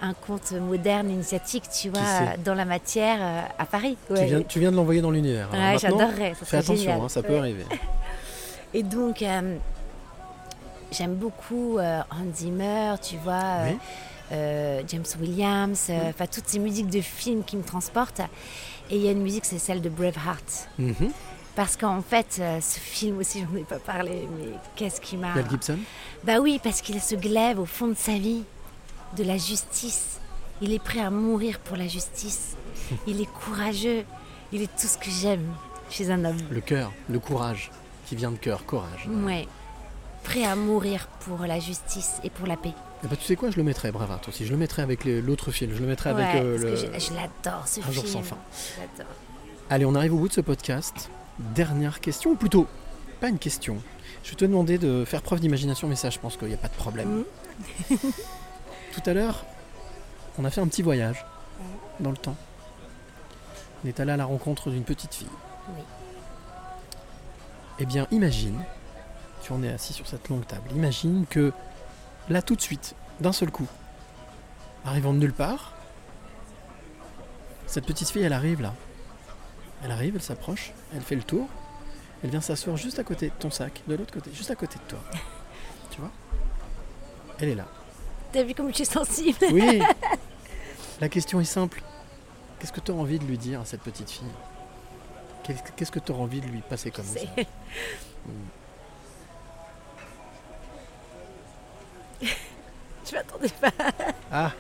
un 0.05 0.13
conte 0.15 0.53
moderne, 0.53 1.11
initiatique, 1.11 1.65
tu 1.71 1.89
vois, 1.89 2.37
dans 2.45 2.55
la 2.55 2.65
matière 2.65 3.19
euh, 3.21 3.41
à 3.59 3.65
Paris. 3.65 3.97
Tu, 4.09 4.25
viens, 4.25 4.43
tu 4.43 4.61
viens 4.61 4.71
de 4.71 4.77
l'envoyer 4.77 5.01
dans 5.01 5.11
l'univers. 5.11 5.49
Ouais, 5.53 5.77
j'adorerais, 5.79 6.35
Fais 6.45 6.59
attention, 6.59 7.05
hein, 7.05 7.09
ça 7.09 7.23
peut 7.23 7.33
Ouais. 7.33 7.39
arriver. 7.39 7.65
Et 8.75 8.83
donc, 8.83 9.23
euh, 9.23 9.57
j'aime 10.93 11.15
beaucoup 11.15 11.79
euh, 11.79 12.01
Hans 12.11 12.35
Zimmer, 12.35 12.95
tu 13.03 13.17
vois, 13.17 13.67
euh, 14.33 14.79
Oui. 14.81 14.85
James 14.89 15.05
Williams, 15.21 15.91
enfin 16.09 16.27
toutes 16.27 16.49
ces 16.49 16.59
musiques 16.59 16.91
de 16.91 17.01
films 17.01 17.45
qui 17.45 17.57
me 17.57 17.63
transportent. 17.63 18.21
Et 18.91 18.97
il 18.97 19.03
y 19.03 19.09
a 19.09 19.13
une 19.13 19.23
musique, 19.23 19.45
c'est 19.45 19.59
celle 19.59 19.81
de 19.81 19.89
Braveheart. 19.89 20.69
Mhm. 20.79 21.11
Parce 21.57 21.77
qu'en 21.77 22.03
fait, 22.03 22.39
euh, 22.41 22.61
ce 22.61 22.81
film 22.81 23.19
aussi, 23.19 23.41
j'en 23.53 23.57
ai 23.57 23.63
pas 23.65 23.79
parlé, 23.79 24.29
mais 24.39 24.49
qu'est-ce 24.77 25.01
qui 25.01 25.17
m'a. 25.17 25.35
Mel 25.35 25.47
Gibson? 25.49 25.79
Bah 26.25 26.39
oui, 26.41 26.61
parce 26.63 26.81
qu'il 26.81 27.01
se 27.01 27.15
glaive 27.15 27.61
au 27.61 27.65
fond 27.67 27.87
de 27.89 27.95
sa 27.97 28.13
vie 28.19 28.43
de 29.17 29.25
la 29.25 29.37
justice. 29.39 30.19
Il 30.61 30.73
est 30.73 30.79
prêt 30.83 31.01
à 31.01 31.11
mourir 31.11 31.59
pour 31.61 31.77
la 31.77 31.87
justice. 31.89 32.57
Il 33.07 33.21
est 33.21 33.31
courageux. 33.31 34.05
Il 34.53 34.63
est 34.63 34.67
tout 34.79 34.87
ce 34.87 34.99
que 34.99 35.11
j'aime 35.11 35.47
chez 35.91 36.11
un 36.11 36.25
homme. 36.25 36.39
Le 36.51 36.61
cœur, 36.61 36.93
le 37.09 37.19
courage, 37.19 37.71
qui 38.07 38.15
vient 38.17 38.31
de 38.31 38.37
cœur, 38.37 38.65
courage. 38.67 39.09
Ouais. 39.25 39.47
Prêt 40.23 40.45
à 40.45 40.57
mourir 40.57 41.09
pour 41.21 41.41
la 41.41 41.59
justice 41.61 42.15
et 42.23 42.31
pour 42.31 42.47
la 42.47 42.57
paix. 42.57 42.73
Eh 43.05 43.09
ben, 43.09 43.17
tu 43.17 43.25
sais 43.25 43.37
quoi, 43.37 43.51
je 43.51 43.57
le 43.57 43.63
mettrais, 43.65 43.93
Braveheart 43.93 44.29
aussi. 44.29 44.47
Je 44.47 44.53
le 44.53 44.57
mettrais 44.57 44.83
avec 44.83 45.05
l'autre 45.05 45.51
film. 45.51 45.73
Je 45.75 45.81
le 45.81 45.87
mettrais 45.87 46.13
Ouais, 46.15 46.23
avec 46.23 46.43
euh, 46.43 46.57
le. 46.59 46.77
je, 46.77 46.87
je 46.87 47.13
l'adore 47.15 47.67
ce 47.69 47.81
Un 47.81 47.83
film. 47.85 47.93
jour 47.95 48.07
sans 48.07 48.23
fin. 48.23 48.39
Je 48.77 48.81
l'adore. 48.81 49.13
Allez, 49.71 49.85
on 49.85 49.95
arrive 49.95 50.15
au 50.15 50.19
bout 50.19 50.29
de 50.29 50.33
ce 50.33 50.41
podcast. 50.41 51.11
Dernière 51.39 52.01
question, 52.01 52.31
ou 52.31 52.37
plutôt, 52.37 52.67
pas 53.21 53.29
une 53.29 53.39
question. 53.39 53.77
Je 54.23 54.31
vais 54.31 54.37
te 54.37 54.45
demander 54.45 54.79
de 54.79 55.05
faire 55.05 55.21
preuve 55.21 55.41
d'imagination, 55.41 55.89
mais 55.89 55.97
ça, 55.97 56.09
je 56.09 56.19
pense 56.19 56.37
qu'il 56.37 56.49
n'y 56.49 56.55
a 56.55 56.59
pas 56.59 56.69
de 56.69 56.75
problème. 56.75 57.25
Mhm. 57.91 57.99
Tout 58.95 59.11
à 59.11 59.13
l'heure, 59.13 59.45
on 60.39 60.45
a 60.45 60.51
fait 60.51 60.61
un 60.61 60.69
petit 60.69 60.83
voyage 60.83 61.27
dans 61.99 62.11
le 62.11 62.17
temps. 62.17 62.37
On 63.85 63.89
est 63.89 63.99
allé 63.99 64.13
à 64.13 64.17
la 64.17 64.25
rencontre 64.25 64.71
d'une 64.71 64.85
petite 64.85 65.15
fille. 65.15 65.27
Oui. 65.69 65.83
Eh 67.81 67.87
bien, 67.87 68.07
imagine, 68.13 68.63
tu 69.43 69.53
en 69.53 69.63
es 69.65 69.69
assis 69.69 69.93
sur 69.93 70.07
cette 70.07 70.29
longue 70.29 70.47
table, 70.47 70.71
imagine 70.75 71.27
que 71.29 71.53
là, 72.29 72.41
tout 72.41 72.55
de 72.55 72.61
suite, 72.61 72.95
d'un 73.21 73.33
seul 73.33 73.51
coup, 73.51 73.67
arrivant 74.85 75.13
de 75.13 75.19
nulle 75.19 75.33
part, 75.33 75.73
cette 77.67 77.85
petite 77.85 78.11
fille, 78.11 78.23
elle 78.23 78.33
arrive 78.33 78.63
là. 78.63 78.75
Elle 79.83 79.91
arrive, 79.91 80.15
elle 80.15 80.23
s'approche, 80.23 80.73
elle 80.95 81.03
fait 81.03 81.17
le 81.17 81.25
tour, 81.25 81.49
elle 82.23 82.31
vient 82.31 82.41
s'asseoir 82.41 82.77
juste 82.77 83.01
à 83.01 83.05
côté 83.05 83.31
de 83.31 83.35
ton 83.35 83.51
sac, 83.51 83.83
de 83.89 83.97
l'autre 83.97 84.15
côté, 84.15 84.31
juste 84.33 84.53
à 84.53 84.55
côté 84.55 84.77
de 84.77 84.89
toi. 84.89 85.01
tu 85.91 86.01
vois? 86.01 86.13
Elle 87.41 87.49
est 87.49 87.55
là. 87.57 87.67
T'as 88.35 88.43
vu 88.43 88.53
comme 88.55 88.69
je 88.71 88.75
suis 88.75 88.85
sensible 88.85 89.39
Oui 89.53 89.81
La 91.01 91.09
question 91.09 91.41
est 91.41 91.45
simple. 91.45 91.83
Qu'est-ce 92.59 92.73
que 92.73 92.81
tu 92.81 92.91
as 92.91 92.95
envie 92.95 93.19
de 93.21 93.25
lui 93.25 93.39
dire 93.39 93.61
à 93.61 93.65
cette 93.65 93.81
petite 93.83 94.11
fille? 94.11 94.25
Qu'est- 95.45 95.73
Qu'est-ce 95.77 95.93
que 95.93 96.01
tu 96.01 96.11
as 96.13 96.15
envie 96.17 96.41
de 96.41 96.47
lui 96.49 96.61
passer 96.61 96.91
comme 96.91 97.05
ça 97.05 97.21
C'est- 97.21 97.47
Je 103.07 103.15
m'attendais 103.15 103.49
pas. 103.61 103.71
Ah, 104.33 104.53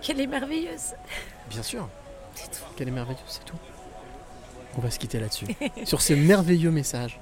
Qu'elle 0.00 0.20
est 0.20 0.26
merveilleuse. 0.26 0.94
bien 1.50 1.62
sûr. 1.62 1.88
C'est 2.34 2.50
tout. 2.50 2.64
Qu'elle 2.76 2.88
est 2.88 2.92
merveilleuse, 2.92 3.22
c'est 3.26 3.44
tout. 3.44 3.56
On 4.76 4.80
va 4.80 4.90
se 4.90 4.98
quitter 4.98 5.20
là-dessus. 5.20 5.46
Sur 5.84 6.00
ce 6.02 6.14
merveilleux 6.14 6.70
message. 6.70 7.20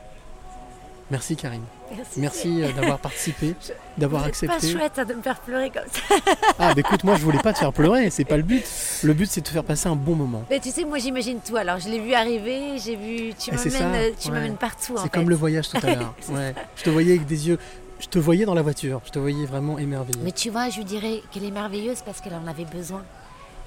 Merci 1.13 1.37
Karine. 1.37 1.63
Merci. 1.95 2.21
Merci 2.21 2.63
euh, 2.63 2.73
d'avoir 2.73 2.99
participé, 2.99 3.55
d'avoir 3.99 4.23
Vous 4.23 4.29
êtes 4.29 4.47
pas 4.47 4.55
accepté. 4.55 4.73
chouette 4.73 4.99
hein, 4.99 5.05
de 5.05 5.13
me 5.13 5.21
faire 5.21 5.39
pleurer 5.41 5.71
comme 5.71 5.83
ça. 5.93 6.33
Ah, 6.59 6.73
bah 6.73 6.81
écoute, 6.81 7.05
moi 7.05 7.17
je 7.17 7.23
voulais 7.23 7.39
pas 7.39 7.53
te 7.53 7.59
faire 7.59 7.73
pleurer, 7.73 8.09
c'est 8.09 8.25
pas 8.25 8.39
le 8.39 8.43
but. 8.43 8.65
Le 9.03 9.13
but 9.13 9.27
c'est 9.31 9.43
de 9.43 9.47
te 9.47 9.53
faire 9.53 9.63
passer 9.63 9.89
un 9.89 9.95
bon 9.95 10.15
moment. 10.15 10.43
Mais 10.49 10.59
tu 10.59 10.71
sais, 10.71 10.87
moi 10.87 10.97
j'imagine 10.97 11.41
tout. 11.41 11.57
Alors 11.57 11.79
je 11.79 11.91
l'ai 11.91 12.01
vu 12.01 12.15
arriver, 12.15 12.79
j'ai 12.79 12.97
vu. 12.97 13.35
Tu 13.39 13.51
c'est 13.59 13.69
ça, 13.69 13.85
m'amènes, 13.85 14.15
ouais. 14.53 14.57
partout. 14.59 14.95
C'est 14.97 15.03
fait. 15.03 15.09
comme 15.11 15.29
le 15.29 15.37
voyage 15.37 15.69
tout 15.69 15.77
à 15.83 15.95
l'heure. 15.95 16.15
C'est 16.21 16.33
Ouais. 16.33 16.55
Je 16.77 16.83
te 16.83 16.89
voyais 16.89 17.13
avec 17.17 17.27
des 17.27 17.49
yeux. 17.49 17.59
Je 18.01 18.07
te 18.07 18.19
voyais 18.19 18.47
dans 18.47 18.55
la 18.55 18.63
voiture. 18.63 19.03
Je 19.05 19.11
te 19.11 19.19
voyais 19.19 19.45
vraiment 19.45 19.79
émerveillé. 19.79 20.19
Mais 20.25 20.33
tu 20.33 20.49
vois, 20.49 20.71
je 20.71 20.79
lui 20.79 20.85
dirais 20.87 21.23
qu'elle 21.31 21.45
est 21.45 21.51
merveilleuse 21.51 22.01
parce 22.07 22.23
qu'elle 22.23 22.35
en 22.35 22.47
avait 22.47 22.65
besoin. 22.65 23.03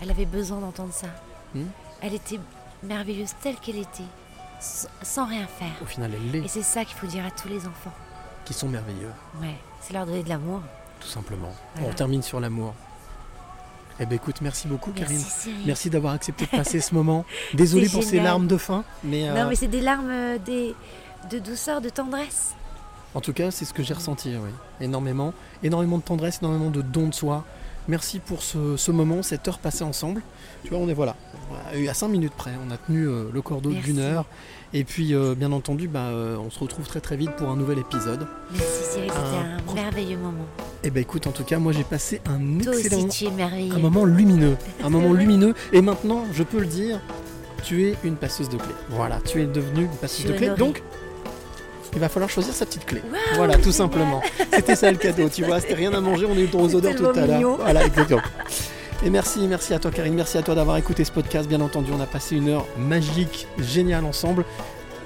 Elle 0.02 0.10
avait 0.10 0.26
besoin 0.26 0.58
d'entendre 0.60 0.94
ça. 0.94 1.08
Hmm? 1.54 1.66
Elle 2.02 2.16
était 2.16 2.40
merveilleuse 2.84 3.34
telle 3.44 3.56
qu'elle 3.58 3.78
était, 3.78 4.04
sans, 5.04 5.26
rien 5.26 5.48
faire. 5.48 5.72
Au 5.82 5.86
final, 5.86 6.12
elle 6.14 6.32
l'est. 6.32 6.46
Et 6.46 6.48
c'est 6.48 6.64
ça 6.64 6.84
qu'il 6.86 6.96
faut 6.96 7.08
dire 7.08 7.26
à 7.26 7.32
tous 7.32 7.48
les 7.48 7.66
enfants. 7.68 7.94
Qui 8.46 8.54
sont 8.54 8.68
merveilleux, 8.68 9.12
Ouais, 9.42 9.56
c'est 9.82 9.94
leur 9.94 10.06
donner 10.06 10.24
de 10.24 10.30
l'amour. 10.30 10.62
tout 11.00 11.08
simplement. 11.08 11.54
Voilà. 11.76 11.90
On 11.90 11.94
termine 11.94 12.22
sur 12.22 12.40
l'amour. 12.40 12.74
Eh 14.00 14.06
ben 14.06 14.16
écoute, 14.16 14.42
merci 14.42 14.68
beaucoup 14.68 14.92
Karine. 14.92 15.22
Merci 15.66 15.90
d'avoir 15.90 16.14
accepté 16.14 16.46
de 16.46 16.52
passer 16.52 16.82
ce 16.82 16.94
moment. 17.00 17.26
Désolé 17.54 17.88
C'est 17.88 17.94
pour 17.94 18.04
ces 18.04 18.20
larmes 18.20 18.46
de 18.46 18.58
mais, 19.04 19.30
euh, 19.30 19.34
Non, 19.44 19.50
mais 19.50 19.56
c'est 19.56 19.70
des 19.70 19.80
larmes 19.82 20.10
euh, 20.10 20.38
des, 20.38 20.76
de 21.30 21.40
douceur, 21.40 21.80
de 21.80 21.90
tendresse. 21.90 22.54
en 23.14 23.22
tout 23.22 23.32
cas, 23.34 23.52
c'est 23.52 23.64
ce 23.64 23.74
que 23.74 23.84
j'ai 23.84 23.94
ressenti, 23.94 24.36
oui. 24.36 24.50
Énormément, 24.82 25.34
énormément 25.64 25.98
de 25.98 26.04
tendresse, 26.04 26.40
énormément 26.42 26.70
de 26.70 26.82
don 26.82 27.08
de 27.08 27.14
soi. 27.14 27.46
Merci 27.88 28.20
pour 28.20 28.42
ce, 28.42 28.78
ce 28.78 28.92
moment, 28.92 29.22
cette 29.22 29.48
heure 29.48 29.60
passée 29.60 29.84
ensemble. 29.84 30.22
Tu 30.64 30.70
vois, 30.70 30.80
on 30.80 30.90
est 30.90 30.94
voilà, 30.94 31.16
à 31.88 31.94
5 31.94 32.08
minutes 32.08 32.34
près. 32.34 32.52
On 32.68 32.72
a 32.72 32.78
tenu 32.78 33.08
euh, 33.08 33.26
le 33.32 33.42
cordeau 33.42 33.72
d'une 33.72 34.00
heure. 34.00 34.26
Et 34.74 34.84
puis, 34.84 35.14
euh, 35.14 35.36
bien 35.36 35.52
entendu, 35.52 35.88
bah, 35.88 36.08
euh, 36.08 36.36
on 36.38 36.50
se 36.50 36.60
retrouve 36.60 36.88
très 36.88 37.00
très 37.00 37.16
vite 37.16 37.32
pour 37.38 37.50
un 37.50 37.56
nouvel 37.56 37.80
épisode. 37.80 38.28
Merci 38.52 38.84
Cyril, 38.92 39.12
c'était 39.12 39.72
Un 39.72 39.74
merveilleux 39.74 40.18
moment. 40.18 40.46
Et 40.84 40.90
ben 40.90 41.02
écoute, 41.02 41.28
en 41.28 41.32
tout 41.32 41.44
cas, 41.44 41.60
moi 41.60 41.72
j'ai 41.72 41.84
passé 41.84 42.22
un 42.26 42.64
Toi 42.64 42.78
excellent, 42.78 43.06
aussi, 43.06 43.28
un 43.28 43.80
moment 43.80 44.06
lumineux, 44.06 44.58
un 44.84 44.90
moment 44.90 45.14
lumineux. 45.14 45.54
Et 45.72 45.82
maintenant, 45.82 46.26
je 46.34 46.44
peux 46.44 46.60
le 46.60 46.66
dire, 46.66 47.00
tu 47.64 47.86
es 47.86 47.96
une 48.04 48.16
passeuse 48.16 48.50
de 48.50 48.58
clés. 48.58 48.76
Voilà, 48.90 49.20
tu 49.22 49.42
es 49.42 49.46
devenue 49.46 49.86
une 49.86 49.98
passeuse 49.98 50.26
de 50.26 50.34
clés. 50.34 50.50
Donc, 50.58 50.84
il 51.96 52.02
va 52.02 52.10
falloir 52.10 52.30
choisir 52.30 52.54
sa 52.54 52.66
petite 52.66 52.86
clé. 52.86 53.02
Voilà, 53.36 53.58
tout 53.58 53.72
simplement. 53.72 54.22
C'était 54.54 54.76
ça 54.76 54.92
le 54.92 54.98
cadeau, 54.98 55.30
tu 55.30 55.44
vois. 55.44 55.60
C'était 55.62 55.74
rien 55.76 55.94
à 55.94 56.02
manger, 56.02 56.26
on 56.26 56.34
a 56.34 56.40
eu 56.40 56.42
le 56.44 56.48
droit 56.48 56.64
aux 56.64 56.76
odeurs 56.76 56.96
tout 56.96 57.06
à 57.08 57.26
l'heure. 57.26 57.58
Voilà, 57.58 57.86
exactement. 57.86 58.22
Et 59.04 59.10
merci, 59.10 59.46
merci 59.48 59.74
à 59.74 59.80
toi 59.80 59.92
Karine, 59.92 60.16
merci 60.16 60.38
à 60.38 60.42
toi 60.42 60.56
d'avoir 60.56 60.78
écouté 60.78 61.04
ce 61.04 61.12
podcast. 61.12 61.48
Bien 61.48 61.62
entendu, 61.62 61.92
on 61.94 62.00
a 62.00 62.06
passé 62.06 62.36
une 62.36 62.50
heure 62.50 62.66
magique, 62.78 63.48
géniale 63.60 64.06
ensemble. 64.06 64.46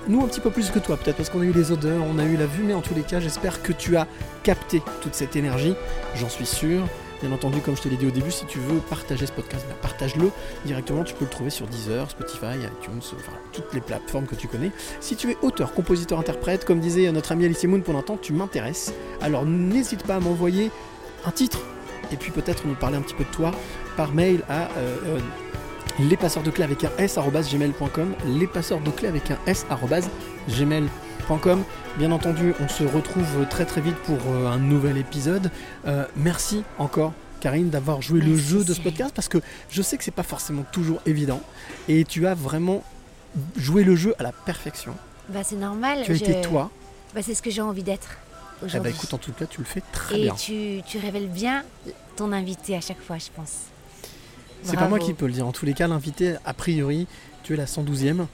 Nous 0.07 0.21
un 0.21 0.27
petit 0.27 0.39
peu 0.39 0.51
plus 0.51 0.69
que 0.69 0.79
toi 0.79 0.95
peut-être 0.95 1.17
parce 1.17 1.29
qu'on 1.29 1.41
a 1.41 1.43
eu 1.43 1.51
les 1.51 1.71
odeurs, 1.71 2.03
on 2.09 2.17
a 2.17 2.23
eu 2.23 2.37
la 2.37 2.45
vue, 2.45 2.63
mais 2.63 2.73
en 2.73 2.81
tous 2.81 2.95
les 2.95 3.01
cas 3.01 3.19
j'espère 3.19 3.61
que 3.61 3.73
tu 3.73 3.97
as 3.97 4.07
capté 4.43 4.81
toute 5.01 5.15
cette 5.15 5.35
énergie, 5.35 5.75
j'en 6.15 6.29
suis 6.29 6.45
sûr. 6.45 6.87
Bien 7.21 7.33
entendu, 7.33 7.59
comme 7.59 7.75
je 7.75 7.81
te 7.81 7.89
l'ai 7.89 7.97
dit 7.97 8.07
au 8.07 8.11
début, 8.11 8.31
si 8.31 8.45
tu 8.45 8.59
veux 8.59 8.79
partager 8.79 9.25
ce 9.25 9.33
podcast, 9.33 9.65
ben, 9.67 9.75
partage-le 9.81 10.31
directement. 10.65 11.03
Tu 11.03 11.13
peux 11.13 11.25
le 11.25 11.29
trouver 11.29 11.49
sur 11.49 11.67
Deezer, 11.67 12.09
Spotify, 12.09 12.57
iTunes, 12.57 13.01
toutes 13.51 13.73
les 13.73 13.81
plateformes 13.81 14.25
que 14.25 14.35
tu 14.35 14.47
connais. 14.47 14.71
Si 15.01 15.17
tu 15.17 15.31
es 15.31 15.37
auteur, 15.41 15.73
compositeur, 15.73 16.17
interprète, 16.19 16.63
comme 16.63 16.79
disait 16.79 17.11
notre 17.11 17.33
ami 17.33 17.45
Alice 17.45 17.63
Moon 17.65 17.81
pour 17.81 17.93
l'instant, 17.93 18.17
tu 18.21 18.31
m'intéresses. 18.31 18.93
Alors 19.21 19.45
n'hésite 19.45 20.03
pas 20.03 20.15
à 20.15 20.19
m'envoyer 20.21 20.71
un 21.25 21.31
titre 21.31 21.59
et 22.11 22.15
puis 22.15 22.31
peut-être 22.31 22.65
nous 22.65 22.75
parler 22.75 22.97
un 22.97 23.01
petit 23.01 23.15
peu 23.15 23.25
de 23.25 23.29
toi 23.29 23.51
par 23.97 24.13
mail 24.13 24.41
à 24.47 24.69
euh, 24.77 24.97
euh, 25.05 25.19
les 25.99 26.15
passeurs 26.15 26.43
de 26.43 26.51
clés 26.51 26.63
avec 26.63 26.85
un 26.85 26.91
s 26.97 27.17
gmail.com 27.17 28.15
les 28.25 28.47
passeurs 28.47 28.79
de 28.79 28.89
clés 28.91 29.09
avec 29.09 29.31
un 29.31 29.37
s 29.45 29.65
bien 31.97 32.11
entendu 32.11 32.53
on 32.59 32.67
se 32.67 32.83
retrouve 32.83 33.45
très 33.49 33.65
très 33.65 33.81
vite 33.81 33.95
pour 33.97 34.17
euh, 34.29 34.47
un 34.47 34.57
nouvel 34.57 34.97
épisode 34.97 35.51
Euh, 35.85 36.05
merci 36.15 36.63
encore 36.79 37.13
Karine 37.39 37.69
d'avoir 37.69 38.01
joué 38.01 38.19
le 38.19 38.35
jeu 38.35 38.63
de 38.63 38.73
ce 38.73 38.81
podcast 38.81 39.11
parce 39.15 39.27
que 39.27 39.37
je 39.69 39.81
sais 39.83 39.97
que 39.97 40.03
c'est 40.03 40.11
pas 40.11 40.23
forcément 40.23 40.63
toujours 40.71 40.99
évident 41.05 41.41
et 41.87 42.03
tu 42.03 42.25
as 42.27 42.33
vraiment 42.33 42.83
joué 43.55 43.83
le 43.83 43.95
jeu 43.95 44.15
à 44.17 44.23
la 44.23 44.31
perfection 44.31 44.95
Bah, 45.29 45.41
c'est 45.43 45.55
normal. 45.55 46.01
tu 46.03 46.11
as 46.11 46.15
je- 46.15 46.23
été 46.23 46.41
toi 46.41 46.71
Bah, 47.13 47.21
c'est 47.23 47.35
ce 47.35 47.41
que 47.43 47.51
j'ai 47.51 47.61
envie 47.61 47.83
d'être 47.83 48.17
eh 48.61 48.65
aujourd'hui. 48.65 48.89
ben 48.91 48.95
écoute 48.97 49.13
en 49.13 49.17
tout 49.19 49.31
cas 49.31 49.45
tu 49.45 49.59
le 49.59 49.65
fais 49.65 49.83
très 49.93 50.19
Et 50.19 50.23
bien 50.23 50.33
tu, 50.35 50.81
tu 50.85 50.97
révèles 50.97 51.27
bien 51.29 51.63
ton 52.17 52.31
invité 52.33 52.75
à 52.75 52.81
chaque 52.81 53.01
fois, 53.01 53.17
je 53.17 53.27
pense. 53.33 53.53
C'est 54.63 54.75
pas 54.75 54.89
moi 54.89 54.99
qui 54.99 55.13
peux 55.13 55.25
le 55.27 55.31
dire. 55.31 55.47
En 55.47 55.53
tous 55.53 55.65
les 55.65 55.73
cas, 55.73 55.87
l'invité, 55.87 56.35
a 56.43 56.53
priori, 56.53 57.07
tu 57.43 57.53
es 57.53 57.55
la 57.55 57.63
112e. 57.65 58.25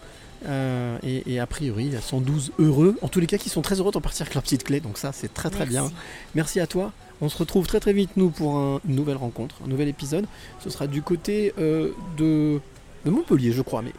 Euh, 0.45 0.97
et, 1.03 1.39
a 1.39 1.47
priori, 1.47 1.85
il 1.85 1.93
y 1.93 1.95
a 1.95 2.01
112 2.01 2.53
heureux, 2.59 2.97
en 3.01 3.07
tous 3.07 3.19
les 3.19 3.27
cas, 3.27 3.37
qui 3.37 3.49
sont 3.49 3.61
très 3.61 3.79
heureux 3.79 3.91
de 3.91 3.99
partir 3.99 4.23
avec 4.23 4.33
leur 4.33 4.43
petite 4.43 4.63
clé. 4.63 4.79
Donc 4.79 4.97
ça, 4.97 5.11
c'est 5.11 5.33
très 5.33 5.49
très 5.49 5.65
bien. 5.65 5.91
Merci 6.35 6.59
à 6.59 6.67
toi. 6.67 6.91
On 7.21 7.29
se 7.29 7.37
retrouve 7.37 7.65
très 7.65 7.79
très 7.79 7.93
vite, 7.93 8.11
nous, 8.17 8.29
pour 8.29 8.57
un, 8.57 8.81
une 8.87 8.95
nouvelle 8.95 9.17
rencontre, 9.17 9.55
un 9.63 9.67
nouvel 9.67 9.87
épisode. 9.87 10.25
Ce 10.59 10.69
sera 10.69 10.87
du 10.87 11.01
côté 11.01 11.53
euh, 11.57 11.91
de, 12.17 12.59
de 13.05 13.09
Montpellier, 13.11 13.53
je 13.53 13.61
crois, 13.61 13.81
mais 13.81 13.93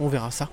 on 0.00 0.08
verra 0.08 0.30
ça. 0.30 0.50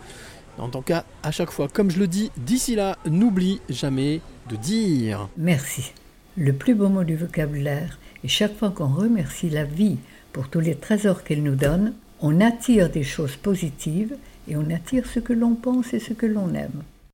En 0.59 0.69
tout 0.69 0.81
cas, 0.81 1.05
à 1.23 1.31
chaque 1.31 1.49
fois, 1.49 1.67
comme 1.67 1.89
je 1.89 1.97
le 1.97 2.07
dis, 2.07 2.31
d'ici 2.37 2.75
là, 2.75 2.97
n'oublie 3.05 3.61
jamais 3.69 4.21
de 4.49 4.55
dire. 4.55 5.27
Merci. 5.37 5.91
Le 6.37 6.53
plus 6.53 6.75
beau 6.75 6.89
mot 6.89 7.03
du 7.03 7.15
vocabulaire 7.15 7.99
et 8.23 8.27
chaque 8.27 8.55
fois 8.57 8.69
qu'on 8.69 8.87
remercie 8.87 9.49
la 9.49 9.63
vie 9.63 9.97
pour 10.31 10.49
tous 10.49 10.59
les 10.59 10.75
trésors 10.75 11.23
qu'elle 11.23 11.43
nous 11.43 11.55
donne, 11.55 11.93
on 12.21 12.39
attire 12.39 12.89
des 12.89 13.03
choses 13.03 13.35
positives 13.35 14.15
et 14.47 14.55
on 14.55 14.69
attire 14.69 15.05
ce 15.05 15.19
que 15.19 15.33
l'on 15.33 15.55
pense 15.55 15.93
et 15.93 15.99
ce 15.99 16.13
que 16.13 16.25
l'on 16.25 16.53
aime. 16.53 16.83